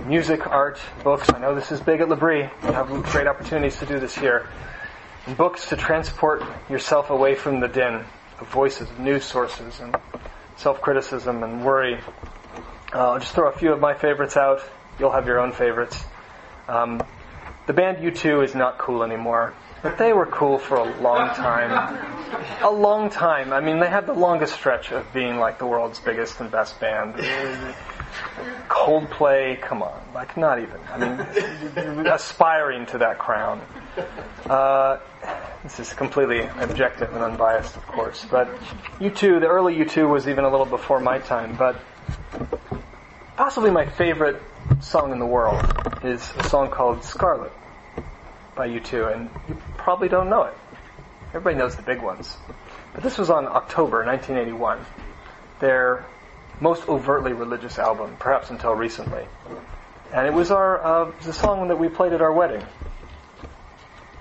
[0.06, 1.30] music, art, books.
[1.31, 2.49] I know this is big at L'Abri.
[2.64, 4.49] You have great opportunities to do this here.
[5.27, 8.06] And books to transport yourself away from the din
[8.39, 9.95] of voices, news sources, and
[10.57, 11.99] self-criticism and worry.
[12.94, 14.61] Uh, I'll just throw a few of my favorites out.
[14.99, 16.03] You'll have your own favorites.
[16.68, 17.02] Um,
[17.68, 19.53] the band U2 is not cool anymore.
[19.82, 21.99] But they were cool for a long time.
[22.64, 23.53] A long time.
[23.53, 26.80] I mean, they had the longest stretch of being like the world's biggest and best
[26.80, 27.15] band.
[28.67, 30.79] Coldplay, come on, like not even.
[30.89, 33.61] I mean, aspiring to that crown.
[34.45, 34.99] Uh,
[35.63, 38.25] this is completely objective and unbiased, of course.
[38.29, 38.47] But
[38.99, 41.55] U2, the early U2 was even a little before my time.
[41.55, 41.79] But
[43.35, 44.41] possibly my favorite
[44.81, 45.63] song in the world
[46.03, 47.51] is a song called Scarlet
[48.55, 50.53] by U2, and you probably don't know it.
[51.29, 52.37] Everybody knows the big ones.
[52.93, 54.85] But this was on October 1981,
[55.59, 56.05] their
[56.61, 59.26] most overtly religious album, perhaps until recently.
[60.14, 62.65] And it was our uh, the song that we played at our wedding.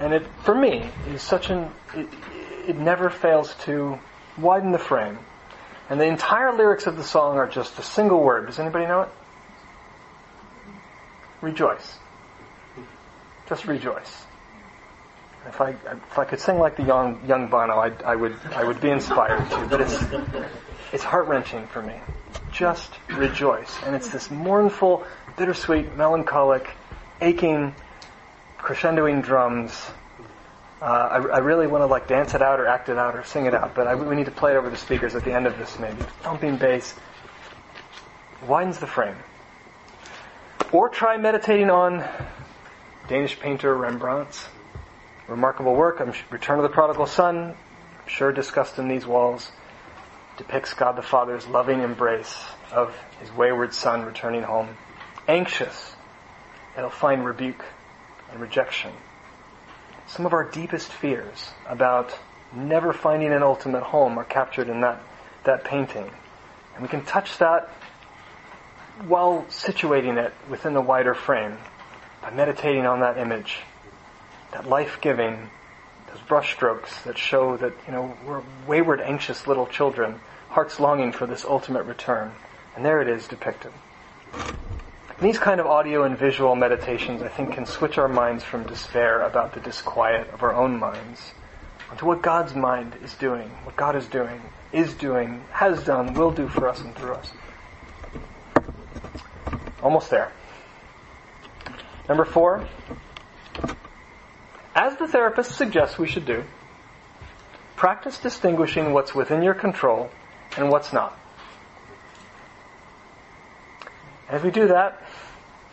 [0.00, 2.08] And it, for me, is such an it,
[2.66, 3.98] it never fails to
[4.38, 5.18] widen the frame.
[5.88, 8.46] And the entire lyrics of the song are just a single word.
[8.46, 9.08] Does anybody know it?
[11.42, 11.98] Rejoice.
[13.48, 14.24] Just rejoice.
[15.46, 18.64] If I if I could sing like the young young Bono, I, I would I
[18.64, 19.66] would be inspired to.
[19.68, 20.02] But it's
[20.94, 21.96] it's heart wrenching for me.
[22.52, 25.04] Just rejoice, and it's this mournful,
[25.36, 26.70] bittersweet, melancholic,
[27.20, 27.74] aching,
[28.58, 29.90] crescendoing drums.
[30.80, 33.24] Uh, I, I, really want to like dance it out or act it out or
[33.24, 35.32] sing it out, but I, we need to play it over the speakers at the
[35.32, 36.00] end of this maybe.
[36.22, 36.94] Thumping bass
[38.46, 39.16] widens the frame.
[40.70, 42.04] Or try meditating on
[43.08, 44.46] Danish painter Rembrandt's
[45.26, 46.00] remarkable work.
[46.00, 47.36] I'm Return of the Prodigal Son.
[47.36, 49.50] I'm sure discussed in these walls
[50.36, 52.36] depicts God the Father's loving embrace
[52.72, 54.76] of his wayward son returning home,
[55.28, 55.94] anxious
[56.74, 57.64] that he'll find rebuke
[58.30, 58.92] and rejection.
[60.06, 62.16] Some of our deepest fears about
[62.52, 65.00] never finding an ultimate home are captured in that,
[65.44, 66.10] that painting.
[66.74, 67.70] And we can touch that
[69.06, 71.56] while situating it within the wider frame
[72.22, 73.58] by meditating on that image,
[74.52, 75.50] that life-giving,
[76.14, 81.26] those brushstrokes that show that, you know, we're wayward, anxious little children, hearts longing for
[81.26, 82.32] this ultimate return.
[82.76, 83.72] And there it is depicted.
[85.20, 89.22] These kind of audio and visual meditations, I think, can switch our minds from despair
[89.22, 91.32] about the disquiet of our own minds
[91.90, 94.40] onto what God's mind is doing, what God is doing,
[94.72, 97.30] is doing, has done, will do for us and through us.
[99.82, 100.32] Almost there.
[102.08, 102.66] Number four,
[104.74, 106.44] as the therapist suggests we should do,
[107.76, 110.10] practice distinguishing what's within your control
[110.56, 111.18] and what's not.
[114.28, 115.02] As we do that,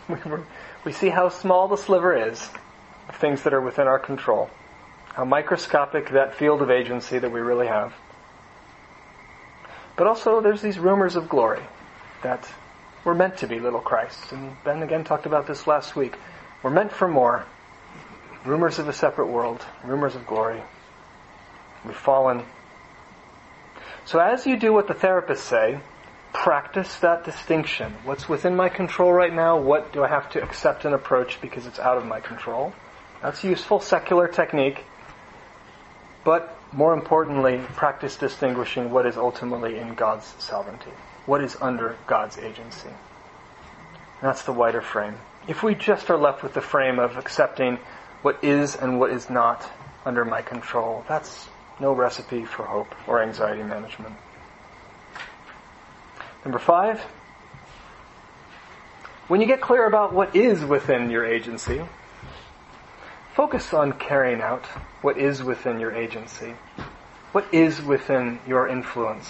[0.86, 2.50] we, see how small the sliver is
[3.08, 4.50] of things that are within our control,
[5.14, 7.94] how microscopic that field of agency that we really have.
[9.96, 11.64] But also, there's these rumors of glory
[12.24, 12.48] that
[13.04, 14.32] we're meant to be little Christ.
[14.32, 16.18] And Ben again talked about this last week.
[16.64, 17.46] We're meant for more.
[18.46, 20.62] Rumors of a separate world, rumors of glory.
[21.86, 22.44] We've fallen.
[24.06, 25.80] So as you do what the therapists say,
[26.34, 27.94] practice that distinction.
[28.04, 29.60] What's within my control right now?
[29.60, 32.74] What do I have to accept and approach because it's out of my control?
[33.22, 34.84] That's a useful secular technique.
[36.24, 40.92] But more importantly, practice distinguishing what is ultimately in God's sovereignty.
[41.26, 42.88] What is under God's agency.
[42.88, 45.16] And that's the wider frame.
[45.48, 47.80] If we just are left with the frame of accepting
[48.22, 49.70] what is and what is not
[50.06, 51.48] under my control, that's
[51.80, 54.16] no recipe for hope or anxiety management.
[56.46, 57.00] Number five,
[59.28, 61.82] when you get clear about what is within your agency,
[63.34, 64.66] focus on carrying out
[65.02, 66.54] what is within your agency.
[67.32, 69.30] What is within your influence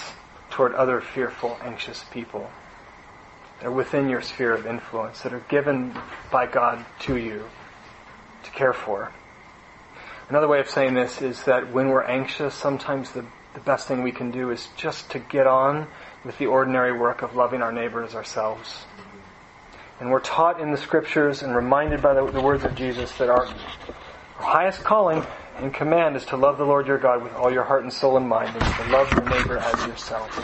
[0.50, 2.50] toward other fearful, anxious people?
[3.60, 5.94] They're within your sphere of influence, that are given
[6.32, 7.46] by God to you
[8.44, 9.12] to care for.
[10.30, 14.02] Another way of saying this is that when we're anxious, sometimes the, the best thing
[14.02, 15.88] we can do is just to get on
[16.24, 18.86] with the ordinary work of loving our neighbor as ourselves.
[20.00, 23.30] And we're taught in the scriptures and reminded by the, the words of Jesus that
[23.30, 23.56] our, our
[24.38, 25.24] highest calling
[25.58, 28.18] and command is to love the Lord your God with all your heart and soul
[28.18, 30.36] and mind and to love your neighbor as yourself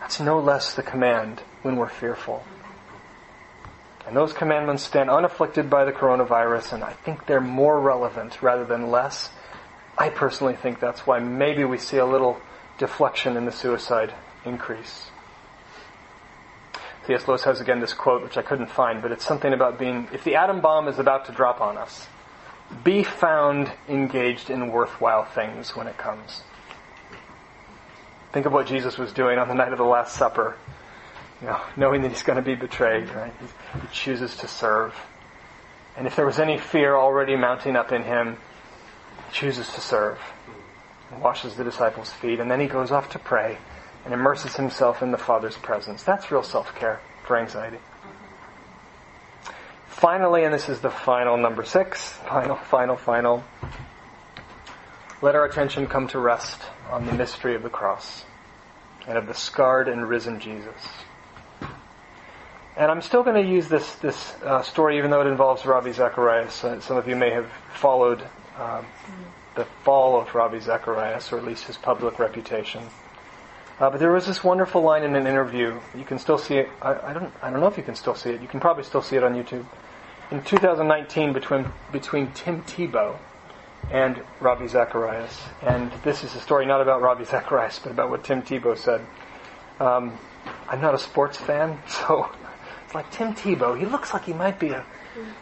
[0.00, 2.44] That's no less the command when we're fearful.
[4.12, 8.66] And those commandments stand unafflicted by the coronavirus, and I think they're more relevant rather
[8.66, 9.30] than less.
[9.96, 12.38] I personally think that's why maybe we see a little
[12.76, 14.12] deflection in the suicide
[14.44, 15.10] increase.
[17.06, 17.26] C.S.
[17.26, 20.24] Lewis has again this quote, which I couldn't find, but it's something about being, if
[20.24, 22.06] the atom bomb is about to drop on us,
[22.84, 26.42] be found engaged in worthwhile things when it comes.
[28.32, 30.58] Think of what Jesus was doing on the night of the Last Supper.
[31.42, 33.34] You know, knowing that he's going to be betrayed, right?
[33.74, 34.94] He chooses to serve.
[35.96, 38.36] And if there was any fear already mounting up in him,
[39.26, 40.20] he chooses to serve.
[41.10, 43.58] And washes the disciples' feet, and then he goes off to pray
[44.04, 46.02] and immerses himself in the Father's presence.
[46.02, 47.78] That's real self-care for anxiety.
[49.88, 53.44] Finally, and this is the final number six, final, final, final,
[55.20, 56.60] let our attention come to rest
[56.90, 58.24] on the mystery of the cross
[59.06, 60.74] and of the scarred and risen Jesus.
[62.76, 65.92] And I'm still going to use this this uh, story, even though it involves Ravi
[65.92, 66.64] Zacharias.
[66.64, 68.22] Uh, some of you may have followed
[68.58, 68.86] um,
[69.54, 72.82] the fall of Ravi Zacharias, or at least his public reputation.
[73.78, 75.78] Uh, but there was this wonderful line in an interview.
[75.94, 76.70] You can still see it.
[76.80, 77.32] I, I, don't.
[77.42, 78.40] I don't know if you can still see it.
[78.40, 79.66] You can probably still see it on YouTube.
[80.30, 83.18] In 2019, between between Tim Tebow
[83.90, 88.24] and Ravi Zacharias, and this is a story not about Ravi Zacharias, but about what
[88.24, 89.04] Tim Tebow said.
[89.78, 90.16] Um,
[90.68, 92.30] I'm not a sports fan, so
[92.92, 93.78] it's like Tim Tebow.
[93.78, 94.84] He looks like he might be a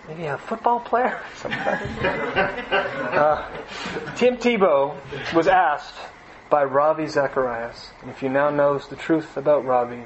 [0.06, 1.20] maybe a football player.
[1.44, 3.48] uh,
[4.14, 4.94] Tim Tebow
[5.34, 5.96] was asked
[6.48, 10.04] by Ravi Zacharias, and if you now knows the truth about Ravi,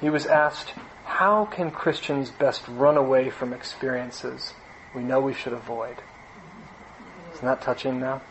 [0.00, 4.52] he was asked, "How can Christians best run away from experiences
[4.92, 5.98] we know we should avoid?"
[7.34, 8.22] Isn't that touching now?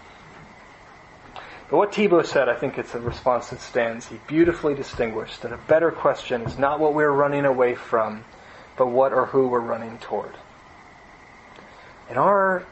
[1.70, 4.08] But what Tebow said, I think it's a response that stands.
[4.08, 8.26] He beautifully distinguished that a better question is not what we're running away from,
[8.82, 10.32] but what or who we're running toward.
[12.10, 12.66] And our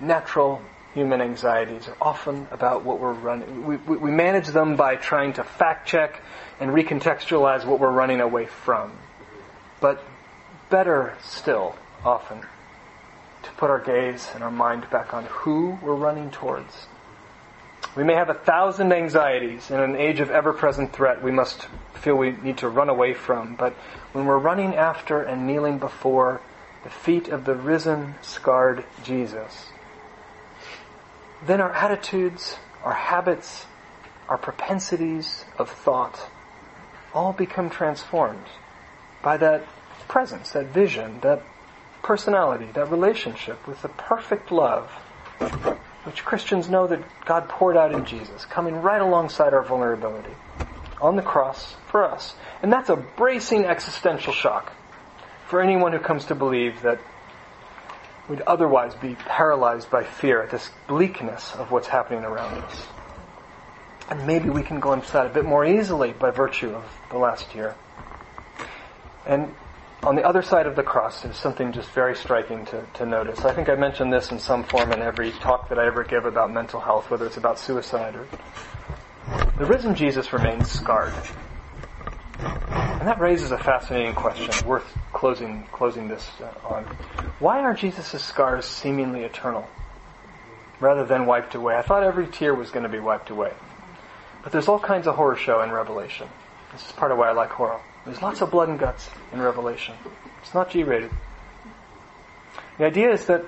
[0.00, 0.62] natural
[0.94, 3.66] human anxieties are often about what we're running.
[3.66, 6.22] We, we, we manage them by trying to fact check
[6.60, 8.98] and recontextualize what we're running away from.
[9.82, 10.02] But
[10.70, 11.76] better still,
[12.06, 12.40] often,
[13.42, 16.86] to put our gaze and our mind back on who we're running towards.
[17.96, 21.66] We may have a thousand anxieties in an age of ever present threat we must
[21.94, 23.72] feel we need to run away from, but
[24.12, 26.40] when we're running after and kneeling before
[26.84, 29.66] the feet of the risen, scarred Jesus,
[31.44, 33.66] then our attitudes, our habits,
[34.28, 36.28] our propensities of thought
[37.12, 38.46] all become transformed
[39.20, 39.66] by that
[40.06, 41.42] presence, that vision, that
[42.02, 44.90] personality, that relationship with the perfect love
[46.04, 50.34] which Christians know that God poured out in Jesus, coming right alongside our vulnerability
[51.00, 52.34] on the cross for us.
[52.62, 54.72] And that's a bracing existential shock
[55.46, 57.00] for anyone who comes to believe that
[58.28, 62.86] we'd otherwise be paralyzed by fear at this bleakness of what's happening around us.
[64.08, 67.54] And maybe we can glimpse that a bit more easily by virtue of the last
[67.54, 67.74] year.
[69.26, 69.54] And
[70.02, 73.44] on the other side of the cross, there's something just very striking to, to notice.
[73.44, 76.24] I think I mentioned this in some form in every talk that I ever give
[76.24, 78.26] about mental health, whether it's about suicide or.
[79.58, 81.12] The risen Jesus remains scarred.
[82.38, 86.84] And that raises a fascinating question, worth closing, closing this uh, on.
[87.38, 89.68] Why are Jesus' scars seemingly eternal
[90.80, 91.76] rather than wiped away?
[91.76, 93.52] I thought every tear was going to be wiped away.
[94.42, 96.28] But there's all kinds of horror show in Revelation.
[96.72, 97.80] This is part of why I like horror.
[98.04, 99.94] There's lots of blood and guts in Revelation.
[100.42, 101.10] It's not G-rated.
[102.78, 103.44] The idea is that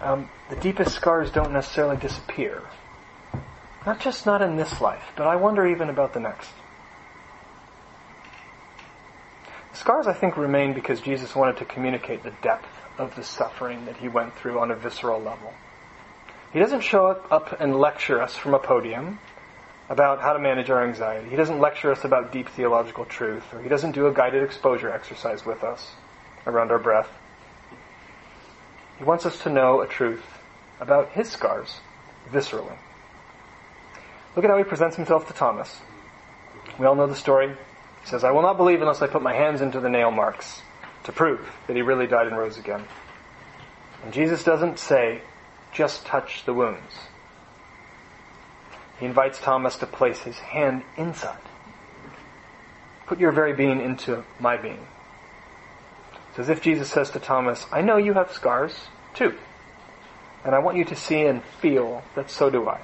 [0.00, 2.62] um, the deepest scars don't necessarily disappear.
[3.86, 6.50] Not just not in this life, but I wonder even about the next.
[9.74, 12.66] Scars, I think, remain because Jesus wanted to communicate the depth
[12.98, 15.54] of the suffering that he went through on a visceral level.
[16.52, 19.20] He doesn't show up and lecture us from a podium
[19.88, 21.30] about how to manage our anxiety.
[21.30, 24.90] He doesn't lecture us about deep theological truth, or he doesn't do a guided exposure
[24.90, 25.92] exercise with us
[26.46, 27.08] around our breath.
[28.98, 30.24] He wants us to know a truth
[30.80, 31.80] about his scars
[32.30, 32.76] viscerally.
[34.36, 35.80] Look at how he presents himself to Thomas.
[36.78, 37.48] We all know the story.
[37.48, 40.62] He says, I will not believe unless I put my hands into the nail marks
[41.04, 42.84] to prove that he really died and rose again.
[44.04, 45.22] And Jesus doesn't say,
[45.72, 47.07] just touch the wounds.
[48.98, 51.38] He invites Thomas to place his hand inside.
[53.06, 54.86] Put your very being into my being.
[56.30, 58.74] It's as if Jesus says to Thomas, I know you have scars,
[59.14, 59.34] too.
[60.44, 62.80] And I want you to see and feel that so do I.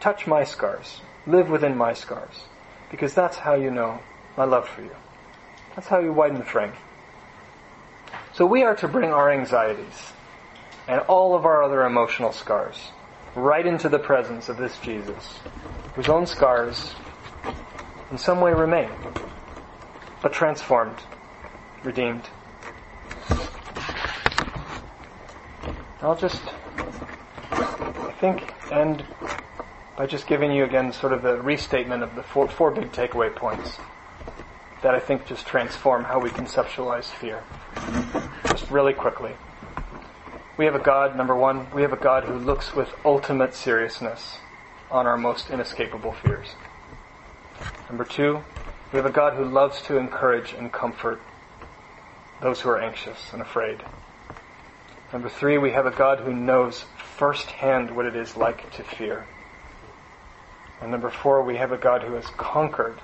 [0.00, 1.00] Touch my scars.
[1.26, 2.44] Live within my scars.
[2.90, 4.00] because that's how you know
[4.36, 4.94] my love for you.
[5.74, 6.72] That's how you widen the frame.
[8.34, 10.12] So we are to bring our anxieties
[10.86, 12.78] and all of our other emotional scars
[13.38, 15.38] right into the presence of this Jesus,
[15.94, 16.94] whose own scars
[18.10, 18.90] in some way remain,
[20.22, 20.98] but transformed,
[21.84, 22.28] redeemed.
[26.00, 26.42] I'll just,
[27.50, 29.04] I think, end
[29.96, 33.34] by just giving you again sort of a restatement of the four, four big takeaway
[33.34, 33.78] points
[34.82, 37.42] that I think just transform how we conceptualize fear.
[38.46, 39.32] Just really quickly.
[40.58, 44.38] We have a God, number one, we have a God who looks with ultimate seriousness
[44.90, 46.48] on our most inescapable fears.
[47.88, 48.42] Number two,
[48.92, 51.20] we have a God who loves to encourage and comfort
[52.42, 53.84] those who are anxious and afraid.
[55.12, 56.84] Number three, we have a God who knows
[57.16, 59.28] firsthand what it is like to fear.
[60.82, 62.98] And number four, we have a God who has conquered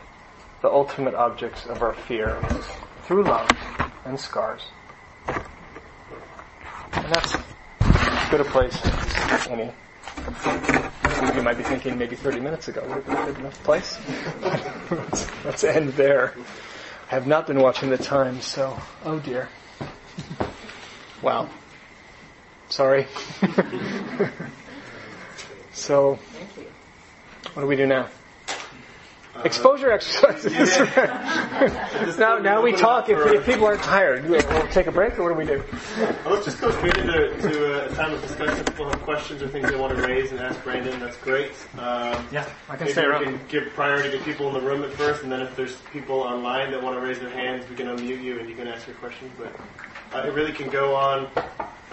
[0.60, 2.36] the ultimate objects of our fear
[3.04, 3.48] through love
[4.04, 4.62] and scars.
[6.96, 7.34] And that's
[7.80, 9.72] as good a place as any.
[11.34, 13.98] You might be thinking maybe 30 minutes ago would have been a good enough place.
[14.90, 16.34] let's, let's end there.
[17.10, 19.48] I have not been watching the time, so oh dear.
[21.22, 21.48] Wow.
[22.68, 23.06] Sorry.
[25.72, 26.18] so,
[27.52, 28.08] what do we do now?
[29.42, 30.54] Exposure exercises.
[32.18, 33.08] now, now we talk.
[33.08, 35.64] If, if people aren't tired, we'll, we'll take a break, or what do we do?
[36.24, 38.58] Well, let's just go straight into to a time of discussion.
[38.60, 41.50] If people have questions or things they want to raise and ask Brandon, that's great.
[41.74, 44.84] Um, Yeah, I can maybe stay we can give priority to people in the room
[44.84, 47.74] at first, and then if there's people online that want to raise their hands, we
[47.74, 49.32] can unmute you and you can ask your questions.
[49.36, 49.54] But
[50.16, 51.28] uh, it really can go on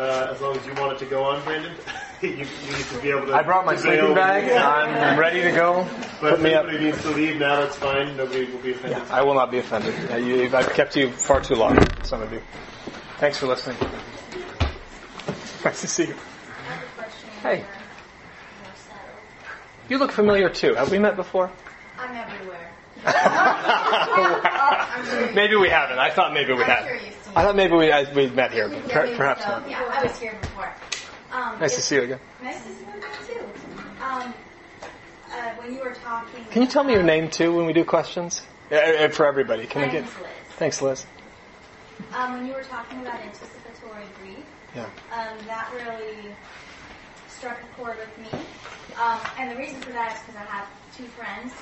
[0.02, 1.74] uh, as long as you want it to go on, Brandon.
[2.22, 3.34] you, you need to be able to.
[3.34, 4.16] I brought my to sleeping bail.
[4.16, 4.52] bag.
[4.52, 5.88] I'm ready to go.
[6.20, 6.66] But Put if me up.
[6.66, 8.18] anybody needs to leave now, that's fine.
[8.18, 9.02] Nobody will be offended.
[9.10, 9.94] I will not be offended.
[10.12, 12.42] Uh, you, I've kept you far too long, some of you.
[13.20, 13.78] Thanks for listening.
[15.64, 16.16] Nice to see you.
[17.44, 17.64] Hey.
[19.90, 20.74] You look familiar too.
[20.74, 21.52] Have we met before?
[22.00, 22.72] I'm everywhere.
[25.36, 26.00] maybe we haven't.
[26.00, 26.84] I thought maybe we had.
[27.34, 29.50] Sure you've seen I thought maybe we I, we met here, but per, perhaps so.
[29.50, 29.70] not.
[29.70, 30.74] Yeah, I was here before.
[31.32, 32.20] Um, Nice to see you again.
[32.44, 33.46] Nice to see you too.
[34.04, 34.34] Um,
[35.32, 36.44] uh, when you were talking.
[36.52, 38.42] Can you tell me your name too when we do questions?
[38.72, 39.66] Uh, uh, for everybody.
[39.66, 40.04] Can I get?
[40.04, 40.14] Liz.
[40.58, 41.06] Thanks, Liz.
[42.14, 44.46] Um, when you were talking about anticipatory grief,
[44.76, 44.84] Yeah.
[45.14, 46.36] um, that really
[47.30, 48.40] struck a chord with me.
[49.02, 50.68] Um, and the reason for that is because I have
[50.98, 51.54] two friends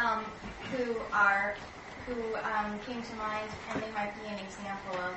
[0.00, 0.24] um,
[0.72, 1.54] who are
[2.06, 5.14] who um, came to mind, and they might be an example of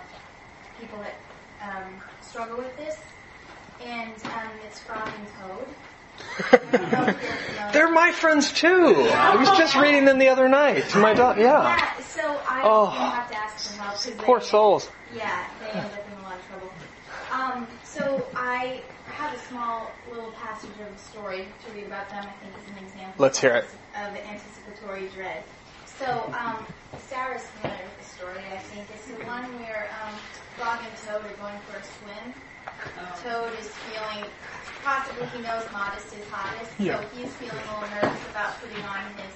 [0.80, 1.16] people that
[1.62, 2.98] um, struggle with this.
[3.84, 5.68] And um, it's Frog and Toad.
[6.52, 7.72] I don't know if you're familiar.
[7.74, 8.96] They're my friends too.
[9.12, 11.42] I was just reading them the other night to my daughter.
[11.42, 11.64] Yeah.
[11.76, 12.86] Yeah, so I Oh.
[12.88, 13.94] have to ask for help.
[13.96, 14.90] 'cause Poor they- souls.
[15.14, 16.72] Yeah, they end up in a lot of trouble.
[17.32, 22.26] Um, so I have a small little passage of a story to read about them.
[22.26, 23.14] I think is an example.
[23.18, 23.66] Let's hear it.
[23.96, 25.44] Of anticipatory dread.
[26.00, 26.66] So um,
[27.08, 28.44] Sarah's familiar with the story.
[28.52, 30.14] I think it's the one where um,
[30.58, 32.34] Frog and Toad are going for a swim.
[33.24, 34.26] Toad is feeling,
[34.84, 37.00] possibly he knows modest is hottest, Yeah.
[37.00, 39.34] so he's feeling a little nervous about putting on his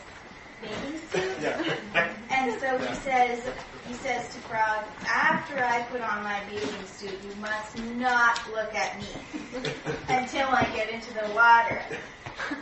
[0.61, 1.37] bathing suit.
[1.41, 2.13] Yeah.
[2.31, 3.41] And so he says,
[3.87, 8.73] he says to Frog, after I put on my bathing suit, you must not look
[8.75, 9.07] at me
[10.09, 11.81] until I get into the water.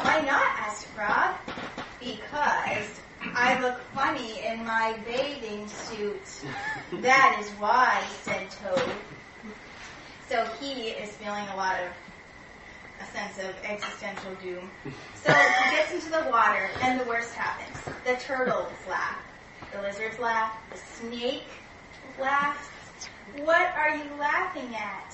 [0.02, 0.44] Why not?
[0.60, 1.36] asked Frog.
[2.00, 3.02] Because
[3.34, 6.46] I look funny in my bathing suit.
[7.02, 8.90] That is why, said Toad.
[10.30, 11.92] So he is feeling a lot of
[13.02, 14.70] a sense of existential doom.
[15.16, 17.78] So he gets into the water, and the worst happens.
[18.06, 19.18] The turtles laugh.
[19.74, 20.54] The lizards laugh.
[20.72, 21.48] The snake
[22.20, 22.68] laughs.
[23.38, 25.14] What are you laughing at?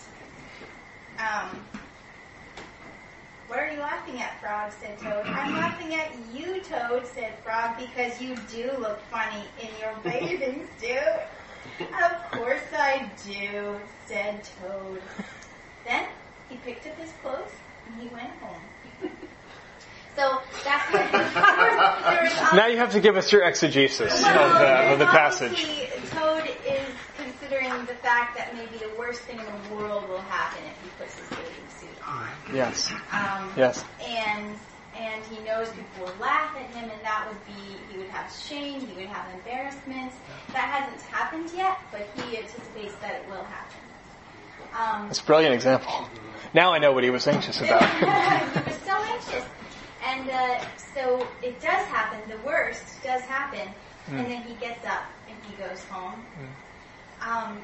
[1.18, 1.60] Um,
[3.52, 4.72] what are you laughing at, Frog?
[4.72, 5.26] said Toad.
[5.26, 10.66] I'm laughing at you, Toad, said Frog, because you do look funny in your bathing
[10.80, 11.86] suit.
[12.02, 13.76] Of course I do,
[14.06, 15.02] said Toad.
[15.86, 16.06] Then
[16.48, 17.52] he picked up his clothes
[17.88, 18.71] and he went home.
[20.16, 24.92] So that's what there was Now you have to give us your exegesis of the,
[24.94, 25.66] of the passage.
[26.10, 26.86] Toad is
[27.18, 30.90] considering the fact that maybe the worst thing in the world will happen if he
[31.00, 32.28] puts his bathing suit on.
[32.54, 32.92] Yes.
[33.12, 33.84] Um, Yes.
[34.06, 34.56] And
[34.98, 38.30] and he knows people would laugh at him, and that would be he would have
[38.32, 40.12] shame, he would have embarrassment.
[40.50, 43.80] That hasn't happened yet, but he anticipates that it will happen.
[44.78, 46.10] Um, That's a brilliant example.
[46.54, 47.82] Now I know what he was anxious about.
[48.00, 49.46] he was so anxious.
[50.06, 50.60] And uh,
[50.96, 52.20] so it does happen.
[52.30, 53.68] The worst does happen,
[54.10, 54.18] Mm.
[54.18, 56.26] and then he gets up and he goes home.
[57.22, 57.28] Mm.
[57.30, 57.64] Um,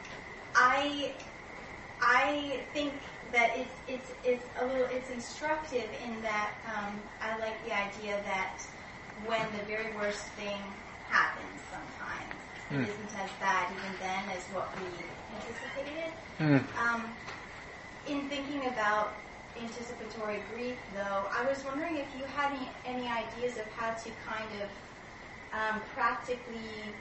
[0.55, 1.14] I
[1.99, 2.93] I think
[3.34, 8.22] that it's it's it's a little it's instructive in that um, I like the idea
[8.26, 8.61] that
[9.26, 10.57] when the very worst thing
[11.09, 12.34] happens, sometimes
[12.69, 12.84] Mm.
[12.84, 14.85] it isn't as bad even then as what we
[15.35, 16.11] anticipated.
[16.39, 16.61] Mm.
[16.84, 17.15] Um,
[18.05, 19.14] in thinking about
[19.61, 24.09] anticipatory grief, though, I was wondering if you had any, any ideas of how to
[24.25, 24.69] kind of
[25.53, 26.93] um, practically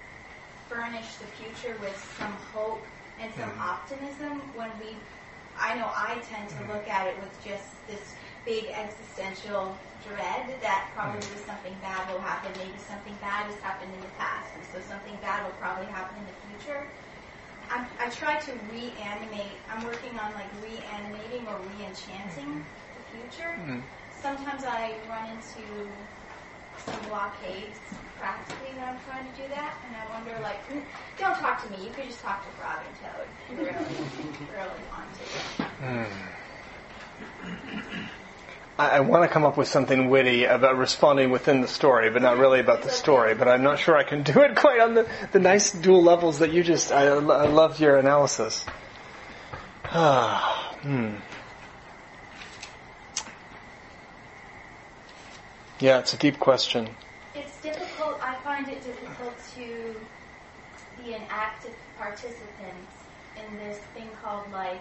[0.68, 2.86] furnish the future with some hope
[3.18, 3.60] and some Mhm.
[3.60, 4.96] optimism when we,
[5.58, 8.14] I know I tend to look at it with just this
[8.44, 12.52] big existential dread that probably something bad will happen.
[12.58, 16.18] Maybe something bad has happened in the past, and so something bad will probably happen
[16.18, 16.92] in the future.
[17.70, 19.59] I'm, I try to reanimate.
[19.70, 22.64] I'm working on like reanimating or re-enchanting
[22.94, 23.59] the future.
[23.60, 23.82] Mm.
[24.22, 25.88] Sometimes I run into
[26.78, 27.78] some blockades
[28.18, 30.82] practically when I'm trying to do that, and I wonder like, mm,
[31.18, 31.86] don't talk to me.
[31.86, 33.28] You could just talk to Frog and Toad.
[33.56, 33.74] Really,
[34.52, 36.26] really want to.
[38.78, 42.22] I, I want to come up with something witty about responding within the story, but
[42.22, 43.34] not really about the story.
[43.34, 46.40] But I'm not sure I can do it quite on the, the nice dual levels
[46.40, 46.92] that you just.
[46.92, 48.64] I, I loved your analysis.
[49.84, 51.14] Ah, hmm.
[55.78, 56.88] Yeah, it's a deep question.
[57.34, 58.18] It's difficult.
[58.22, 59.94] I find it difficult to
[61.04, 62.40] be an active participant
[63.36, 64.80] in this thing called life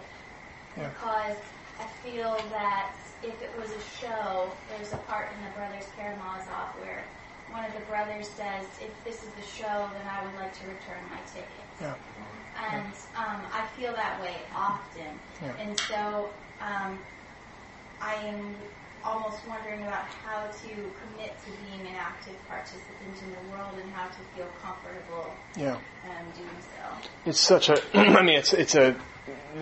[0.76, 0.88] Yeah.
[0.88, 1.36] because
[1.78, 6.80] I feel that if it was a show, there's a part in the Brothers Karamazov
[6.80, 7.04] where
[7.50, 10.66] one of the brothers says, "If this is the show, then I would like to
[10.66, 11.50] return my ticket."
[11.80, 11.94] Yeah.
[12.72, 15.52] And um, I feel that way often, Yeah.
[15.58, 16.30] and so
[16.60, 16.98] um,
[18.00, 18.54] I am
[19.04, 23.92] almost wondering about how to commit to being an active participant in the world and
[23.92, 25.74] how to feel comfortable Yeah.
[26.04, 27.08] um, doing so.
[27.24, 28.96] It's such a, I mean, it's, it's a,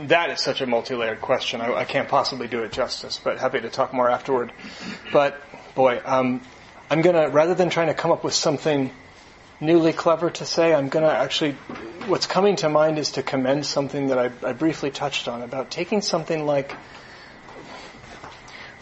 [0.07, 1.61] that is such a multi-layered question.
[1.61, 4.53] I, I can't possibly do it justice, but happy to talk more afterward.
[5.13, 5.41] But,
[5.75, 6.41] boy, um,
[6.91, 8.91] I'm gonna, rather than trying to come up with something
[9.61, 11.53] newly clever to say, I'm gonna actually,
[12.07, 15.71] what's coming to mind is to commend something that I, I briefly touched on about
[15.71, 16.75] taking something like,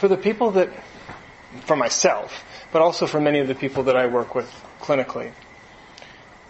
[0.02, 0.68] for the people that,
[1.60, 4.50] for myself, but also for many of the people that I work with
[4.80, 5.30] clinically,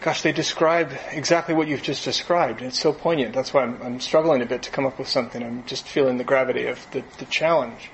[0.00, 2.62] gosh, they describe exactly what you've just described.
[2.62, 3.34] It's so poignant.
[3.34, 5.42] That's why I'm, I'm struggling a bit to come up with something.
[5.42, 7.90] I'm just feeling the gravity of the, the challenge.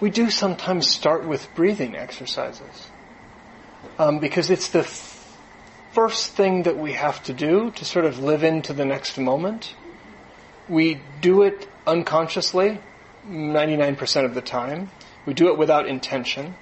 [0.00, 2.88] We do sometimes start with breathing exercises
[3.98, 5.36] um, because it's the f-
[5.92, 9.74] first thing that we have to do to sort of live into the next moment.
[10.66, 12.78] We do it unconsciously
[13.26, 14.90] 99% of the time.
[15.26, 16.54] We do it without intention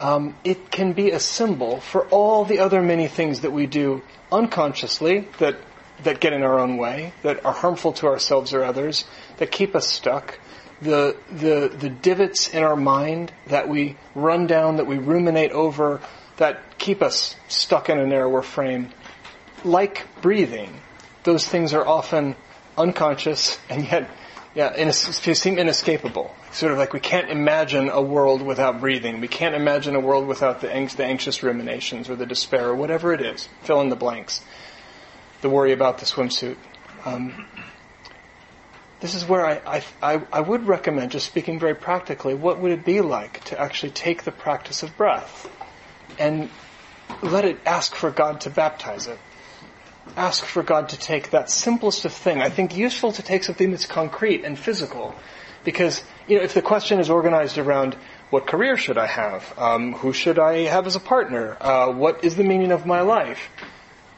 [0.00, 4.02] um, it can be a symbol for all the other many things that we do
[4.32, 5.56] unconsciously that
[6.02, 9.04] that get in our own way, that are harmful to ourselves or others,
[9.36, 10.38] that keep us stuck.
[10.80, 16.00] The the the divots in our mind that we run down, that we ruminate over,
[16.38, 18.88] that keep us stuck in a narrower frame.
[19.62, 20.80] Like breathing,
[21.24, 22.34] those things are often
[22.78, 24.08] unconscious and yet
[24.54, 26.34] yeah, inas- seem inescapable.
[26.52, 29.20] Sort of like we can't imagine a world without breathing.
[29.20, 32.74] We can't imagine a world without the, ang- the anxious ruminations or the despair or
[32.74, 33.48] whatever it is.
[33.62, 34.42] Fill in the blanks.
[35.42, 36.56] The worry about the swimsuit.
[37.04, 37.46] Um,
[38.98, 42.72] this is where I, I, I, I would recommend, just speaking very practically, what would
[42.72, 45.48] it be like to actually take the practice of breath
[46.18, 46.50] and
[47.22, 49.18] let it ask for God to baptize it
[50.16, 52.40] ask for God to take that simplest of thing.
[52.40, 55.14] I think useful to take something that's concrete and physical.
[55.64, 57.96] Because, you know, if the question is organized around
[58.30, 59.52] what career should I have?
[59.58, 61.56] Um, who should I have as a partner?
[61.60, 63.50] Uh, what is the meaning of my life?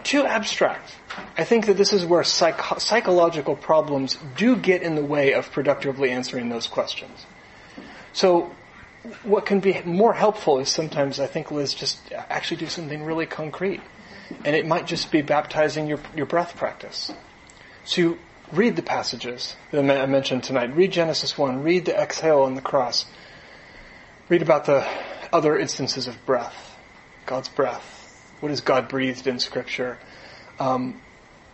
[0.04, 0.94] Too abstract.
[1.36, 5.50] I think that this is where psych- psychological problems do get in the way of
[5.50, 7.26] productively answering those questions.
[8.12, 8.54] So,
[9.24, 13.26] what can be more helpful is sometimes, I think, Liz, just actually do something really
[13.26, 13.80] concrete.
[14.44, 17.12] And it might just be baptizing your, your breath practice.
[17.84, 18.18] So you
[18.52, 20.74] read the passages that I mentioned tonight.
[20.76, 21.62] Read Genesis 1.
[21.62, 23.06] Read the exhale on the cross.
[24.28, 24.86] Read about the
[25.32, 26.78] other instances of breath.
[27.26, 27.98] God's breath.
[28.40, 29.98] What is God breathed in Scripture?
[30.58, 31.00] Um,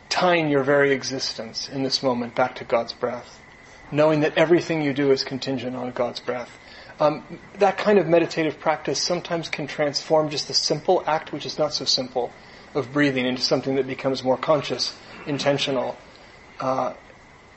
[0.08, 3.40] tying your very existence in this moment back to God's breath.
[3.90, 6.58] Knowing that everything you do is contingent on God's breath.
[7.00, 11.58] Um, that kind of meditative practice sometimes can transform just the simple act, which is
[11.58, 12.32] not so simple,
[12.78, 14.96] of breathing into something that becomes more conscious,
[15.26, 15.96] intentional,
[16.60, 16.94] uh,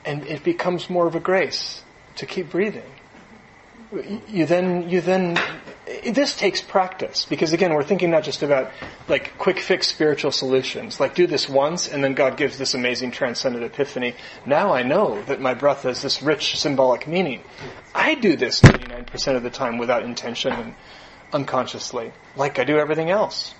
[0.04, 1.82] and it becomes more of a grace
[2.16, 2.90] to keep breathing.
[4.26, 5.38] you then you then
[6.04, 8.70] this takes practice because again we're thinking not just about
[9.06, 10.98] like quick fix spiritual solutions.
[10.98, 14.14] Like do this once and then god gives this amazing transcendent epiphany.
[14.46, 17.42] Now i know that my breath has this rich symbolic meaning.
[17.94, 20.74] I do this 99% of the time without intention and
[21.32, 23.54] unconsciously like i do everything else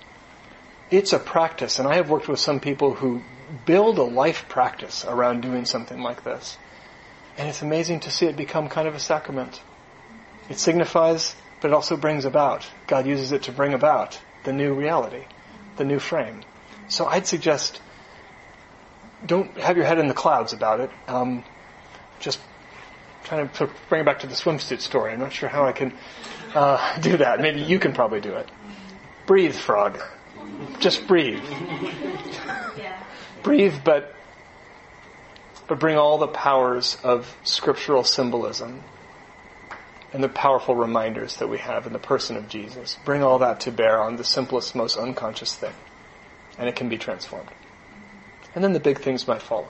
[0.93, 3.21] it's a practice and i have worked with some people who
[3.65, 6.57] build a life practice around doing something like this
[7.37, 9.61] and it's amazing to see it become kind of a sacrament
[10.49, 12.67] it signifies, but it also brings about.
[12.87, 15.25] God uses it to bring about the new reality,
[15.77, 16.43] the new frame.
[16.89, 17.81] So I'd suggest
[19.25, 20.89] don't have your head in the clouds about it.
[21.07, 21.45] Um,
[22.19, 22.39] just
[23.23, 25.13] trying to bring it back to the swimsuit story.
[25.13, 25.93] I'm not sure how I can
[26.53, 27.39] uh, do that.
[27.39, 28.49] Maybe you can probably do it.
[29.25, 30.01] Breathe, frog.
[30.79, 31.43] Just breathe.
[33.41, 34.15] Breathe, but
[35.67, 38.83] but bring all the powers of scriptural symbolism
[40.11, 42.97] and the powerful reminders that we have in the person of Jesus.
[43.05, 45.73] Bring all that to bear on the simplest, most unconscious thing.
[46.59, 47.49] And it can be transformed.
[48.53, 49.67] And then the big things might follow.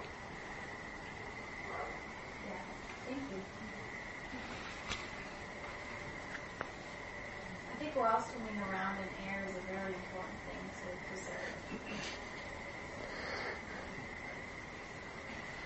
[7.71, 11.53] I think we're all swimming around in air is a very important thing to preserve.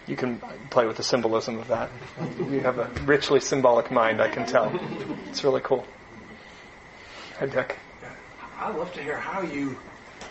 [0.07, 1.89] You can play with the symbolism of that.
[2.39, 4.71] You have a richly symbolic mind, I can tell.
[5.27, 5.85] It's really cool.
[7.39, 7.77] Hi, Dick.
[8.57, 9.77] I'd love to hear how you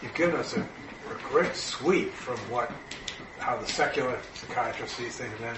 [0.03, 2.73] you've given us a, a great sweep from what
[3.39, 5.57] how the secular psychiatrist sees things and then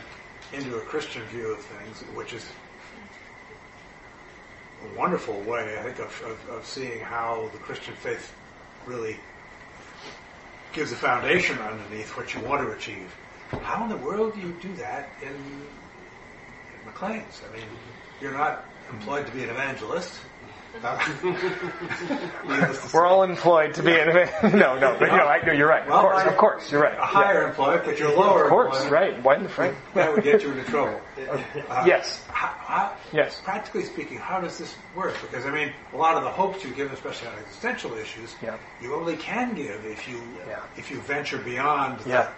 [0.53, 2.45] into a Christian view of things, which is
[4.85, 8.33] a wonderful way, I think, of, of, of seeing how the Christian faith
[8.87, 9.17] really
[10.73, 13.15] gives a foundation underneath what you want to achieve.
[13.63, 15.37] How in the world do you do that in, in
[16.87, 17.41] McLean's?
[17.49, 17.67] I mean,
[18.21, 20.13] you're not employed to be an evangelist.
[22.95, 24.07] We're all employed to be in.
[24.59, 25.83] no, no, but no, I, no, you're right.
[25.83, 26.97] Of course, I- of course, you're right.
[26.97, 27.49] a higher Yeah.
[27.49, 28.45] employee, but you're lower.
[28.45, 29.21] Of course, right.
[29.23, 29.75] Why in the frame?
[29.95, 31.01] That would get you into trouble.
[31.29, 32.23] Uh, Yes.
[32.29, 33.41] How, how, Yes.
[33.43, 35.17] Practically speaking, how does this work?
[35.21, 38.57] Because I mean, a lot of the hopes you give, especially on existential issues, Yeah.
[38.81, 40.61] you only can give if you Yeah.
[40.77, 42.29] if you venture beyond the, Yeah.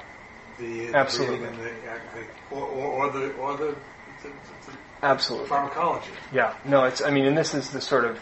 [0.60, 1.46] The, Absolutely.
[1.46, 3.76] and the, or, or, or the or the,
[4.22, 5.48] the, the Absolutely.
[5.48, 6.10] pharmacology.
[6.32, 8.18] Yeah, no, it's, I mean, and this is the sort of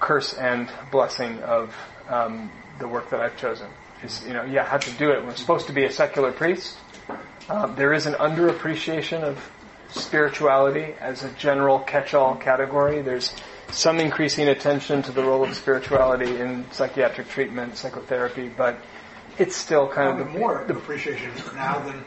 [0.00, 1.74] curse and blessing of
[2.08, 3.68] um, the work that I've chosen.
[4.02, 5.24] Is, you know, yeah, how to do it.
[5.24, 6.76] We're supposed to be a secular priest.
[7.48, 9.38] Um, there is an underappreciation of
[9.90, 13.02] spirituality as a general catch-all category.
[13.02, 13.32] There's
[13.70, 18.78] some increasing attention to the role of spirituality in psychiatric treatment, psychotherapy, but
[19.38, 22.04] it's still kind of the, more the appreciation now than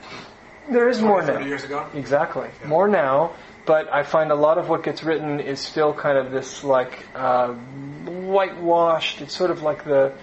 [0.70, 1.34] there is more now.
[1.34, 1.88] 30 years ago.
[1.94, 2.50] Exactly.
[2.66, 3.34] More now,
[3.66, 7.06] but I find a lot of what gets written is still kind of this like
[7.16, 9.22] uh, whitewashed.
[9.22, 10.14] It's sort of like the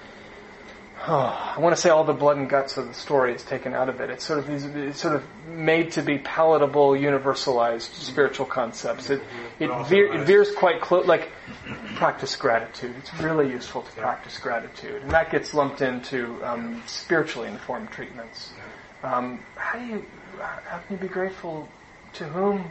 [1.08, 3.74] oh, I want to say all the blood and guts of the story is taken
[3.74, 4.10] out of it.
[4.10, 9.10] It's sort of these, it's sort of made to be palatable, universalized spiritual concepts.
[9.10, 9.22] It
[9.58, 11.06] it, veer, it veers quite close.
[11.06, 11.30] Like
[11.96, 12.94] practice gratitude.
[12.98, 18.52] It's really useful to practice gratitude, and that gets lumped into um, spiritually informed treatments.
[19.02, 20.06] Um, how do you
[20.38, 21.68] how can you be grateful
[22.14, 22.64] to whom?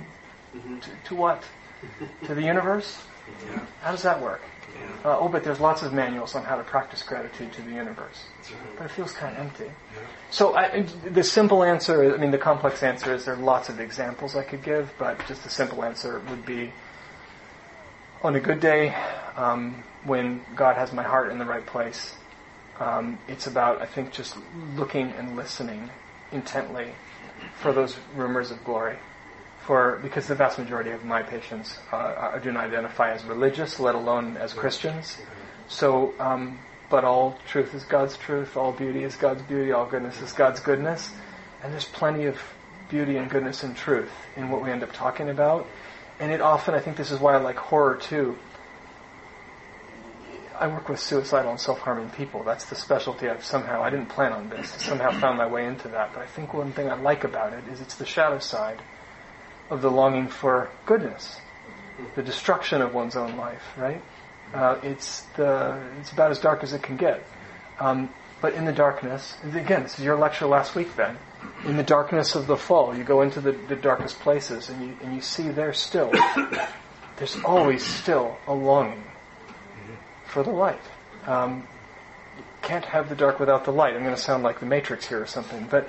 [0.53, 1.43] To, to what?
[2.25, 3.01] to the universe?
[3.81, 4.41] How does that work?
[5.03, 8.25] Uh, oh, but there's lots of manuals on how to practice gratitude to the universe.
[8.77, 9.71] But it feels kind of empty.
[10.29, 13.79] So I, the simple answer, I mean, the complex answer is there are lots of
[13.79, 16.71] examples I could give, but just the simple answer would be
[18.23, 18.95] on a good day,
[19.35, 22.15] um, when God has my heart in the right place,
[22.79, 24.37] um, it's about, I think, just
[24.75, 25.89] looking and listening
[26.31, 26.93] intently
[27.55, 28.97] for those rumors of glory.
[29.71, 33.95] For because the vast majority of my patients uh, do not identify as religious, let
[33.95, 35.17] alone as Christians.
[35.69, 40.19] So, um, but all truth is God's truth, all beauty is God's beauty, all goodness
[40.19, 41.09] is God's goodness,
[41.63, 42.37] and there's plenty of
[42.89, 45.65] beauty and goodness and truth in what we end up talking about.
[46.19, 48.37] And it often, I think this is why I like horror too.
[50.59, 52.43] I work with suicidal and self-harming people.
[52.43, 55.87] That's the specialty I've somehow, I didn't plan on this, somehow found my way into
[55.87, 56.11] that.
[56.13, 58.81] But I think one thing I like about it is it's the shadow side
[59.71, 61.39] of the longing for goodness,
[62.15, 64.01] the destruction of one's own life, right?
[64.53, 67.25] Uh, it's the, it's about as dark as it can get.
[67.79, 71.17] Um, but in the darkness, again, this is your lecture last week Ben.
[71.65, 74.97] In the darkness of the fall, you go into the, the darkest places and you,
[75.03, 76.11] and you see there still,
[77.17, 79.03] there's always still a longing
[80.25, 80.81] for the light.
[81.27, 81.67] Um,
[82.61, 83.95] can't have the dark without the light.
[83.95, 85.87] I'm going to sound like the Matrix here or something, but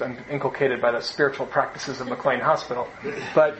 [0.00, 2.88] I'm inculcated by the spiritual practices of McLean Hospital.
[3.34, 3.58] But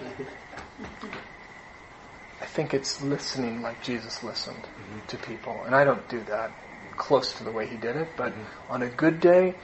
[2.41, 4.67] I think it's listening like Jesus listened
[5.09, 5.63] to people.
[5.67, 6.51] And I don't do that
[6.97, 8.33] close to the way he did it, but
[8.69, 9.55] on a good day,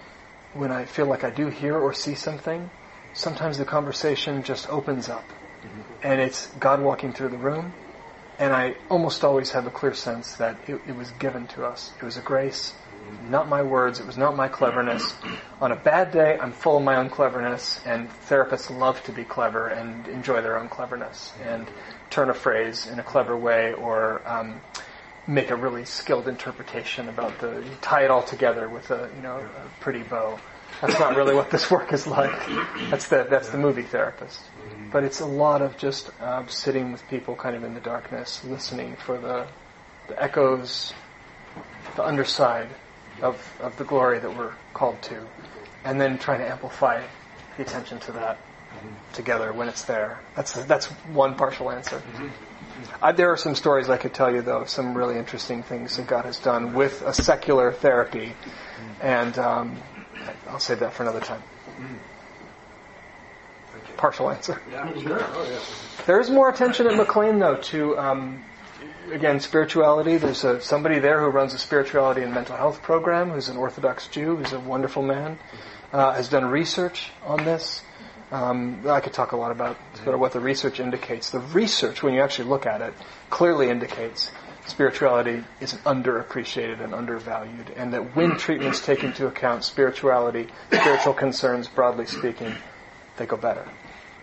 [0.55, 2.71] when I feel like I do hear or see something,
[3.13, 5.29] sometimes the conversation just opens up.
[6.03, 7.73] And it's God walking through the room.
[8.39, 11.93] And I almost always have a clear sense that it, it was given to us.
[11.99, 12.75] It was a grace,
[13.29, 15.15] not my words, it was not my cleverness.
[15.61, 19.25] On a bad day, I'm full of my own cleverness, and therapists love to be
[19.25, 21.67] clever and enjoy their own cleverness and
[22.11, 24.61] turn a phrase in a clever way or um,
[25.27, 29.37] make a really skilled interpretation about the tie it all together with a you know
[29.37, 30.39] a pretty bow.
[30.81, 32.39] That's not really what this work is like.
[32.91, 34.41] That's the that's the movie therapist.
[34.91, 38.45] But it's a lot of just uh, sitting with people, kind of in the darkness,
[38.45, 39.47] listening for the
[40.09, 40.93] the echoes,
[41.97, 42.69] the underside
[43.23, 45.27] of of the glory that we're called to,
[45.85, 47.03] and then trying to amplify
[47.57, 48.39] the attention to that
[49.13, 50.21] together when it's there.
[50.35, 52.03] That's that's one partial answer.
[53.01, 56.07] I, there are some stories I could tell you, though, some really interesting things that
[56.07, 58.35] God has done with a secular therapy,
[59.01, 59.77] and um,
[60.49, 61.43] I'll save that for another time.
[63.97, 64.61] Partial answer.
[64.71, 65.19] Yeah, sure.
[65.21, 65.59] Oh, yeah.
[66.07, 68.45] There is more attention at McLean, though, to um,
[69.11, 70.17] again spirituality.
[70.19, 74.09] There's a, somebody there who runs a spirituality and mental health program, who's an Orthodox
[74.09, 75.39] Jew, who's a wonderful man,
[75.93, 77.83] uh, has done research on this.
[78.33, 81.31] Um, I could talk a lot about sort of what the research indicates.
[81.31, 82.93] The research, when you actually look at it,
[83.31, 84.33] clearly indicates
[84.67, 91.69] spirituality is underappreciated and undervalued, and that when treatments take into account spirituality, spiritual concerns,
[91.69, 92.53] broadly speaking,
[93.17, 93.67] they go better.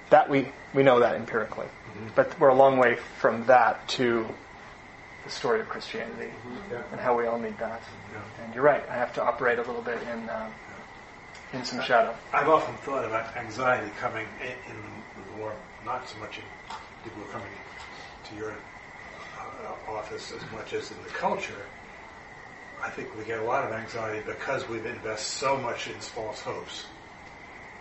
[0.10, 1.68] That we we know that empirically,
[2.16, 4.28] but we're a long way from that to
[5.24, 6.32] the story of Christianity
[6.92, 7.82] and how we all need that.
[8.44, 8.84] And you're right.
[8.90, 10.50] I have to operate a little bit in uh,
[11.54, 12.14] in some shadow.
[12.34, 14.82] I've often thought about anxiety coming in, in
[15.16, 15.54] the more,
[15.86, 16.44] not so much in
[17.04, 17.48] people coming
[18.30, 21.66] to your uh, office as much as in the culture.
[22.82, 26.42] I think we get a lot of anxiety because we've invested so much in false
[26.42, 26.86] hopes,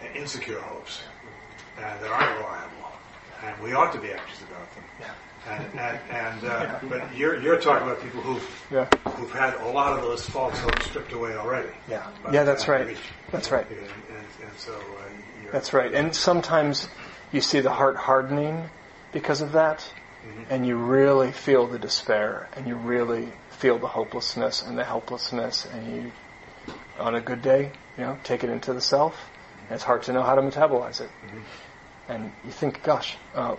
[0.03, 1.01] and insecure hopes,
[1.77, 2.93] and that aren't reliable,
[3.45, 4.85] and we ought to be anxious about them.
[5.01, 5.15] Yeah.
[5.49, 8.87] And, and, and uh, but you're you're talking about people who've Yeah.
[9.17, 11.71] who've had a lot of those false hopes stripped away already.
[11.89, 12.07] Yeah.
[12.23, 12.87] By Yeah, that's you right.
[12.87, 12.99] reach-
[13.33, 13.69] That's right.
[13.69, 15.09] And, and, and so uh,
[15.43, 15.93] you're, That's right.
[15.93, 16.89] And sometimes
[17.33, 18.69] you see the heart hardening
[19.11, 19.85] because of that,
[20.49, 25.67] and you really feel the despair, and you really feel the hopelessness and the helplessness,
[25.67, 26.13] and you,
[27.01, 29.29] on a good day, you know, take it into the self,
[29.71, 31.11] it's hard to know how to metabolize it.
[32.09, 33.57] And you think, gosh, uh,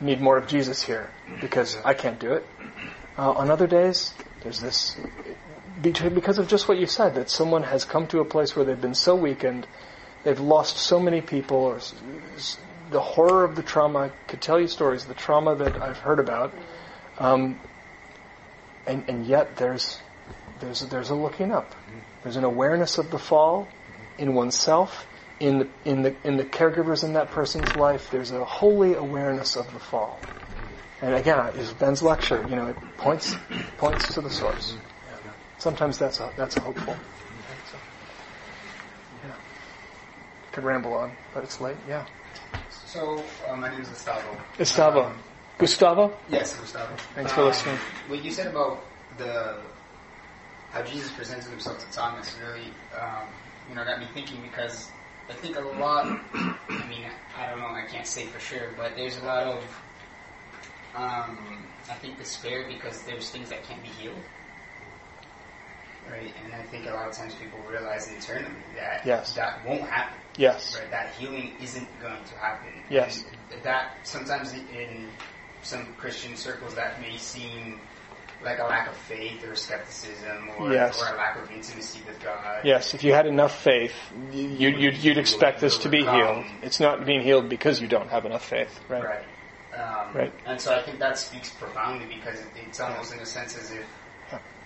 [0.00, 1.10] need more of Jesus here
[1.40, 2.46] because I can't do it.
[3.18, 4.96] Uh, on other days, there's this
[5.80, 8.80] because of just what you said that someone has come to a place where they've
[8.80, 9.66] been so weakened,
[10.24, 11.80] they've lost so many people, or
[12.90, 13.98] the horror of the trauma.
[13.98, 16.54] I could tell you stories, the trauma that I've heard about,
[17.18, 17.58] um,
[18.86, 19.98] and and yet there's
[20.60, 21.74] there's there's a looking up.
[22.22, 23.68] There's an awareness of the fall
[24.18, 25.06] in oneself,
[25.42, 28.10] in the in the in the caregivers in that person's life.
[28.10, 30.20] There's a holy awareness of the fall.
[31.02, 32.46] And again, is Ben's lecture.
[32.48, 33.34] You know, it points
[33.76, 34.76] points to the source.
[35.58, 36.96] Sometimes that's a, that's a hopeful.
[37.70, 37.78] So,
[39.24, 39.34] yeah.
[40.52, 41.76] Could ramble on, but it's late.
[41.88, 42.04] Yeah.
[42.70, 44.36] So, uh, my name is Gustavo.
[44.58, 45.04] Gustavo.
[45.04, 45.18] Um,
[45.58, 46.16] Gustavo.
[46.28, 46.96] yes, Gustavo.
[47.14, 47.76] Thanks for listening.
[48.08, 48.82] What you said about
[49.18, 49.60] the
[50.72, 53.28] how Jesus presented himself to Thomas really, um,
[53.68, 54.90] you know, got me thinking because
[55.32, 56.04] I think a lot.
[56.34, 57.06] I mean,
[57.38, 57.66] I don't know.
[57.66, 59.64] I can't say for sure, but there's a lot of,
[60.94, 61.38] um,
[61.90, 64.16] I think, despair because there's things that can't be healed.
[66.10, 69.34] Right, and I think a lot of times people realize internally that Yes.
[69.34, 70.18] that won't happen.
[70.36, 70.76] Yes.
[70.78, 72.72] Right, that healing isn't going to happen.
[72.90, 73.24] Yes.
[73.52, 75.08] And that sometimes in
[75.62, 77.80] some Christian circles that may seem
[78.44, 81.00] like a lack of faith or skepticism or, Yes.
[81.00, 82.64] or a lack of intimacy with God.
[82.64, 83.94] Yes, if you had enough faith,
[84.32, 86.44] you, you'd, you'd expect this to be healed.
[86.62, 89.04] It's not being healed because you don't have enough faith, right?
[89.04, 89.24] Right.
[89.78, 90.32] Um, Right.
[90.44, 93.70] And so I think that speaks profoundly because it, it's almost in a sense as
[93.70, 93.86] if,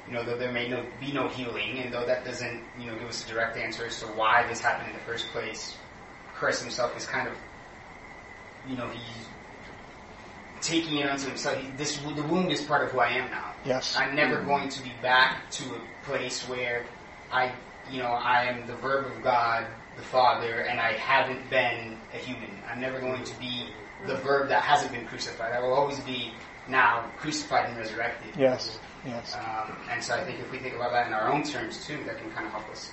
[0.09, 2.99] you know, though there may no, be no healing, and though that doesn't, you know,
[2.99, 5.77] give us a direct answer as to why this happened in the first place,
[6.35, 7.35] Christ himself is kind of,
[8.69, 9.27] you know, he's
[10.61, 11.57] taking it onto himself.
[11.59, 13.53] He, this the wound is part of who I am now.
[13.65, 13.97] Yes.
[13.97, 16.87] I'm never going to be back to a place where
[17.33, 17.53] I,
[17.91, 19.67] you know, I am the verb of God,
[19.97, 22.51] the Father, and I haven't been a human.
[22.71, 23.69] I'm never going to be
[24.07, 25.53] the verb that hasn't been crucified.
[25.53, 26.33] I will always be
[26.69, 28.35] now crucified and resurrected.
[28.39, 28.79] Yes.
[29.05, 29.37] Yes.
[29.37, 31.99] Um, and so I think if we think about that in our own terms too,
[32.07, 32.91] that can kind of help us,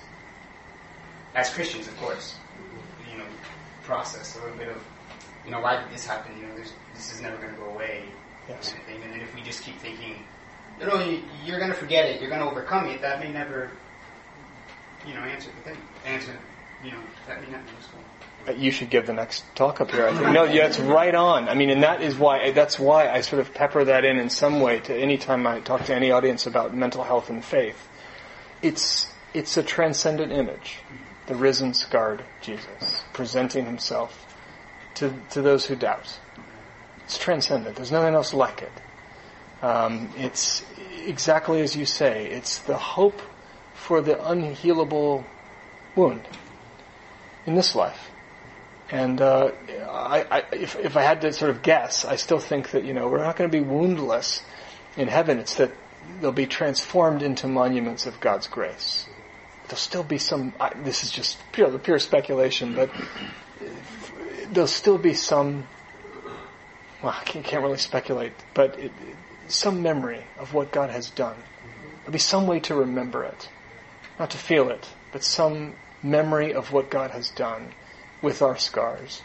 [1.34, 2.36] as Christians, of course,
[3.10, 3.24] you know,
[3.82, 4.76] process a little bit of,
[5.44, 6.36] you know, why did this happen?
[6.38, 8.04] You know, there's, this is never going to go away.
[8.48, 8.70] Yes.
[8.70, 9.02] Kind of thing.
[9.02, 10.16] And then if we just keep thinking,
[10.80, 13.30] you know, you- you're going to forget it, you're going to overcome it, that may
[13.32, 13.70] never,
[15.06, 15.78] you know, answer the thing.
[16.06, 16.36] Answer,
[16.82, 17.98] you know, that may not be useful.
[18.46, 20.06] Uh, You should give the next talk up here.
[20.06, 20.30] I think.
[20.32, 21.48] No, yeah, it's right on.
[21.48, 24.28] I mean, and that is why that's why I sort of pepper that in in
[24.28, 27.88] some way to any time I talk to any audience about mental health and faith.
[28.60, 30.76] It's it's a transcendent image,
[31.26, 34.33] the risen, scarred Jesus presenting himself
[34.94, 36.18] to to those who doubt.
[37.04, 37.76] It's transcendent.
[37.76, 38.72] There's nothing else like it.
[39.62, 40.64] Um, it's
[41.06, 42.26] exactly as you say.
[42.26, 43.20] It's the hope
[43.74, 45.24] for the unhealable
[45.96, 46.26] wound
[47.46, 48.10] in this life.
[48.90, 49.52] And uh,
[49.88, 52.92] I, I, if, if I had to sort of guess, I still think that you
[52.92, 54.42] know we're not going to be woundless
[54.96, 55.38] in heaven.
[55.38, 55.72] It's that
[56.20, 59.06] they'll be transformed into monuments of God's grace.
[59.64, 60.52] There'll still be some.
[60.60, 62.90] I, this is just pure, pure speculation, but
[64.54, 65.66] there'll still be some.
[67.02, 68.92] Well, I can't, really speculate, but it,
[69.48, 71.36] some memory of what God has done.
[71.98, 73.48] There'll be some way to remember it,
[74.18, 77.72] not to feel it, but some memory of what God has done
[78.22, 79.22] with our scars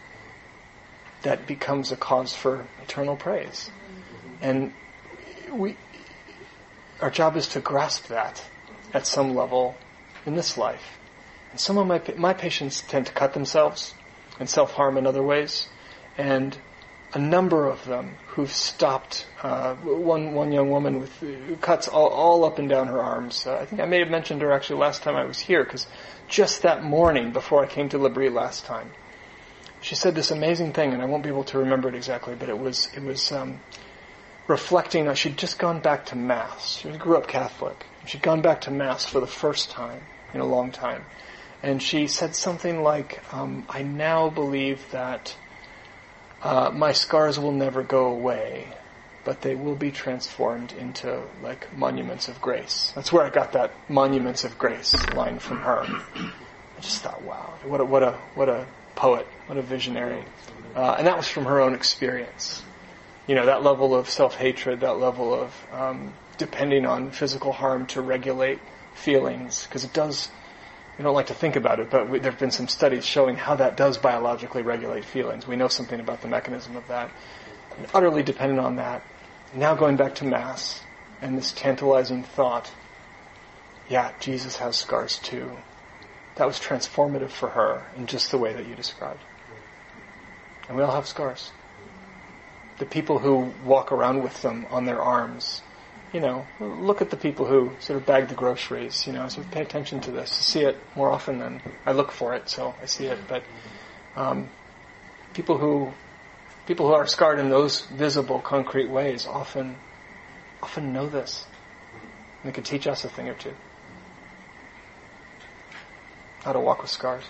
[1.21, 3.69] that becomes a cause for eternal praise.
[4.41, 4.73] And
[5.51, 5.77] we,
[7.01, 8.43] our job is to grasp that
[8.93, 9.77] at some level
[10.25, 10.97] in this life.
[11.51, 13.93] And some of my, my patients tend to cut themselves
[14.39, 15.67] and self-harm in other ways.
[16.17, 16.57] And
[17.13, 22.45] a number of them who've stopped, uh, one, one young woman with cuts all, all
[22.45, 23.47] up and down her arms.
[23.47, 25.87] Uh, I think I may have mentioned her actually last time I was here because
[26.27, 28.91] just that morning before I came to L'Abri last time,
[29.81, 32.49] she said this amazing thing, and I won't be able to remember it exactly, but
[32.49, 33.59] it was it was um,
[34.47, 36.79] reflecting on she'd just gone back to mass.
[36.79, 37.85] She grew up Catholic.
[38.05, 40.01] She'd gone back to mass for the first time
[40.33, 41.05] in a long time,
[41.61, 45.35] and she said something like, um, "I now believe that
[46.41, 48.73] uh, my scars will never go away."
[49.25, 52.93] But they will be transformed into like monuments of grace.
[52.95, 55.85] That's where I got that monuments of grace line from her.
[55.85, 58.65] I just thought, wow, what a what a what a
[58.95, 60.23] poet, what a visionary,
[60.73, 62.63] uh, and that was from her own experience.
[63.27, 68.01] You know, that level of self-hatred, that level of um, depending on physical harm to
[68.01, 68.59] regulate
[68.93, 70.29] feelings, because it does.
[70.99, 73.37] We don't like to think about it, but we, there have been some studies showing
[73.37, 75.47] how that does biologically regulate feelings.
[75.47, 77.09] We know something about the mechanism of that.
[77.77, 79.01] And utterly dependent on that.
[79.55, 80.83] Now going back to Mass
[81.21, 82.69] and this tantalizing thought,
[83.87, 85.49] yeah, Jesus has scars too.
[86.35, 89.21] That was transformative for her in just the way that you described.
[90.67, 91.53] And we all have scars.
[92.77, 95.61] The people who walk around with them on their arms,
[96.13, 99.45] you know, look at the people who sort of bag the groceries, you know, sort
[99.45, 100.31] of pay attention to this.
[100.31, 103.19] See it more often than I look for it, so I see it.
[103.27, 103.43] But
[104.15, 104.49] um,
[105.33, 105.93] people who
[106.65, 109.75] people who are scarred in those visible, concrete ways often
[110.61, 111.45] often know this.
[112.41, 113.53] And they can teach us a thing or two.
[116.43, 117.25] How to walk with scars.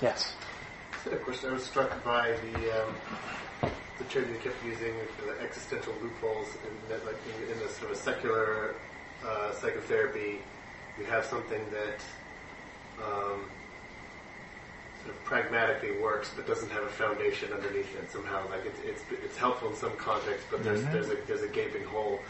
[0.00, 0.34] Yes.
[1.06, 2.94] Of course, I was struck by the um,
[3.98, 7.68] the term you kept using for the existential loopholes in that, like in, in the
[7.68, 8.74] sort of secular
[9.26, 10.38] uh, psychotherapy,
[10.98, 12.00] you have something that
[13.02, 13.44] um,
[15.02, 18.48] sort of pragmatically works but doesn't have a foundation underneath it somehow.
[18.50, 21.84] Like it's it's, it's helpful in some context, but there's there's a there's a gaping
[21.84, 22.20] hole.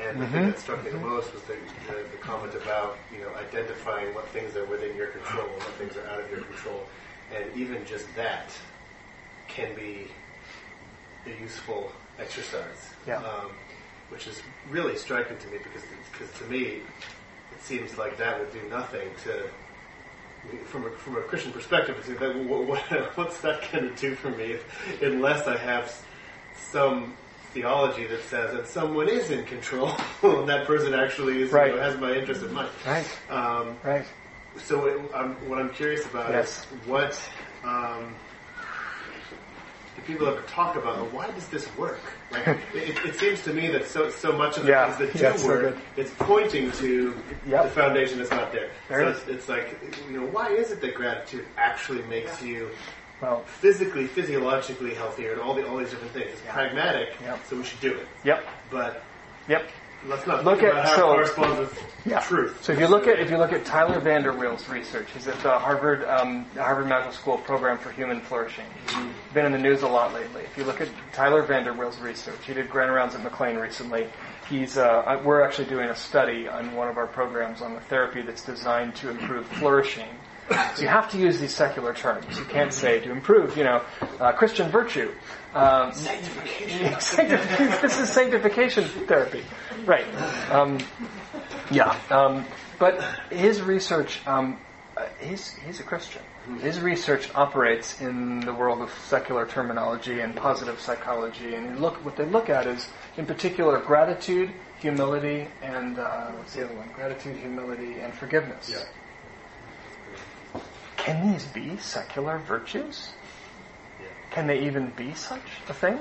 [0.00, 1.54] And the thing that struck me the most was the,
[1.86, 5.74] the, the comment about you know identifying what things are within your control and what
[5.74, 6.80] things are out of your control,
[7.34, 8.50] and even just that
[9.48, 10.08] can be
[11.26, 12.90] a useful exercise.
[13.06, 13.16] Yeah.
[13.18, 13.50] Um,
[14.10, 15.82] which is really striking to me because
[16.12, 16.64] because to me
[17.52, 19.48] it seems like that would do nothing to
[20.66, 21.96] from a, from a Christian perspective.
[21.98, 22.80] It's like, what, what,
[23.16, 25.94] what's that going to do for me if, unless I have
[26.56, 27.14] some
[27.52, 31.70] theology that says that someone is in control and that person actually is Right.
[31.70, 32.70] you know, has my interest in mind.
[32.86, 33.06] Right.
[33.30, 34.04] Um, Right.
[34.56, 36.66] so it, um, what I'm curious about Yes.
[36.72, 37.18] is what
[37.62, 38.14] um,
[40.06, 40.98] people ever talk about?
[40.98, 42.00] Or why does this work?
[42.30, 44.92] Like, it, it seems to me that so so much of the Yeah.
[44.92, 45.78] things that do Yeah, so work, good.
[45.96, 47.14] it's pointing to
[47.46, 47.62] Yep.
[47.64, 48.70] the foundation that's not there.
[48.88, 49.80] There so it's, it's like
[50.10, 52.70] you know, why is it that gratitude actually makes you
[53.20, 56.30] Well, physically, physiologically healthier, and all the all these different things?
[56.32, 57.40] It's pragmatic, Yep.
[57.48, 58.08] so we should do it.
[58.24, 58.44] yep.
[58.70, 59.04] But
[59.48, 59.68] Yep.
[60.06, 62.18] Let's not Look at- about how so- it corresponds with Yeah.
[62.20, 62.58] truth.
[62.64, 65.56] So if you look at if you look at Tyler VanderWeele's research, he's at the
[65.56, 68.64] Harvard um, Harvard Medical School Program for Human Flourishing.
[68.88, 68.96] He's
[69.32, 70.42] been in the news a lot lately.
[70.42, 74.08] If you look at Tyler VanderWeele's research, he did grand rounds at McLean recently.
[74.50, 78.22] He's uh, we're actually doing a study on one of our programs on the therapy
[78.22, 80.08] that's designed to improve flourishing
[80.74, 82.36] So you have to use these secular terms.
[82.36, 83.80] You can't say to improve, you know,
[84.20, 85.12] uh, Christian virtue.
[85.54, 86.92] Um, sanctification.
[87.80, 89.44] this is sanctification therapy,
[89.84, 90.06] right?
[90.50, 90.78] Um,
[91.70, 92.44] yeah, um,
[92.78, 94.58] but his research, um,
[94.96, 96.22] uh, he's he's a Christian.
[96.60, 102.16] His research operates in the world of secular terminology and positive psychology, and look what
[102.16, 104.50] they look at is, in particular, gratitude,
[104.80, 106.88] humility, and uh, what's the other one?
[106.94, 108.70] Gratitude, humility, and forgiveness.
[108.72, 110.60] Yeah.
[110.96, 113.12] Can these be secular virtues?
[114.30, 115.98] Can they even be such a thing?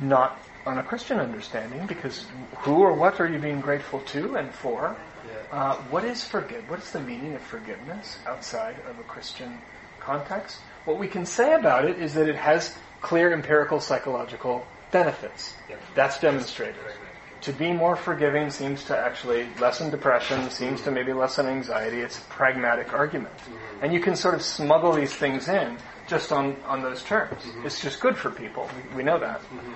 [0.00, 2.26] Not on a Christian understanding, because
[2.58, 4.96] who or what are you being grateful to and for?
[5.52, 6.68] Uh, what is forgive?
[6.68, 9.58] What is the meaning of forgiveness outside of a Christian
[10.00, 10.58] context?
[10.84, 15.54] What we can say about it is that it has clear empirical psychological benefits.
[15.94, 16.80] That's demonstrated.
[17.42, 22.00] To be more forgiving seems to actually lessen depression, seems to maybe lessen anxiety.
[22.00, 23.36] It's a pragmatic argument.
[23.36, 23.84] Mm-hmm.
[23.84, 25.76] And you can sort of smuggle these things in
[26.08, 27.42] just on, on those terms.
[27.42, 27.66] Mm-hmm.
[27.66, 28.68] It's just good for people.
[28.90, 29.40] We, we know that.
[29.42, 29.72] Mm-hmm.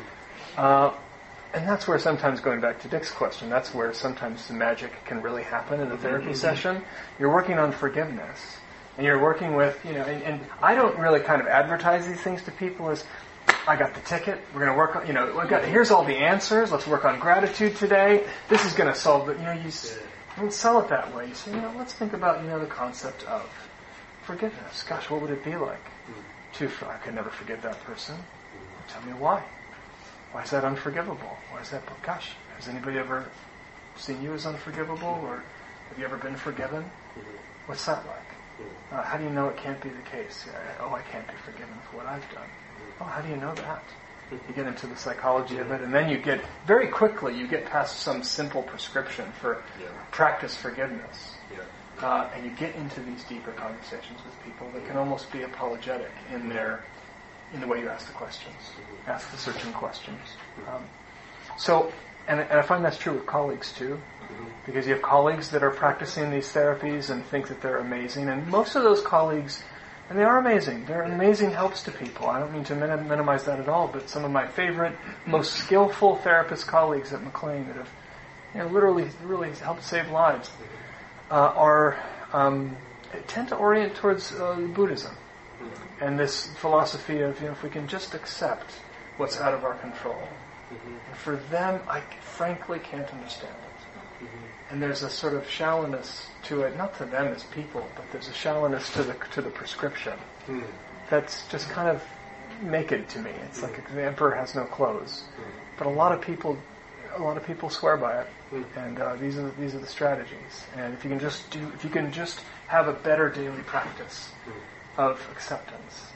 [0.57, 0.93] Uh,
[1.53, 5.21] and that's where sometimes going back to Dick's question, that's where sometimes the magic can
[5.23, 6.03] really happen in a mm-hmm.
[6.03, 6.35] therapy mm-hmm.
[6.35, 6.83] session.
[7.19, 8.59] You're working on forgiveness.
[8.97, 12.21] And you're working with, you know, and, and I don't really kind of advertise these
[12.21, 13.05] things to people as,
[13.67, 14.39] I got the ticket.
[14.53, 16.71] We're going to work on, you know, got, here's all the answers.
[16.71, 18.27] Let's work on gratitude today.
[18.49, 21.29] This is going to solve the, you know, you, you don't sell it that way.
[21.29, 23.49] You say, you know, let's think about, you know, the concept of
[24.25, 24.83] forgiveness.
[24.83, 26.59] Gosh, what would it be like mm.
[26.59, 28.17] to, I could never forgive that person.
[28.89, 29.43] Tell me why.
[30.33, 31.37] Why is that unforgivable?
[31.51, 33.29] Why is that, gosh, has anybody ever
[33.97, 35.43] seen you as unforgivable or
[35.89, 36.85] have you ever been forgiven?
[37.67, 38.67] What's that like?
[38.93, 40.47] Uh, how do you know it can't be the case?
[40.81, 42.49] Oh, I can't be forgiven for what I've done.
[43.01, 43.83] Oh, how do you know that?
[44.47, 47.65] You get into the psychology of it, and then you get very quickly you get
[47.67, 49.61] past some simple prescription for
[50.13, 51.35] practice forgiveness,
[52.01, 56.13] uh, and you get into these deeper conversations with people that can almost be apologetic
[56.33, 56.85] in their
[57.53, 58.55] in the way you ask the questions,
[59.07, 60.37] ask the searching questions.
[60.69, 60.83] Um,
[61.59, 61.93] so,
[62.29, 64.01] and, and I find that's true with colleagues too,
[64.67, 68.47] because you have colleagues that are practicing these therapies and think that they're amazing, and
[68.47, 69.63] most of those colleagues,
[70.09, 70.85] and they are amazing.
[70.87, 72.29] They're amazing helps to people.
[72.29, 74.97] I don't mean to minim- minimize that at all, but some of my favorite,
[75.27, 77.91] most skillful therapist colleagues at McLean that have,
[78.55, 80.51] you know, literally, really helped save lives,
[81.31, 81.99] uh, are
[82.33, 82.77] um,
[83.27, 85.17] tend to orient towards uh, Buddhism
[86.01, 88.73] and this philosophy of you know if we can just accept
[89.21, 90.15] what's out of our control.
[90.15, 90.95] Mm-hmm.
[91.09, 94.25] And for them, I frankly can't understand it.
[94.25, 94.73] Mm-hmm.
[94.73, 98.29] And there's a sort of shallowness to it, not to them as people, but there's
[98.29, 100.15] a shallowness to the to the prescription
[100.47, 100.61] mm-hmm.
[101.11, 102.03] that's just kind of
[102.63, 103.31] naked to me.
[103.45, 105.25] It's like the emperor has no clothes.
[105.77, 106.59] But a lot of people,
[107.17, 108.27] a lot of people swear by it,
[108.77, 110.67] and uh, these are the, these are the strategies.
[110.77, 114.31] And if you can just do, if you can just have a better daily practice
[114.97, 116.10] of acceptance,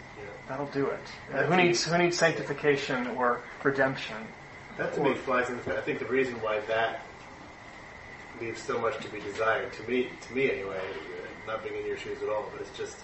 [0.49, 1.01] that'll do it.
[1.33, 4.17] Uh, who needs who needs sanctification or redemption?
[4.77, 5.75] That to me flies in the face.
[5.79, 7.03] I think the reason why that
[8.41, 10.81] leaves so much to be desired, to me, to me anyway,
[11.47, 12.97] not being in your shoes at all, but it's just,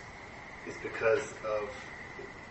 [0.67, 1.71] is because of,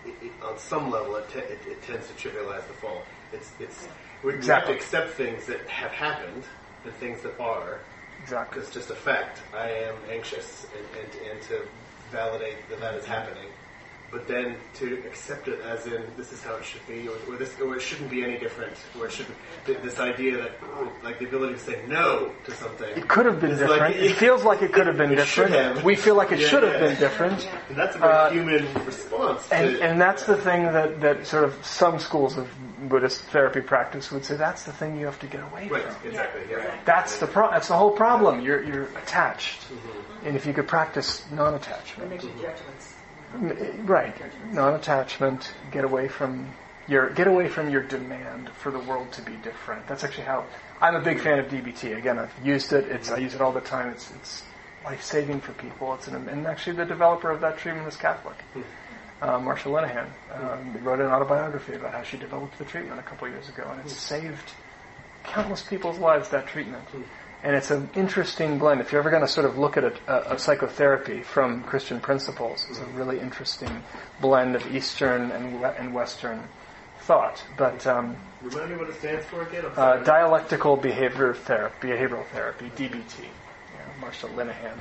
[0.06, 3.04] it, it, on some level, it, te- it, it tends to trivialize the fall.
[3.34, 3.88] It's, it's,
[4.24, 4.74] we Exactly.
[4.74, 6.44] have to accept things that have happened
[6.86, 7.80] and things that are.
[8.24, 8.62] Exactly.
[8.62, 9.42] It's just a fact.
[9.54, 11.66] I am anxious, and, and, and to
[12.12, 13.50] validate that that is happening.
[14.12, 17.38] But then to accept it as in this is how it should be, or, or
[17.38, 19.36] this, or it shouldn't be any different, or it shouldn't.
[19.68, 20.52] th- This idea that,
[21.04, 22.90] like the ability to say no to something.
[22.98, 23.82] It could have been different.
[23.82, 25.76] like- it feels like it could have been It should different.
[25.78, 25.84] have.
[25.86, 26.88] We feel like it Yeah, should have yeah.
[26.88, 27.48] been different.
[27.70, 29.48] And that's a very Uh, human response.
[29.50, 32.48] To, And, and that's the thing that, that sort of some schools of
[32.90, 36.08] Buddhist therapy practice would say that's the thing you have to get away right, from.
[36.10, 36.42] exactly.
[36.50, 36.80] Yeah.
[36.86, 38.42] That's the pro- that's the whole problem.
[38.42, 40.28] You're you're attached, Mm-hmm.
[40.28, 42.94] and if you could practice non-attachment, makes you judgments.
[42.94, 42.99] M-
[43.34, 44.16] right,
[44.52, 46.50] non-attachment, get away from
[46.88, 49.88] your get away from your demand for the world to be different.
[49.88, 50.46] That's actually how
[50.82, 51.98] I'm a big fan of DBT.
[51.98, 52.86] Again, I've used it.
[52.90, 53.90] It's I use it all the time.
[53.90, 54.44] It's it's
[54.84, 55.94] life saving for people.
[55.94, 58.38] It's an, and actually the developer of that treatment is Catholic.
[59.22, 63.28] Uh, Marsha Linehan um, wrote an autobiography about how she developed the treatment a couple
[63.28, 64.54] years ago, and it's saved
[65.26, 66.30] countless people's lives.
[66.30, 66.84] That treatment,
[67.44, 68.82] and it's an interesting blend.
[68.82, 72.00] If you're ever going to sort of look at a, a, a psychotherapy from Christian
[72.00, 73.84] principles, it's a really interesting
[74.20, 76.44] blend of Eastern and, and Western
[77.00, 77.44] thought.
[77.58, 79.66] But um, Remind me what it stands for again.
[79.76, 83.24] Uh, dialectical behavior therapy, behavioral therapy, DBT.
[83.24, 84.78] Yeah, Marsha Linehan.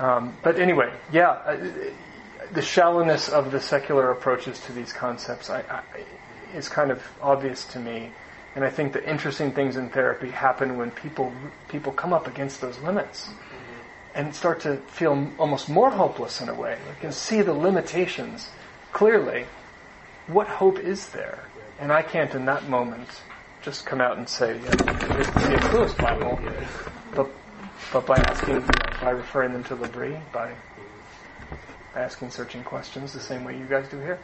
[0.00, 1.66] Um, but anyway, yeah, uh,
[2.52, 5.82] the shallowness of the secular approaches to these concepts I, I,
[6.54, 8.10] is kind of obvious to me,
[8.54, 11.32] and I think the interesting things in therapy happen when people
[11.68, 13.28] people come up against those limits.
[14.14, 16.76] and start to feel almost more hopeless in a way.
[16.88, 18.48] You can see the limitations
[18.92, 19.46] clearly.
[20.26, 21.44] What hope is there?
[21.78, 23.08] And I can't in that moment
[23.62, 25.70] just come out and say, yeah, here's the.
[25.72, 26.38] Lewis Bible.
[27.14, 27.28] But,
[27.92, 28.64] but by asking,
[29.00, 30.54] by referring them to L'Abri, by
[31.94, 34.18] asking searching questions the same way you guys do here.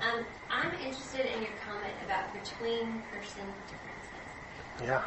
[0.00, 4.82] Um, I'm interested in your comment about between person differences.
[4.82, 5.02] Yeah.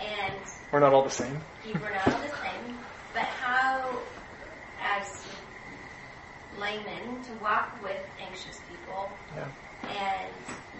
[0.00, 0.34] And
[0.72, 1.38] We're not all the same.
[1.64, 2.78] you were not all the same,
[3.12, 3.98] but how,
[4.82, 5.24] as
[6.58, 9.48] laymen, to walk with anxious people Yeah.
[9.88, 10.32] and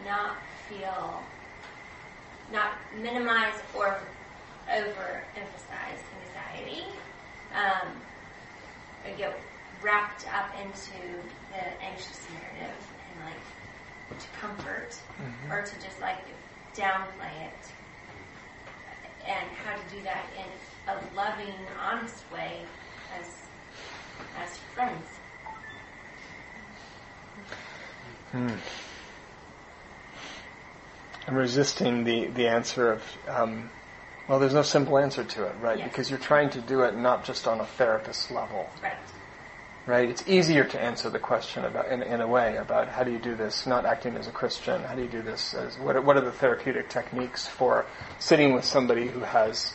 [0.06, 0.36] not
[0.68, 1.22] feel,
[2.52, 3.98] not minimize or
[4.68, 6.85] overemphasize anxiety,
[7.55, 7.89] um,
[9.05, 9.39] or get
[9.82, 10.93] wrapped up into
[11.51, 12.76] the anxious narrative
[13.16, 13.40] and like
[14.10, 14.97] to comfort
[15.51, 16.18] or to just like
[16.74, 17.72] downplay it
[19.26, 22.60] and how to do that in a loving, honest way
[23.18, 23.26] as
[24.39, 25.06] as friends.
[31.26, 33.70] I'm resisting the, the answer of, um,
[34.28, 35.78] well, there's no simple answer to it, right?
[35.78, 35.89] Yes.
[35.89, 38.93] Because you're trying to do it not just on a therapist level, Right.
[39.86, 40.09] Right?
[40.09, 43.19] It's easier to answer the question about, in, in a way, about how do you
[43.19, 46.01] do this, not acting as a Christian, how do you do this, as, what, are,
[46.01, 47.85] what are the therapeutic techniques for
[48.19, 49.74] sitting with somebody who has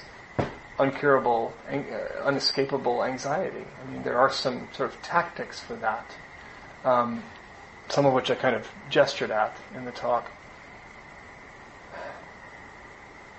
[0.79, 3.65] uncurable, uh, unescapable anxiety?
[3.81, 6.15] I mean, there are some sort of tactics for that,
[6.83, 7.21] um,
[7.89, 10.31] some of which I kind of gestured at in the talk.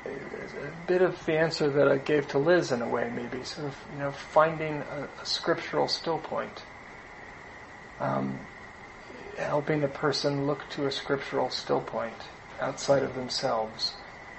[0.07, 3.69] A bit of the answer that I gave to Liz in a way, maybe sort
[3.69, 6.63] of you know finding a, a scriptural still point,
[7.99, 8.39] um,
[9.39, 12.15] helping a person look to a scriptural still point
[12.61, 13.95] outside of themselves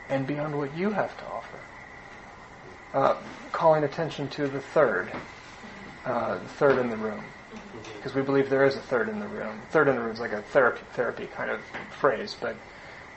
[0.09, 1.59] and beyond what you have to offer.
[2.93, 3.15] Uh,
[3.51, 5.09] calling attention to the third,
[6.05, 7.23] uh, the third in the room,
[7.95, 9.61] because we believe there is a third in the room.
[9.69, 11.61] Third in the room is like a therapy therapy kind of
[11.99, 12.55] phrase, but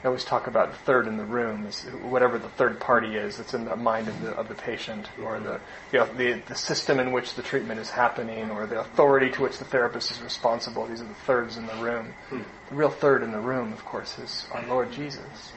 [0.04, 3.38] I always talk about the third in the room is whatever the third party is
[3.38, 5.58] that's in the mind of the of the patient, or the
[5.92, 9.40] you know, the the system in which the treatment is happening, or the authority to
[9.40, 10.86] which the therapist is responsible.
[10.86, 12.12] These are the thirds in the room.
[12.68, 15.52] The real third in the room, of course, is our Lord Jesus.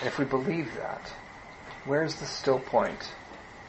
[0.00, 1.10] And if we believe that,
[1.86, 3.14] where's the still point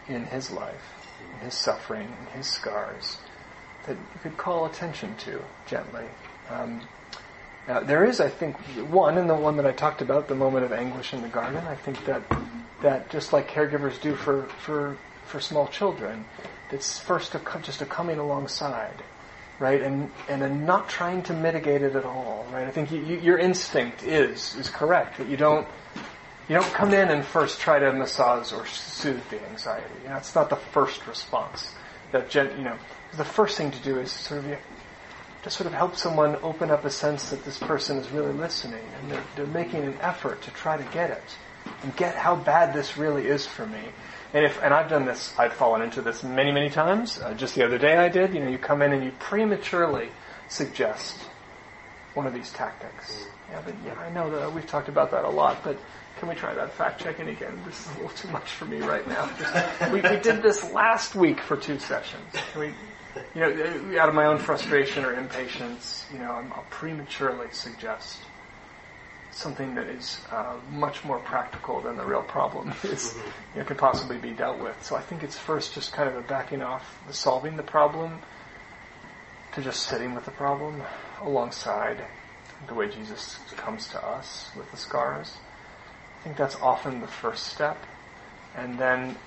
[0.09, 3.17] in His life, in His suffering, in His scars,
[3.85, 6.03] that you could call attention to gently?
[6.49, 6.81] Um,
[7.68, 8.58] now, there is, I think,
[8.90, 11.66] one, and the one that I talked about, the moment of anguish in the garden.
[11.66, 12.22] I think that
[12.82, 16.26] that just like caregivers do for for for small children,
[16.72, 19.04] it's first a, just a coming alongside,
[19.58, 22.68] right, and and a not trying to mitigate it at all, right.
[22.68, 25.68] I think you, you, your instinct is is correct that you don't
[26.48, 29.90] you don't come in and first try to massage or soothe the anxiety.
[30.04, 31.74] You know, not the first response.
[32.12, 32.78] That gen, you know,
[33.18, 34.58] the first thing to do is sort of
[35.45, 38.84] to sort of help someone open up a sense that this person is really listening
[38.99, 41.38] and they're, they're making an effort to try to get it
[41.84, 43.84] and get how bad this really is for me.
[44.34, 47.22] And if and I've done this, I've fallen into this many many times.
[47.22, 48.34] Uh, just the other day I did.
[48.34, 50.09] You know, you come in and you prematurely
[50.49, 51.15] suggest
[52.15, 53.27] one of these tactics.
[53.51, 55.77] Yeah, but yeah, I know that we've talked about that a lot, but
[56.17, 57.61] can we try that fact checking again?
[57.67, 59.30] This is a little too much for me right now.
[59.38, 62.34] Just, we, we did this last week for two sessions.
[62.51, 62.73] Can we,
[63.34, 68.20] you know, out of my own frustration or impatience, you know, I'll prematurely suggest
[69.32, 73.16] something that is uh, much more practical than the real problem is,
[73.54, 74.82] you know, could possibly be dealt with.
[74.84, 78.20] So I think it's first just kind of a backing off the solving the problem
[79.54, 80.82] to just sitting with the problem
[81.22, 81.98] alongside
[82.68, 85.34] the way Jesus comes to us with the scars.
[86.20, 87.78] I think that's often the first step.
[88.56, 89.18] And then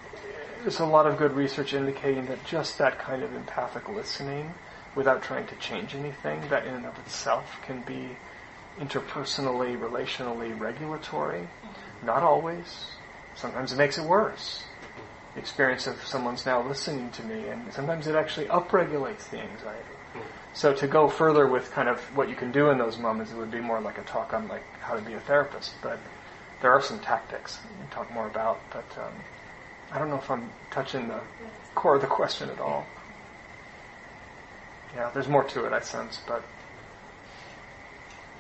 [0.63, 4.53] there's a lot of good research indicating that just that kind of empathic listening
[4.95, 8.17] without trying to change anything, that in and of itself can be
[8.81, 11.49] interpersonally, relationally regulatory.
[12.05, 12.93] Not always.
[13.35, 14.65] Sometimes it makes it worse.
[15.35, 19.85] The experience of someone's now listening to me, and sometimes it actually upregulates the anxiety.
[20.55, 23.37] So to go further with kind of what you can do in those moments, it
[23.37, 25.75] would be more like a talk on like how to be a therapist.
[25.83, 26.01] But
[26.61, 28.59] there are some tactics we can talk more about.
[28.71, 29.13] But um,
[29.93, 31.21] I don't know if I'm touching the
[31.75, 32.87] core of the question at all.
[34.95, 36.45] Yeah, there's more to it, I sense, but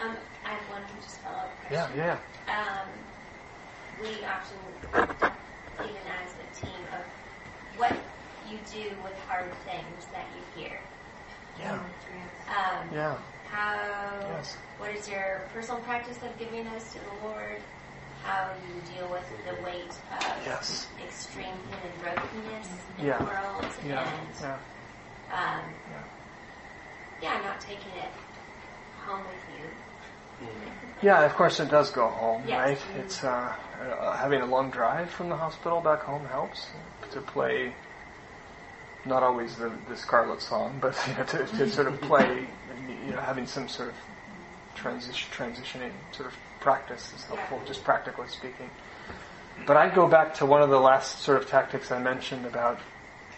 [0.00, 2.18] Um, I have one just follow up yeah, yeah,
[2.48, 2.88] Um,
[4.00, 4.58] we often,
[5.84, 7.04] even as a team, of
[7.78, 7.92] what
[8.46, 10.80] you do with hard things that you hear.
[11.58, 11.80] yeah,
[12.48, 13.18] Um, yeah.
[13.50, 14.20] How?
[14.36, 14.56] Yes.
[14.78, 17.62] What is your personal practice of giving those to the Lord?
[18.22, 20.88] How you deal with the weight of Yes.
[21.00, 22.68] extreme human brokenness
[22.98, 23.18] in Yeah.
[23.18, 24.12] the world Yeah.
[24.12, 24.58] and Yeah.
[25.30, 25.74] um,
[27.20, 27.40] Yeah.
[27.42, 28.12] not taking it
[29.04, 29.70] home with you.
[31.00, 32.56] Yeah, of course it does go home, Yes.
[32.56, 32.96] right?
[32.96, 36.66] It's uh, uh, having a long drive from the hospital back home helps
[37.12, 37.74] to play.
[39.04, 42.46] Not always the, the Scarlet song, but you know, to, to sort of play,
[43.06, 43.94] you know, having some sort of
[44.74, 48.70] transition, transitioning sort of practice is helpful, just practically speaking.
[49.66, 52.78] But I'd go back to one of the last sort of tactics I mentioned about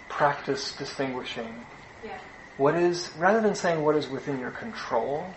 [0.08, 1.64] practice distinguishing
[2.04, 2.18] Yeah.
[2.56, 5.32] what is, rather than saying what is within your control,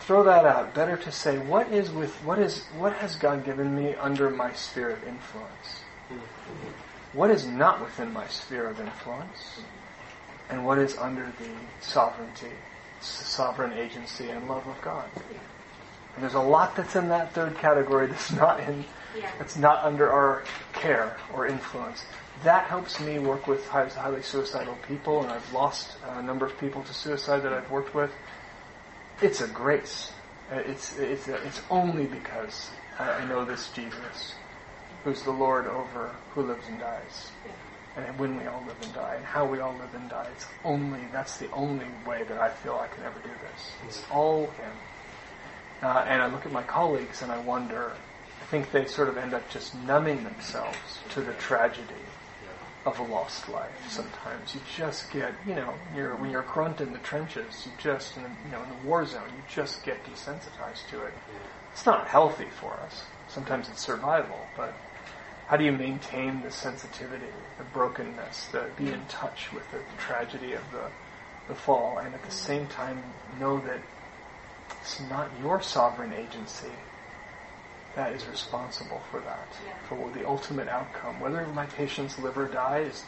[0.00, 0.74] throw that out.
[0.74, 4.52] Better to say what is with, what is, what has God given me under my
[4.52, 5.82] sphere of influence?
[7.12, 9.60] What is not within my sphere of influence?
[10.50, 11.50] And what is under the
[11.80, 12.52] sovereignty,
[13.00, 15.08] sovereign agency and love of God?
[16.16, 18.84] And there's a lot that's in that third category that's not in,
[19.16, 19.30] Yeah.
[19.38, 22.04] that's not under our care or influence.
[22.42, 26.82] That helps me work with highly suicidal people, and I've lost a number of people
[26.82, 28.10] to suicide that I've worked with.
[29.22, 30.12] It's a grace.
[30.52, 34.34] Uh, It's it's it's only because I I know this Jesus,
[35.04, 37.30] who's the Lord over who lives and dies,
[37.96, 40.28] and when we all live and die, and how we all live and die.
[40.36, 43.72] It's only that's the only way that I feel I can ever do this.
[43.88, 44.72] It's all Him.
[45.82, 47.92] Uh, and I look at my colleagues and I wonder.
[48.40, 50.78] I think they sort of end up just numbing themselves
[51.10, 51.82] to the tragedy
[52.86, 53.72] of a lost life.
[53.88, 57.72] Sometimes you just get, you know, you're, when you're a grunt in the trenches, you
[57.78, 61.12] just, in the, you know, in the war zone, you just get desensitized to it.
[61.72, 63.02] It's not healthy for us.
[63.28, 64.72] Sometimes it's survival, but
[65.48, 67.26] how do you maintain the sensitivity,
[67.58, 70.88] the brokenness, the be in touch with the tragedy of the,
[71.48, 73.02] the fall, and at the same time
[73.40, 73.80] know that
[74.80, 76.72] it's not your sovereign agency
[77.96, 79.72] that is responsible for that, Yeah.
[79.88, 81.18] for the ultimate outcome.
[81.18, 83.04] Whether my patient's liver dies,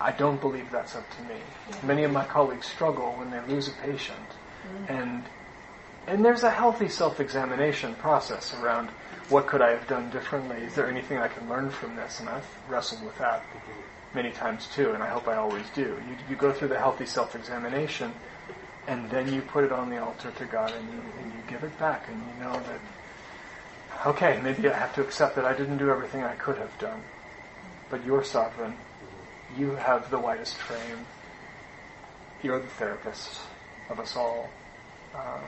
[0.00, 1.40] I don't believe that's up to me.
[1.82, 4.28] Many of my colleagues struggle when they lose a patient,
[4.64, 4.92] mm-hmm.
[4.92, 5.24] and
[6.06, 8.88] and there's a healthy self-examination process around
[9.28, 10.56] what could I have done differently.
[10.56, 12.20] Is there anything I can learn from this?
[12.20, 14.14] And I've wrestled with that mm-hmm.
[14.14, 16.00] many times too, and I hope I always do.
[16.08, 18.14] You, you go through the healthy self-examination,
[18.88, 21.62] and then you put it on the altar to God, and you, and you give
[21.62, 22.80] it back, and you know that
[24.06, 27.02] okay, maybe I have to accept that I didn't do everything I could have done.
[27.90, 28.74] But you're sovereign.
[29.58, 31.06] You have the widest frame.
[32.42, 33.40] You're the therapist
[33.90, 34.48] of us all.
[35.14, 35.40] Uh,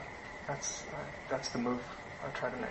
[0.47, 0.97] that's uh,
[1.29, 1.81] that's the move
[2.25, 2.69] I try to make.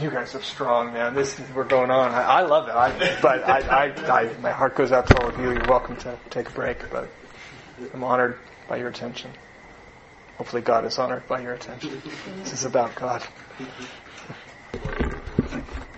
[0.00, 1.14] You guys are strong, man.
[1.14, 2.12] This is we're going on.
[2.12, 2.74] I, I love it.
[2.74, 5.50] I, but I, I, I, my heart goes out to all of you.
[5.50, 7.10] You're welcome to take a break, but
[7.92, 8.38] I'm honored
[8.68, 9.30] by your attention.
[10.36, 12.00] Hopefully, God is honored by your attention.
[12.38, 13.22] This is about God.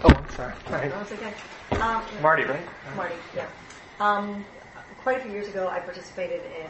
[0.03, 0.55] Oh, I'm sorry.
[0.71, 0.91] Right.
[0.91, 1.33] That's okay.
[1.81, 2.61] Um, Marty, right?
[2.97, 3.47] Marty, yeah.
[4.01, 4.45] Um,
[4.99, 6.67] quite a few years ago, I participated in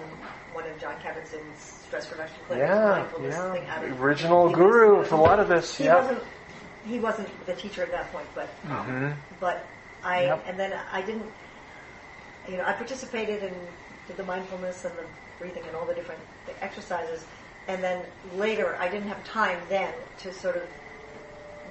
[0.52, 3.04] one of John Kabat-Zinn's stress reduction clinics, Yeah,
[3.52, 3.82] thing yeah.
[3.82, 5.78] of Original guru of a lot of this.
[5.78, 5.96] He Yeah.
[5.96, 6.22] wasn't.
[6.86, 9.14] He wasn't the teacher at that point, but um, Mhm.
[9.40, 9.66] but
[10.02, 10.44] I Yep.
[10.46, 11.32] and then I didn't.
[12.48, 13.54] You know, I participated in
[14.06, 15.04] did the mindfulness and the
[15.38, 17.24] breathing and all the different the exercises,
[17.68, 18.04] and then
[18.34, 20.62] later I didn't have time then to sort of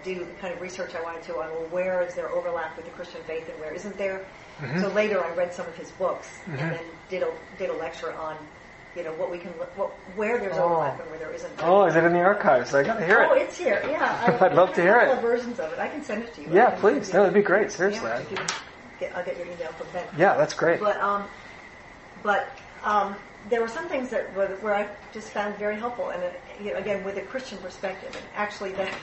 [0.03, 2.85] do the kind of research I wanted to on well, where is there overlap with
[2.85, 4.25] the Christian faith and where isn't there.
[4.59, 4.81] Mm-hmm.
[4.81, 8.11] So later I read some of his books and then did a did a lecture
[8.13, 8.35] on
[8.95, 10.65] you know what we can what, where there's Oh.
[10.65, 11.51] overlap and where there isn't.
[11.63, 12.73] Oh, is it in the archives?
[12.75, 13.29] I gotta hear it.
[13.31, 13.81] Oh, it's here.
[13.89, 15.21] Yeah, I, I'd love to hear I have a it.
[15.21, 15.79] versions of it.
[15.79, 16.49] I can send it to you.
[16.51, 17.07] Yeah, please.
[17.07, 17.71] send that'd be great.
[17.71, 18.03] Seriously.
[18.09, 18.37] Yeah, you
[18.99, 20.05] get, I'll get your email from Ben.
[20.17, 20.79] Yeah, that's great.
[20.79, 21.23] But um,
[22.21, 22.47] but
[22.83, 23.15] um,
[23.49, 26.29] there were some things that were, where I just found very helpful, and uh,
[26.61, 28.15] you know, again with a Christian perspective.
[28.15, 28.93] And actually, that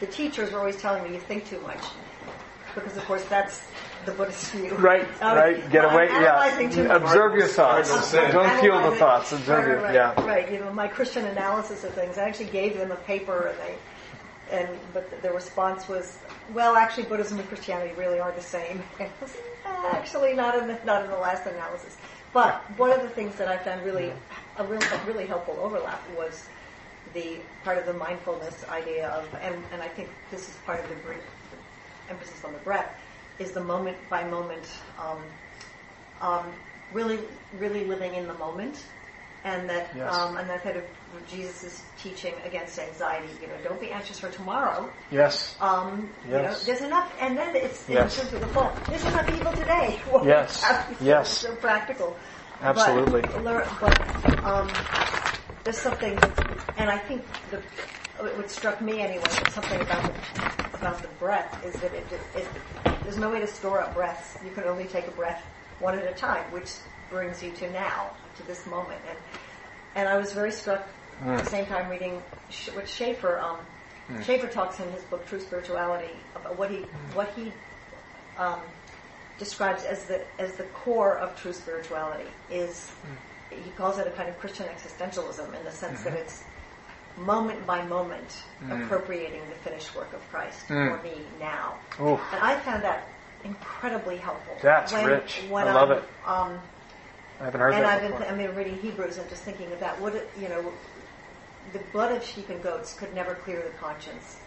[0.00, 1.80] the teachers were always telling me you think too much,
[2.80, 3.60] because of course that's
[4.04, 4.74] the Buddhist view.
[4.76, 5.70] Right, Um, right.
[5.70, 6.08] Get I'm away.
[6.08, 6.76] analyzing Yeah.
[6.88, 6.90] too.
[6.90, 7.90] Observe your thoughts.
[7.90, 8.30] Hard to say.
[8.30, 9.32] Don't feel the thoughts.
[9.32, 9.82] Observe right, your.
[9.82, 10.24] right, Yeah.
[10.26, 10.50] Right.
[10.50, 12.16] You know, my Christian analysis of things.
[12.16, 16.16] I actually gave them a paper, and they, and but the response was,
[16.54, 18.82] well, actually, Buddhism and Christianity really are the same.
[19.00, 21.96] And I was "Ah, actually, not in the not in the last analysis.
[22.32, 24.12] But one of the things that I found really
[24.58, 26.46] a real a really helpful overlap was
[27.14, 30.88] the part of the mindfulness idea of, and, and I think this is part of
[30.90, 31.22] the brief
[32.08, 32.88] emphasis on the breath,
[33.38, 34.66] is the moment by moment,
[34.98, 35.22] um,
[36.20, 36.44] um,
[36.92, 37.18] really,
[37.52, 38.82] really living in the moment,
[39.44, 40.12] and that, Yes.
[40.14, 40.84] um, and that kind of
[41.28, 43.28] Jesus' teaching against anxiety.
[43.40, 44.90] You know, don't be anxious for tomorrow.
[45.10, 45.56] Yes.
[45.60, 48.16] Um, You know, there's enough, and then it's Yes.
[48.18, 48.76] in terms of the fall.
[48.88, 50.00] There's enough evil today.
[50.24, 50.64] Yes.
[51.00, 51.28] Yes.
[51.38, 52.16] So practical.
[52.60, 53.22] Absolutely.
[53.44, 54.00] But, but
[54.44, 54.68] um,
[55.62, 56.18] there's something,
[56.76, 57.62] and I think the
[58.18, 62.46] what struck me anyway, something about the, about the breath is that it, it
[63.02, 64.36] there's no way to store up breaths.
[64.44, 65.42] You can only take a breath
[65.78, 66.72] one at a time, which
[67.10, 69.00] brings you to now, to this moment.
[69.08, 69.18] And
[69.94, 70.86] and I was very struck
[71.22, 71.48] at the hmm.
[71.48, 73.58] same time reading Sh- what Schaeffer um,
[74.08, 74.22] hmm.
[74.22, 77.16] Schaeffer talks in his book True Spirituality about what he hmm.
[77.16, 77.52] what he
[78.36, 78.60] um,
[79.38, 82.90] describes as the as the core of true spirituality is
[83.50, 86.44] he calls it a kind of Christian existentialism in the sense that it's
[87.18, 91.74] moment by moment appropriating the finished work of Christ for me now.
[92.00, 92.20] Oof.
[92.32, 93.08] And I found that
[93.44, 94.56] incredibly helpful.
[94.62, 95.42] That's when, rich.
[95.48, 96.04] When I love I'm, it.
[96.26, 96.60] Um,
[97.40, 98.26] I haven't heard and that I've been, before.
[98.26, 100.00] I mean, reading Hebrews and just thinking of that.
[100.00, 100.72] What it, you know,
[101.72, 104.38] the blood of sheep and goats could never clear the conscience,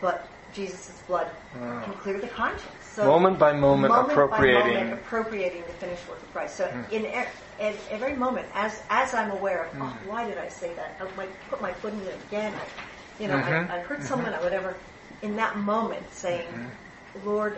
[0.00, 2.64] but Jesus' blood can clear the conscience.
[2.82, 4.62] So Moment by moment appropriating.
[4.62, 4.68] Hmm.
[4.70, 6.56] by moment appropriating the finished work of Christ.
[6.56, 7.24] So in e-
[7.60, 10.96] at every moment, as as I'm aware of, oh, why did I say that?
[11.00, 12.52] I might put my foot in it again.
[12.54, 13.70] I, you know, Mm-hmm.
[13.72, 14.76] I, I hurt someone or whatever.
[15.22, 17.26] In that moment, saying, Mm-hmm.
[17.28, 17.56] Lord,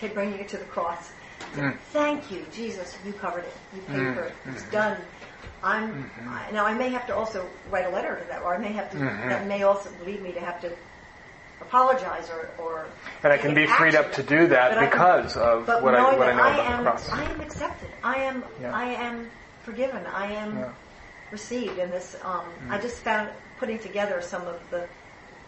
[0.00, 1.10] to bringing it to the cross.
[1.54, 1.78] Mm.
[1.92, 2.98] Thank you, Jesus.
[3.06, 3.56] You covered it.
[3.74, 4.34] You paid for it.
[4.46, 4.70] It's Mm-hmm.
[4.72, 4.96] done.
[5.62, 6.66] I'm I, now.
[6.66, 8.96] I may have to also write a letter to that, or I may have to.
[8.98, 9.28] Mm-hmm.
[9.28, 10.70] That may also lead me to have to
[11.60, 12.50] apologize or.
[12.58, 12.86] or
[13.22, 15.78] And I can be freed up to do that But I can- because of what
[15.78, 17.08] I what I know I about am, the cross.
[17.10, 17.88] I am accepted.
[18.04, 18.44] I am.
[18.60, 18.74] Yeah.
[18.76, 19.30] I am
[19.68, 20.06] forgiven.
[20.06, 20.68] I am Yeah.
[21.30, 21.78] received.
[21.78, 22.72] in this, um, Mm.
[22.72, 23.28] I just found
[23.60, 24.88] putting together some of the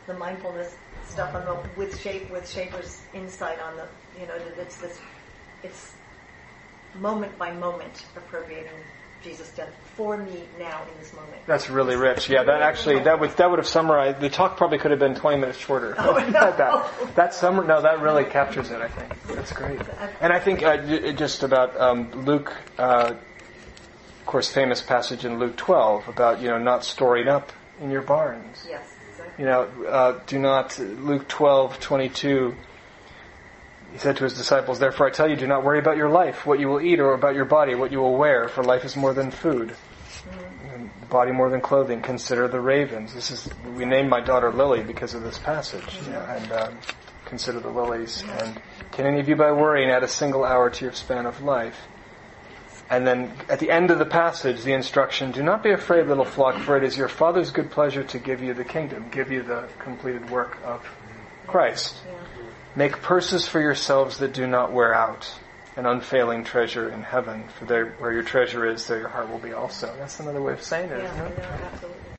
[0.07, 0.75] the mindfulness
[1.09, 3.87] stuff on the with shape with Schaeffer's insight on the
[4.21, 4.99] you know that it's this
[5.63, 5.93] it's
[6.99, 8.73] moment by moment appropriating
[9.23, 11.37] Jesus' death for me now in this moment.
[11.47, 12.29] That's really rich.
[12.29, 14.57] Yeah, that actually that would that would have summarized the talk.
[14.57, 15.95] Probably could have been twenty minutes shorter.
[15.99, 16.31] Oh, no.
[16.31, 18.81] that that summer no, that really captures it.
[18.81, 19.81] I think that's great.
[20.21, 23.17] And I think uh, just about um, Luke, uh, of
[24.31, 28.65] course, famous passage in Luke twelve about you know not storing up in your barns.
[28.69, 28.95] Yes.
[29.11, 29.45] exactly.
[29.45, 32.55] You know, uh, do not Luke twelve twenty two.
[33.93, 36.47] He said to his disciples, Therefore I tell you, do not worry about your life,
[36.47, 38.95] what you will eat, or about your body, what you will wear, for life is
[38.95, 39.75] more than food,
[40.73, 42.01] and the body more than clothing.
[42.01, 43.13] Consider the ravens.
[43.13, 46.79] This is we named my daughter Lily because of this passage, you know, and um,
[47.25, 48.23] consider the lilies.
[48.39, 48.61] And
[48.93, 51.89] can any of you, by worrying, add a single hour to your span of life?
[52.91, 56.25] And then at the end of the passage, the instruction, do not be afraid, little
[56.25, 59.43] flock, for it is your Father's good pleasure to give you the kingdom, give you
[59.45, 60.85] the completed work of
[61.47, 61.95] Christ.
[62.05, 62.15] Yeah.
[62.75, 65.33] Make purses for yourselves that do not wear out,
[65.77, 67.45] an unfailing treasure in heaven.
[67.59, 69.95] For there, where your treasure is, there your heart will be also.
[69.99, 71.13] That's another way of saying it, Yeah.
[71.15, 71.35] isn't it?
[71.39, 72.00] yeah, absolutely.